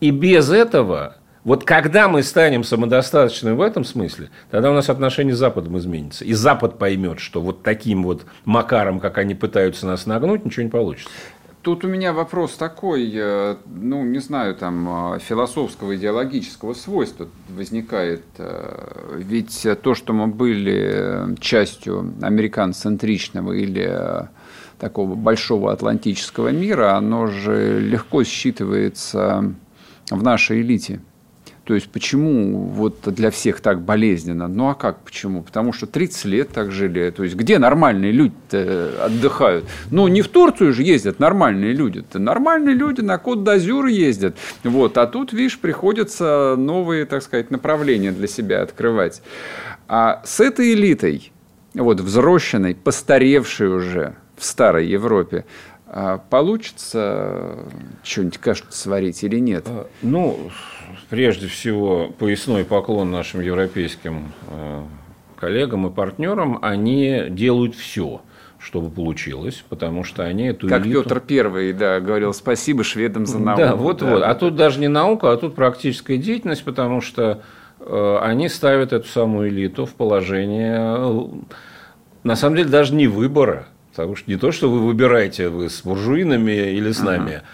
И 0.00 0.10
без 0.10 0.50
этого 0.50 1.16
вот 1.44 1.64
когда 1.64 2.08
мы 2.08 2.22
станем 2.22 2.64
самодостаточными 2.64 3.54
в 3.54 3.60
этом 3.60 3.84
смысле, 3.84 4.30
тогда 4.50 4.70
у 4.70 4.74
нас 4.74 4.88
отношения 4.88 5.34
с 5.34 5.38
Западом 5.38 5.76
изменятся. 5.78 6.24
И 6.24 6.32
Запад 6.32 6.78
поймет, 6.78 7.20
что 7.20 7.42
вот 7.42 7.62
таким 7.62 8.02
вот 8.02 8.24
макаром, 8.46 8.98
как 8.98 9.18
они 9.18 9.34
пытаются 9.34 9.86
нас 9.86 10.06
нагнуть, 10.06 10.44
ничего 10.44 10.64
не 10.64 10.70
получится. 10.70 11.10
Тут 11.60 11.82
у 11.82 11.88
меня 11.88 12.12
вопрос 12.12 12.56
такой, 12.56 13.10
э, 13.14 13.56
ну, 13.66 14.04
не 14.04 14.18
знаю, 14.18 14.54
там, 14.54 15.14
э, 15.14 15.18
философского, 15.18 15.96
идеологического 15.96 16.74
свойства 16.74 17.26
возникает. 17.48 18.22
Э, 18.36 19.16
ведь 19.16 19.66
то, 19.82 19.94
что 19.94 20.12
мы 20.12 20.26
были 20.26 21.34
частью 21.40 22.12
американцентричного 22.20 23.52
или 23.52 24.28
такого 24.78 25.14
большого 25.14 25.72
атлантического 25.72 26.48
мира, 26.48 26.96
оно 26.96 27.28
же 27.28 27.80
легко 27.80 28.22
считывается 28.22 29.54
в 30.10 30.22
нашей 30.22 30.60
элите. 30.60 31.00
То 31.64 31.74
есть 31.74 31.88
почему 31.88 32.68
вот 32.68 33.00
для 33.06 33.30
всех 33.30 33.60
так 33.60 33.80
болезненно? 33.80 34.48
Ну 34.48 34.68
а 34.68 34.74
как 34.74 34.98
почему? 35.00 35.42
Потому 35.42 35.72
что 35.72 35.86
30 35.86 36.24
лет 36.26 36.48
так 36.50 36.70
жили. 36.70 37.10
То 37.10 37.24
есть 37.24 37.36
где 37.36 37.58
нормальные 37.58 38.12
люди 38.12 38.34
отдыхают? 39.00 39.64
Ну 39.90 40.06
не 40.08 40.20
в 40.20 40.28
Турцию 40.28 40.74
же 40.74 40.82
ездят 40.82 41.20
нормальные 41.20 41.72
люди. 41.72 42.00
-то. 42.00 42.18
Нормальные 42.18 42.74
люди 42.74 43.00
на 43.00 43.16
Кот-d'Азюр 43.16 43.86
ездят. 43.86 44.36
Вот. 44.62 44.98
А 44.98 45.06
тут, 45.06 45.32
видишь, 45.32 45.58
приходится 45.58 46.54
новые, 46.58 47.06
так 47.06 47.22
сказать, 47.22 47.50
направления 47.50 48.12
для 48.12 48.28
себя 48.28 48.60
открывать. 48.62 49.22
А 49.88 50.20
с 50.24 50.40
этой 50.40 50.74
элитой, 50.74 51.32
вот 51.72 52.00
взросшенной, 52.00 52.74
постаревшей 52.74 53.68
уже 53.68 54.16
в 54.36 54.44
старой 54.44 54.86
Европе, 54.86 55.44
а 55.86 56.18
получится 56.18 57.56
что-нибудь 58.02 58.38
кашу 58.38 58.64
сварить 58.70 59.22
или 59.22 59.38
нет? 59.38 59.66
Ну, 60.02 60.50
прежде 61.08 61.46
всего, 61.46 62.08
поясной 62.18 62.64
поклон 62.64 63.10
нашим 63.10 63.40
европейским 63.40 64.32
э, 64.48 64.82
коллегам 65.36 65.86
и 65.86 65.90
партнерам. 65.90 66.58
Они 66.62 67.24
делают 67.28 67.74
все 67.74 68.22
чтобы 68.64 68.88
получилось, 68.88 69.62
потому 69.68 70.04
что 70.04 70.24
они 70.24 70.46
эту 70.46 70.68
Как 70.68 70.86
элиту... 70.86 71.02
Петр 71.02 71.20
Первый, 71.20 71.74
да, 71.74 72.00
говорил 72.00 72.32
спасибо 72.32 72.82
шведам 72.82 73.26
за 73.26 73.38
науку. 73.38 73.60
Да, 73.60 73.76
вот, 73.76 73.98
да. 73.98 74.06
вот. 74.06 74.22
А 74.22 74.34
тут 74.34 74.56
даже 74.56 74.80
не 74.80 74.88
наука, 74.88 75.32
а 75.32 75.36
тут 75.36 75.54
практическая 75.54 76.16
деятельность, 76.16 76.64
потому 76.64 77.02
что 77.02 77.42
э, 77.78 78.18
они 78.22 78.48
ставят 78.48 78.94
эту 78.94 79.06
самую 79.06 79.50
элиту 79.50 79.84
в 79.84 79.92
положение, 79.92 80.78
э, 80.80 81.22
на 82.22 82.36
самом 82.36 82.56
деле, 82.56 82.70
даже 82.70 82.94
не 82.94 83.06
выбора, 83.06 83.66
потому 83.90 84.16
что 84.16 84.30
не 84.30 84.38
то, 84.38 84.50
что 84.50 84.70
вы 84.70 84.80
выбираете 84.80 85.50
вы 85.50 85.68
с 85.68 85.82
буржуинами 85.82 86.72
или 86.72 86.90
с 86.90 87.02
нами, 87.02 87.34
ага 87.34 87.44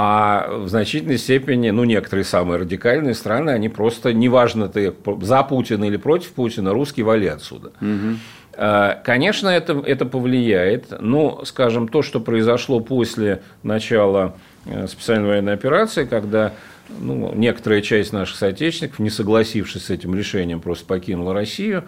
а 0.00 0.46
в 0.58 0.68
значительной 0.68 1.18
степени, 1.18 1.70
ну, 1.70 1.82
некоторые 1.82 2.24
самые 2.24 2.60
радикальные 2.60 3.14
страны, 3.14 3.50
они 3.50 3.68
просто, 3.68 4.12
неважно, 4.12 4.68
ты 4.68 4.94
за 5.22 5.42
Путина 5.42 5.86
или 5.86 5.96
против 5.96 6.30
Путина, 6.34 6.72
русский 6.72 7.02
вали 7.02 7.26
отсюда. 7.26 7.72
Угу. 7.80 8.94
Конечно, 9.02 9.48
это, 9.48 9.82
это 9.84 10.06
повлияет. 10.06 11.00
Но, 11.00 11.44
скажем, 11.44 11.88
то, 11.88 12.02
что 12.02 12.20
произошло 12.20 12.78
после 12.78 13.42
начала 13.64 14.36
э, 14.66 14.86
специальной 14.86 15.30
военной 15.30 15.54
операции, 15.54 16.04
когда 16.04 16.52
ну, 16.88 17.34
некоторая 17.34 17.82
часть 17.82 18.12
наших 18.12 18.36
соотечественников, 18.36 19.00
не 19.00 19.10
согласившись 19.10 19.86
с 19.86 19.90
этим 19.90 20.14
решением, 20.14 20.60
просто 20.60 20.86
покинула 20.86 21.34
Россию, 21.34 21.82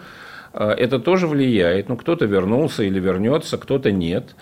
э, 0.53 0.69
это 0.77 0.99
тоже 0.99 1.27
влияет. 1.27 1.87
Ну, 1.87 1.95
кто-то 1.95 2.25
вернулся 2.25 2.83
или 2.83 2.99
вернется, 2.99 3.57
кто-то 3.57 3.89
нет. 3.93 4.35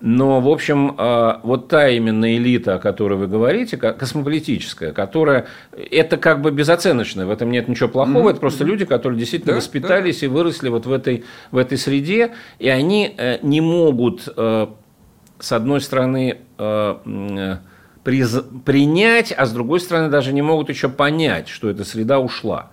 Но, 0.00 0.40
в 0.40 0.48
общем, 0.48 0.94
а, 0.98 1.40
вот 1.42 1.68
та 1.68 1.88
именно 1.88 2.36
элита, 2.36 2.74
о 2.74 2.78
которой 2.78 3.16
вы 3.18 3.28
говорите, 3.28 3.78
космополитическая, 3.78 4.92
которая 4.92 5.46
это 5.72 6.18
как 6.18 6.42
бы 6.42 6.50
безоценочная, 6.50 7.24
в 7.24 7.30
этом 7.30 7.50
нет 7.50 7.66
ничего 7.66 7.88
плохого, 7.88 8.28
mm-hmm. 8.28 8.32
это 8.32 8.40
просто 8.40 8.64
люди, 8.64 8.84
которые 8.84 9.18
действительно 9.18 9.54
да, 9.54 9.58
воспитались 9.58 10.20
да. 10.20 10.26
и 10.26 10.28
выросли 10.28 10.68
вот 10.68 10.84
в 10.84 10.92
этой, 10.92 11.24
в 11.50 11.56
этой 11.56 11.78
среде, 11.78 12.34
и 12.58 12.68
они 12.68 13.14
э, 13.16 13.38
не 13.42 13.62
могут, 13.62 14.28
э, 14.36 14.66
с 15.38 15.52
одной 15.52 15.80
стороны, 15.80 16.38
э, 16.58 17.56
принять, 18.04 19.32
а 19.32 19.46
с 19.46 19.52
другой 19.52 19.80
стороны, 19.80 20.10
даже 20.10 20.32
не 20.32 20.42
могут 20.42 20.68
еще 20.68 20.90
понять, 20.90 21.48
что 21.48 21.70
эта 21.70 21.84
среда 21.84 22.20
ушла. 22.20 22.70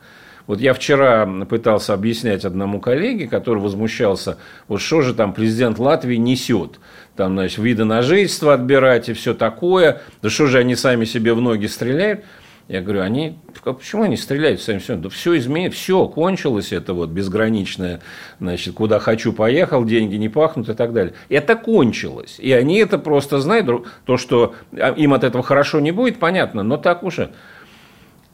Вот 0.47 0.59
я 0.59 0.73
вчера 0.73 1.25
пытался 1.49 1.93
объяснять 1.93 2.43
одному 2.43 2.81
коллеге, 2.81 3.27
который 3.27 3.59
возмущался, 3.59 4.37
вот 4.67 4.81
что 4.81 5.01
же 5.01 5.13
там 5.13 5.33
президент 5.33 5.79
Латвии 5.79 6.17
несет 6.17 6.79
там, 7.15 7.33
значит, 7.33 7.59
виды 7.59 7.85
на 7.85 8.01
жительство 8.01 8.53
отбирать 8.53 9.09
и 9.09 9.13
все 9.13 9.33
такое. 9.33 10.01
Да 10.21 10.29
что 10.29 10.47
же 10.47 10.59
они 10.59 10.75
сами 10.75 11.05
себе 11.05 11.33
в 11.33 11.41
ноги 11.41 11.67
стреляют? 11.67 12.23
Я 12.69 12.81
говорю, 12.81 13.01
они, 13.01 13.37
почему 13.61 14.03
они 14.03 14.15
стреляют 14.15 14.61
сами 14.61 14.79
все? 14.79 14.95
Да 14.95 15.09
все 15.09 15.37
изменилось, 15.37 15.75
все, 15.75 16.07
кончилось 16.07 16.71
это 16.71 16.93
вот 16.93 17.09
безграничное, 17.09 17.99
значит, 18.39 18.73
куда 18.73 18.99
хочу 18.99 19.33
поехал, 19.33 19.83
деньги 19.83 20.15
не 20.15 20.29
пахнут 20.29 20.69
и 20.69 20.73
так 20.73 20.93
далее. 20.93 21.13
Это 21.27 21.55
кончилось. 21.57 22.37
И 22.39 22.53
они 22.53 22.77
это 22.77 22.97
просто 22.97 23.41
знают, 23.41 23.87
то, 24.05 24.15
что 24.15 24.55
а, 24.71 24.93
им 24.93 25.13
от 25.13 25.25
этого 25.25 25.43
хорошо 25.43 25.81
не 25.81 25.91
будет, 25.91 26.19
понятно, 26.19 26.63
но 26.63 26.77
так 26.77 27.03
уже. 27.03 27.31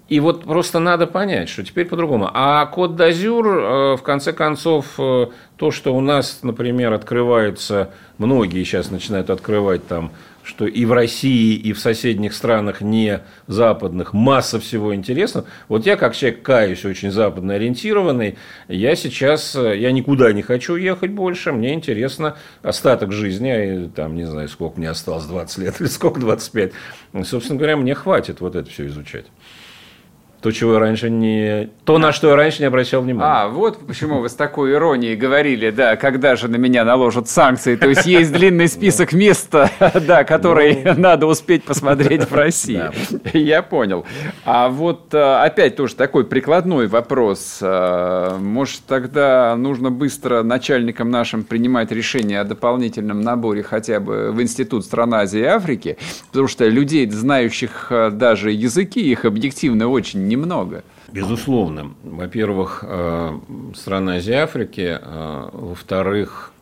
И 0.09 0.19
вот 0.19 0.43
просто 0.43 0.79
надо 0.79 1.05
понять, 1.05 1.49
что 1.49 1.63
теперь 1.63 1.85
по-другому. 1.85 2.29
А 2.33 2.65
код 2.65 2.99
д'Азюр, 2.99 3.93
э, 3.93 3.95
в 3.95 4.01
конце 4.01 4.33
концов, 4.33 4.95
э, 4.97 5.27
то, 5.55 5.71
что 5.71 5.95
у 5.95 6.01
нас, 6.01 6.39
например, 6.41 6.93
открывается, 6.93 7.91
многие 8.17 8.63
сейчас 8.63 8.89
начинают 8.89 9.29
открывать 9.29 9.87
там, 9.87 10.11
что 10.49 10.65
и 10.65 10.83
в 10.85 10.93
России, 10.93 11.55
и 11.55 11.73
в 11.73 11.79
соседних 11.79 12.33
странах 12.33 12.81
не 12.81 13.19
западных 13.45 14.13
масса 14.13 14.59
всего 14.59 14.95
интересного. 14.95 15.45
Вот 15.67 15.85
я, 15.85 15.95
как 15.95 16.15
человек, 16.15 16.41
каюсь, 16.41 16.85
очень 16.85 17.11
западно 17.11 17.53
ориентированный, 17.53 18.39
я 18.67 18.95
сейчас, 18.95 19.55
э, 19.55 19.77
я 19.77 19.91
никуда 19.91 20.33
не 20.33 20.41
хочу 20.41 20.75
ехать 20.75 21.11
больше, 21.11 21.51
мне 21.51 21.75
интересно 21.75 22.35
остаток 22.63 23.11
жизни, 23.11 23.91
там, 23.95 24.15
не 24.15 24.25
знаю, 24.25 24.49
сколько 24.49 24.79
мне 24.79 24.89
осталось, 24.89 25.25
20 25.25 25.57
лет 25.59 25.79
или 25.79 25.87
сколько, 25.87 26.19
25. 26.19 26.71
Собственно 27.25 27.59
говоря, 27.59 27.77
мне 27.77 27.93
хватит 27.93 28.41
вот 28.41 28.55
это 28.55 28.67
все 28.71 28.87
изучать. 28.87 29.25
То, 30.41 30.51
чего 30.51 30.73
я 30.73 30.79
раньше 30.79 31.09
не... 31.09 31.69
То, 31.83 31.97
на 31.97 32.13
что 32.13 32.29
я 32.29 32.35
раньше 32.37 32.61
не 32.61 32.67
обращал 32.67 33.01
внимания. 33.01 33.43
А, 33.43 33.47
вот 33.49 33.85
почему 33.85 34.21
вы 34.21 34.29
с 34.29 34.33
такой 34.33 34.71
иронией 34.71 35.17
говорили, 35.17 35.69
да, 35.69 35.97
когда 35.97 36.37
же 36.37 36.47
на 36.47 36.55
меня 36.55 36.85
наложат 36.85 37.27
санкции. 37.27 37.75
То 37.75 37.89
есть, 37.89 38.05
есть 38.05 38.31
длинный 38.31 38.69
список 38.69 39.11
мест, 39.11 39.53
да, 39.79 40.23
которые 40.23 40.93
ну. 40.95 41.01
надо 41.01 41.27
успеть 41.27 41.65
посмотреть 41.65 42.29
в 42.29 42.33
России. 42.33 42.83
Я 43.37 43.61
понял. 43.61 44.05
А 44.45 44.69
вот 44.69 45.13
э, 45.13 45.17
опять 45.17 45.75
тоже 45.75 45.95
такой 45.95 46.23
прикладной 46.23 46.87
вопрос. 46.87 47.59
Э, 47.61 48.37
может, 48.39 48.81
тогда 48.87 49.57
нужно 49.57 49.91
быстро 49.91 50.43
начальникам 50.43 51.11
нашим 51.11 51.43
принимать 51.43 51.91
решение 51.91 52.39
о 52.39 52.45
дополнительном 52.45 53.19
наборе 53.21 53.61
хотя 53.61 53.99
бы 53.99 54.31
в 54.31 54.41
Институт 54.41 54.85
стран 54.85 55.15
Азии 55.15 55.41
и 55.41 55.43
Африки, 55.43 55.97
потому 56.27 56.47
что 56.47 56.65
людей, 56.65 57.09
знающих 57.09 57.87
э, 57.89 58.09
даже 58.11 58.51
языки, 58.51 59.01
их 59.01 59.25
объективно 59.25 59.89
очень 59.89 60.28
немного. 60.29 60.83
Безусловно. 61.11 61.91
Во-первых, 62.03 62.83
э, 62.87 63.39
страны 63.75 64.17
Азии 64.17 64.33
Африки. 64.33 64.97
Э, 65.01 65.49
во-вторых, 65.51 66.53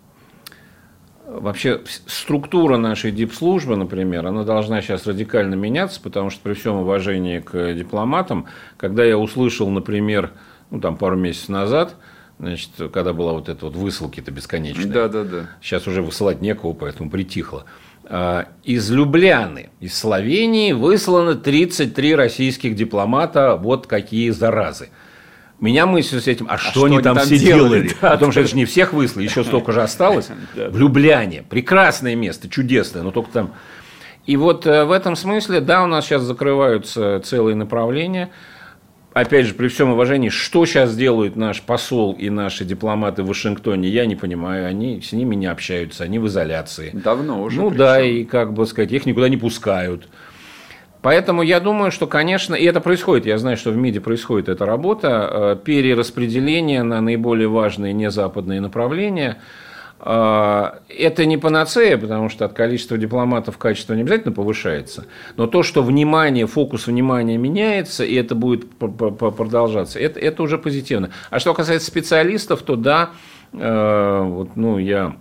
вообще 1.27 1.81
структура 2.05 2.77
нашей 2.77 3.11
дипслужбы, 3.11 3.75
например, 3.75 4.25
она 4.25 4.43
должна 4.43 4.81
сейчас 4.81 5.05
радикально 5.05 5.55
меняться, 5.55 6.01
потому 6.01 6.29
что 6.29 6.41
при 6.41 6.53
всем 6.53 6.77
уважении 6.77 7.39
к 7.39 7.73
дипломатам, 7.73 8.47
когда 8.77 9.03
я 9.03 9.17
услышал, 9.17 9.69
например, 9.69 10.31
ну, 10.71 10.79
там 10.79 10.97
пару 10.97 11.17
месяцев 11.17 11.49
назад, 11.49 11.95
значит, 12.39 12.71
когда 12.93 13.13
была 13.13 13.33
вот 13.33 13.49
эта 13.49 13.65
вот 13.65 13.75
высылки-то 13.75 14.31
бесконечная. 14.31 14.87
Да, 14.87 15.07
да, 15.07 15.23
да. 15.23 15.49
Сейчас 15.61 15.87
уже 15.87 16.01
высылать 16.01 16.41
некого, 16.41 16.73
поэтому 16.73 17.09
притихло. 17.09 17.65
А, 18.09 18.47
из 18.63 18.89
Любляны, 18.89 19.69
из 19.81 19.97
Словении 19.97 20.71
выслано 20.71 21.35
33 21.35 22.15
российских 22.15 22.75
дипломата. 22.75 23.57
Вот 23.61 23.85
какие 23.85 24.29
заразы. 24.29 24.89
Меня 25.59 25.85
мысль 25.85 26.21
с 26.21 26.27
этим, 26.27 26.47
а, 26.49 26.53
а 26.53 26.57
что, 26.57 26.71
что 26.71 26.83
они 26.85 27.01
там, 27.01 27.17
там 27.17 27.25
все 27.25 27.37
делали? 27.37 27.81
делали? 27.81 27.95
Да, 28.01 28.11
Потому 28.11 28.31
что 28.31 28.41
это 28.41 28.49
же 28.49 28.55
не 28.55 28.65
всех 28.65 28.93
выслали, 28.93 29.25
еще 29.25 29.43
столько 29.43 29.73
же 29.73 29.81
осталось. 29.81 30.29
В 30.55 30.77
Любляне. 30.77 31.43
Прекрасное 31.49 32.15
место, 32.15 32.49
чудесное, 32.49 33.03
но 33.03 33.11
только 33.11 33.31
там... 33.31 33.53
И 34.25 34.37
вот 34.37 34.65
э, 34.65 34.85
в 34.85 34.91
этом 34.91 35.15
смысле, 35.15 35.61
да, 35.61 35.83
у 35.83 35.87
нас 35.87 36.05
сейчас 36.05 36.21
закрываются 36.21 37.21
целые 37.23 37.55
направления– 37.55 38.29
опять 39.21 39.45
же, 39.45 39.53
при 39.53 39.67
всем 39.67 39.91
уважении, 39.91 40.29
что 40.29 40.65
сейчас 40.65 40.95
делают 40.95 41.35
наш 41.35 41.61
посол 41.61 42.13
и 42.13 42.29
наши 42.29 42.65
дипломаты 42.65 43.23
в 43.23 43.27
Вашингтоне, 43.27 43.89
я 43.89 44.05
не 44.05 44.15
понимаю. 44.15 44.67
Они 44.67 45.01
с 45.01 45.11
ними 45.11 45.35
не 45.35 45.45
общаются, 45.47 46.03
они 46.03 46.19
в 46.19 46.27
изоляции. 46.27 46.91
Давно 46.93 47.41
уже. 47.41 47.61
Ну 47.61 47.69
причем. 47.69 47.79
да, 47.79 48.01
и 48.01 48.23
как 48.23 48.53
бы 48.53 48.65
сказать, 48.65 48.91
их 48.91 49.05
никуда 49.05 49.29
не 49.29 49.37
пускают. 49.37 50.07
Поэтому 51.01 51.41
я 51.41 51.59
думаю, 51.59 51.91
что, 51.91 52.07
конечно, 52.07 52.55
и 52.55 52.65
это 52.65 52.81
происходит, 52.81 53.25
я 53.27 53.37
знаю, 53.37 53.55
что 53.55 53.71
в 53.71 53.77
МИДе 53.77 54.01
происходит 54.01 54.49
эта 54.49 54.65
работа, 54.65 55.29
э, 55.31 55.57
перераспределение 55.63 56.83
на 56.83 57.01
наиболее 57.01 57.47
важные 57.47 57.93
незападные 57.93 58.61
направления– 58.61 59.37
это 59.99 61.25
не 61.25 61.37
панацея, 61.37 61.97
потому 61.97 62.29
что 62.29 62.45
от 62.45 62.53
количества 62.53 62.97
дипломатов 62.97 63.57
качество 63.57 63.93
не 63.93 64.01
обязательно 64.01 64.31
повышается, 64.31 65.05
но 65.37 65.47
то, 65.47 65.63
что 65.63 65.81
внимание, 65.81 66.45
фокус 66.45 66.85
внимания 66.85 67.37
меняется, 67.37 68.05
и 68.05 68.13
это 68.13 68.35
будет 68.35 68.69
продолжаться, 68.77 69.99
это, 69.99 70.19
это 70.19 70.43
уже 70.43 70.59
позитивно. 70.59 71.09
А 71.31 71.39
что 71.39 71.53
касается 71.55 71.87
специалистов, 71.87 72.61
то 72.61 72.75
да, 72.75 73.09
э, 73.53 74.21
вот, 74.23 74.55
ну, 74.55 74.77
я 74.77 75.15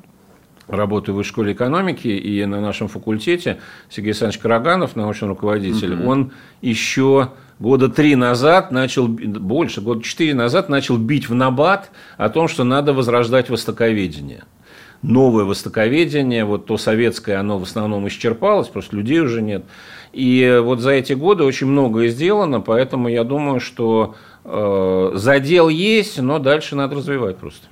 работаю 0.68 1.14
в 1.14 1.18
высшей 1.18 1.30
школе 1.30 1.52
экономики, 1.52 2.08
и 2.08 2.44
на 2.44 2.60
нашем 2.60 2.88
факультете 2.88 3.58
Сергей 3.88 4.10
Александрович 4.10 4.40
Караганов, 4.40 4.94
научный 4.94 5.28
руководитель, 5.28 5.94
угу. 5.94 6.08
он 6.10 6.32
еще 6.60 7.30
года 7.58 7.88
три 7.88 8.16
назад 8.16 8.72
начал, 8.72 9.08
больше, 9.08 9.80
года 9.80 10.02
четыре 10.02 10.34
назад 10.34 10.68
начал 10.68 10.98
бить 10.98 11.28
в 11.28 11.34
набат 11.34 11.90
о 12.18 12.28
том, 12.28 12.48
что 12.48 12.64
надо 12.64 12.92
возрождать 12.92 13.48
востоковедение. 13.48 14.44
Новое 15.03 15.44
востоковедение, 15.44 16.44
вот 16.44 16.66
то 16.66 16.76
советское, 16.76 17.36
оно 17.36 17.59
в 17.59 17.62
основном 17.62 18.07
исчерпалось, 18.09 18.68
просто 18.68 18.97
людей 18.97 19.20
уже 19.20 19.42
нет. 19.42 19.64
И 20.12 20.61
вот 20.62 20.80
за 20.80 20.92
эти 20.92 21.12
годы 21.12 21.44
очень 21.44 21.66
многое 21.66 22.09
сделано, 22.09 22.61
поэтому 22.61 23.09
я 23.09 23.22
думаю, 23.22 23.61
что 23.61 24.14
э, 24.44 25.11
задел 25.14 25.68
есть, 25.68 26.20
но 26.20 26.38
дальше 26.38 26.74
надо 26.76 26.97
развивать 26.97 27.36
просто. 27.36 27.66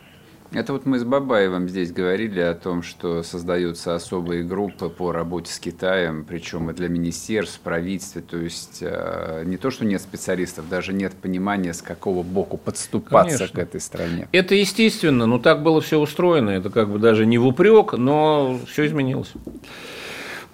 Это 0.55 0.73
вот 0.73 0.87
мы 0.87 1.01
с 1.01 1.05
Бабаевым 1.05 1.69
здесь 1.69 1.91
говорили 1.91 2.39
о 2.39 2.55
том, 2.55 2.85
что 2.85 3.25
создаются 3.25 3.97
особые 3.97 4.45
группы 4.45 4.89
по 4.89 5.11
работе 5.11 5.53
с 5.53 5.59
Китаем, 5.59 6.25
причем 6.25 6.71
и 6.71 6.73
для 6.73 6.89
министерств, 6.89 7.59
правительства. 7.59 8.23
То 8.23 8.37
есть 8.39 8.79
э, 8.81 9.43
не 9.47 9.57
то, 9.57 9.73
что 9.73 9.85
нет 9.85 10.01
специалистов, 10.01 10.69
даже 10.69 10.93
нет 10.93 11.13
понимания, 11.15 11.75
с 11.75 11.83
какого 11.83 12.23
боку 12.23 12.57
подступаться 12.57 13.39
Конечно. 13.39 13.61
к 13.61 13.63
этой 13.63 13.81
стране. 13.81 14.29
Это 14.31 14.55
естественно, 14.55 15.27
но 15.27 15.41
так 15.41 15.65
было 15.65 15.81
все 15.81 15.99
устроено. 15.99 16.51
Это 16.51 16.71
как 16.71 16.89
бы 16.89 17.01
даже 17.01 17.27
не 17.27 17.37
в 17.37 17.47
упрек, 17.49 17.95
но 17.95 18.61
все 18.69 18.87
изменилось. 18.87 19.33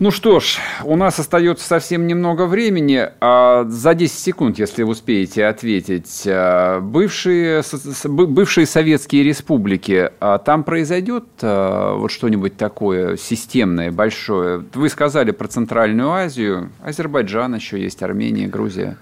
Ну 0.00 0.10
что 0.10 0.40
ж, 0.40 0.56
у 0.84 0.96
нас 0.96 1.18
остается 1.18 1.66
совсем 1.66 2.06
немного 2.06 2.46
времени. 2.46 3.06
А 3.20 3.66
за 3.68 3.92
10 3.92 4.18
секунд, 4.18 4.58
если 4.58 4.82
вы 4.82 4.92
успеете 4.92 5.44
ответить. 5.44 6.22
А, 6.26 6.80
бывшие, 6.80 7.62
бывшие 8.04 8.64
советские 8.64 9.24
республики, 9.24 10.10
а 10.18 10.38
там 10.38 10.64
произойдет 10.64 11.26
а, 11.42 11.96
вот 11.96 12.10
что-нибудь 12.10 12.56
такое 12.56 13.18
системное, 13.18 13.92
большое? 13.92 14.64
Вы 14.72 14.88
сказали 14.88 15.32
про 15.32 15.48
Центральную 15.48 16.10
Азию. 16.12 16.70
Азербайджан 16.82 17.54
еще 17.56 17.78
есть, 17.78 18.02
Армения, 18.02 18.46
Грузия. 18.46 18.96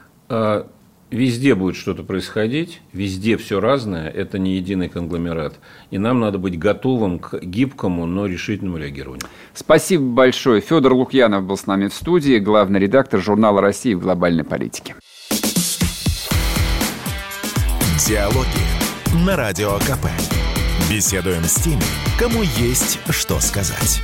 Везде 1.10 1.54
будет 1.54 1.76
что-то 1.76 2.02
происходить, 2.02 2.82
везде 2.92 3.38
все 3.38 3.60
разное, 3.60 4.10
это 4.10 4.38
не 4.38 4.56
единый 4.56 4.90
конгломерат. 4.90 5.54
И 5.90 5.96
нам 5.96 6.20
надо 6.20 6.38
быть 6.38 6.58
готовым 6.58 7.18
к 7.18 7.42
гибкому, 7.42 8.04
но 8.04 8.26
решительному 8.26 8.76
реагированию. 8.76 9.26
Спасибо 9.54 10.04
большое. 10.04 10.60
Федор 10.60 10.92
Лукьянов 10.92 11.44
был 11.44 11.56
с 11.56 11.66
нами 11.66 11.88
в 11.88 11.94
студии, 11.94 12.38
главный 12.38 12.78
редактор 12.78 13.20
журнала 13.20 13.62
«Россия 13.62 13.96
в 13.96 14.00
глобальной 14.00 14.44
политике». 14.44 14.96
Диалоги 18.06 19.24
на 19.26 19.34
Радио 19.36 19.78
КП. 19.78 20.08
Беседуем 20.90 21.44
с 21.44 21.54
теми, 21.54 21.82
кому 22.18 22.42
есть 22.42 22.98
что 23.10 23.40
сказать. 23.40 24.02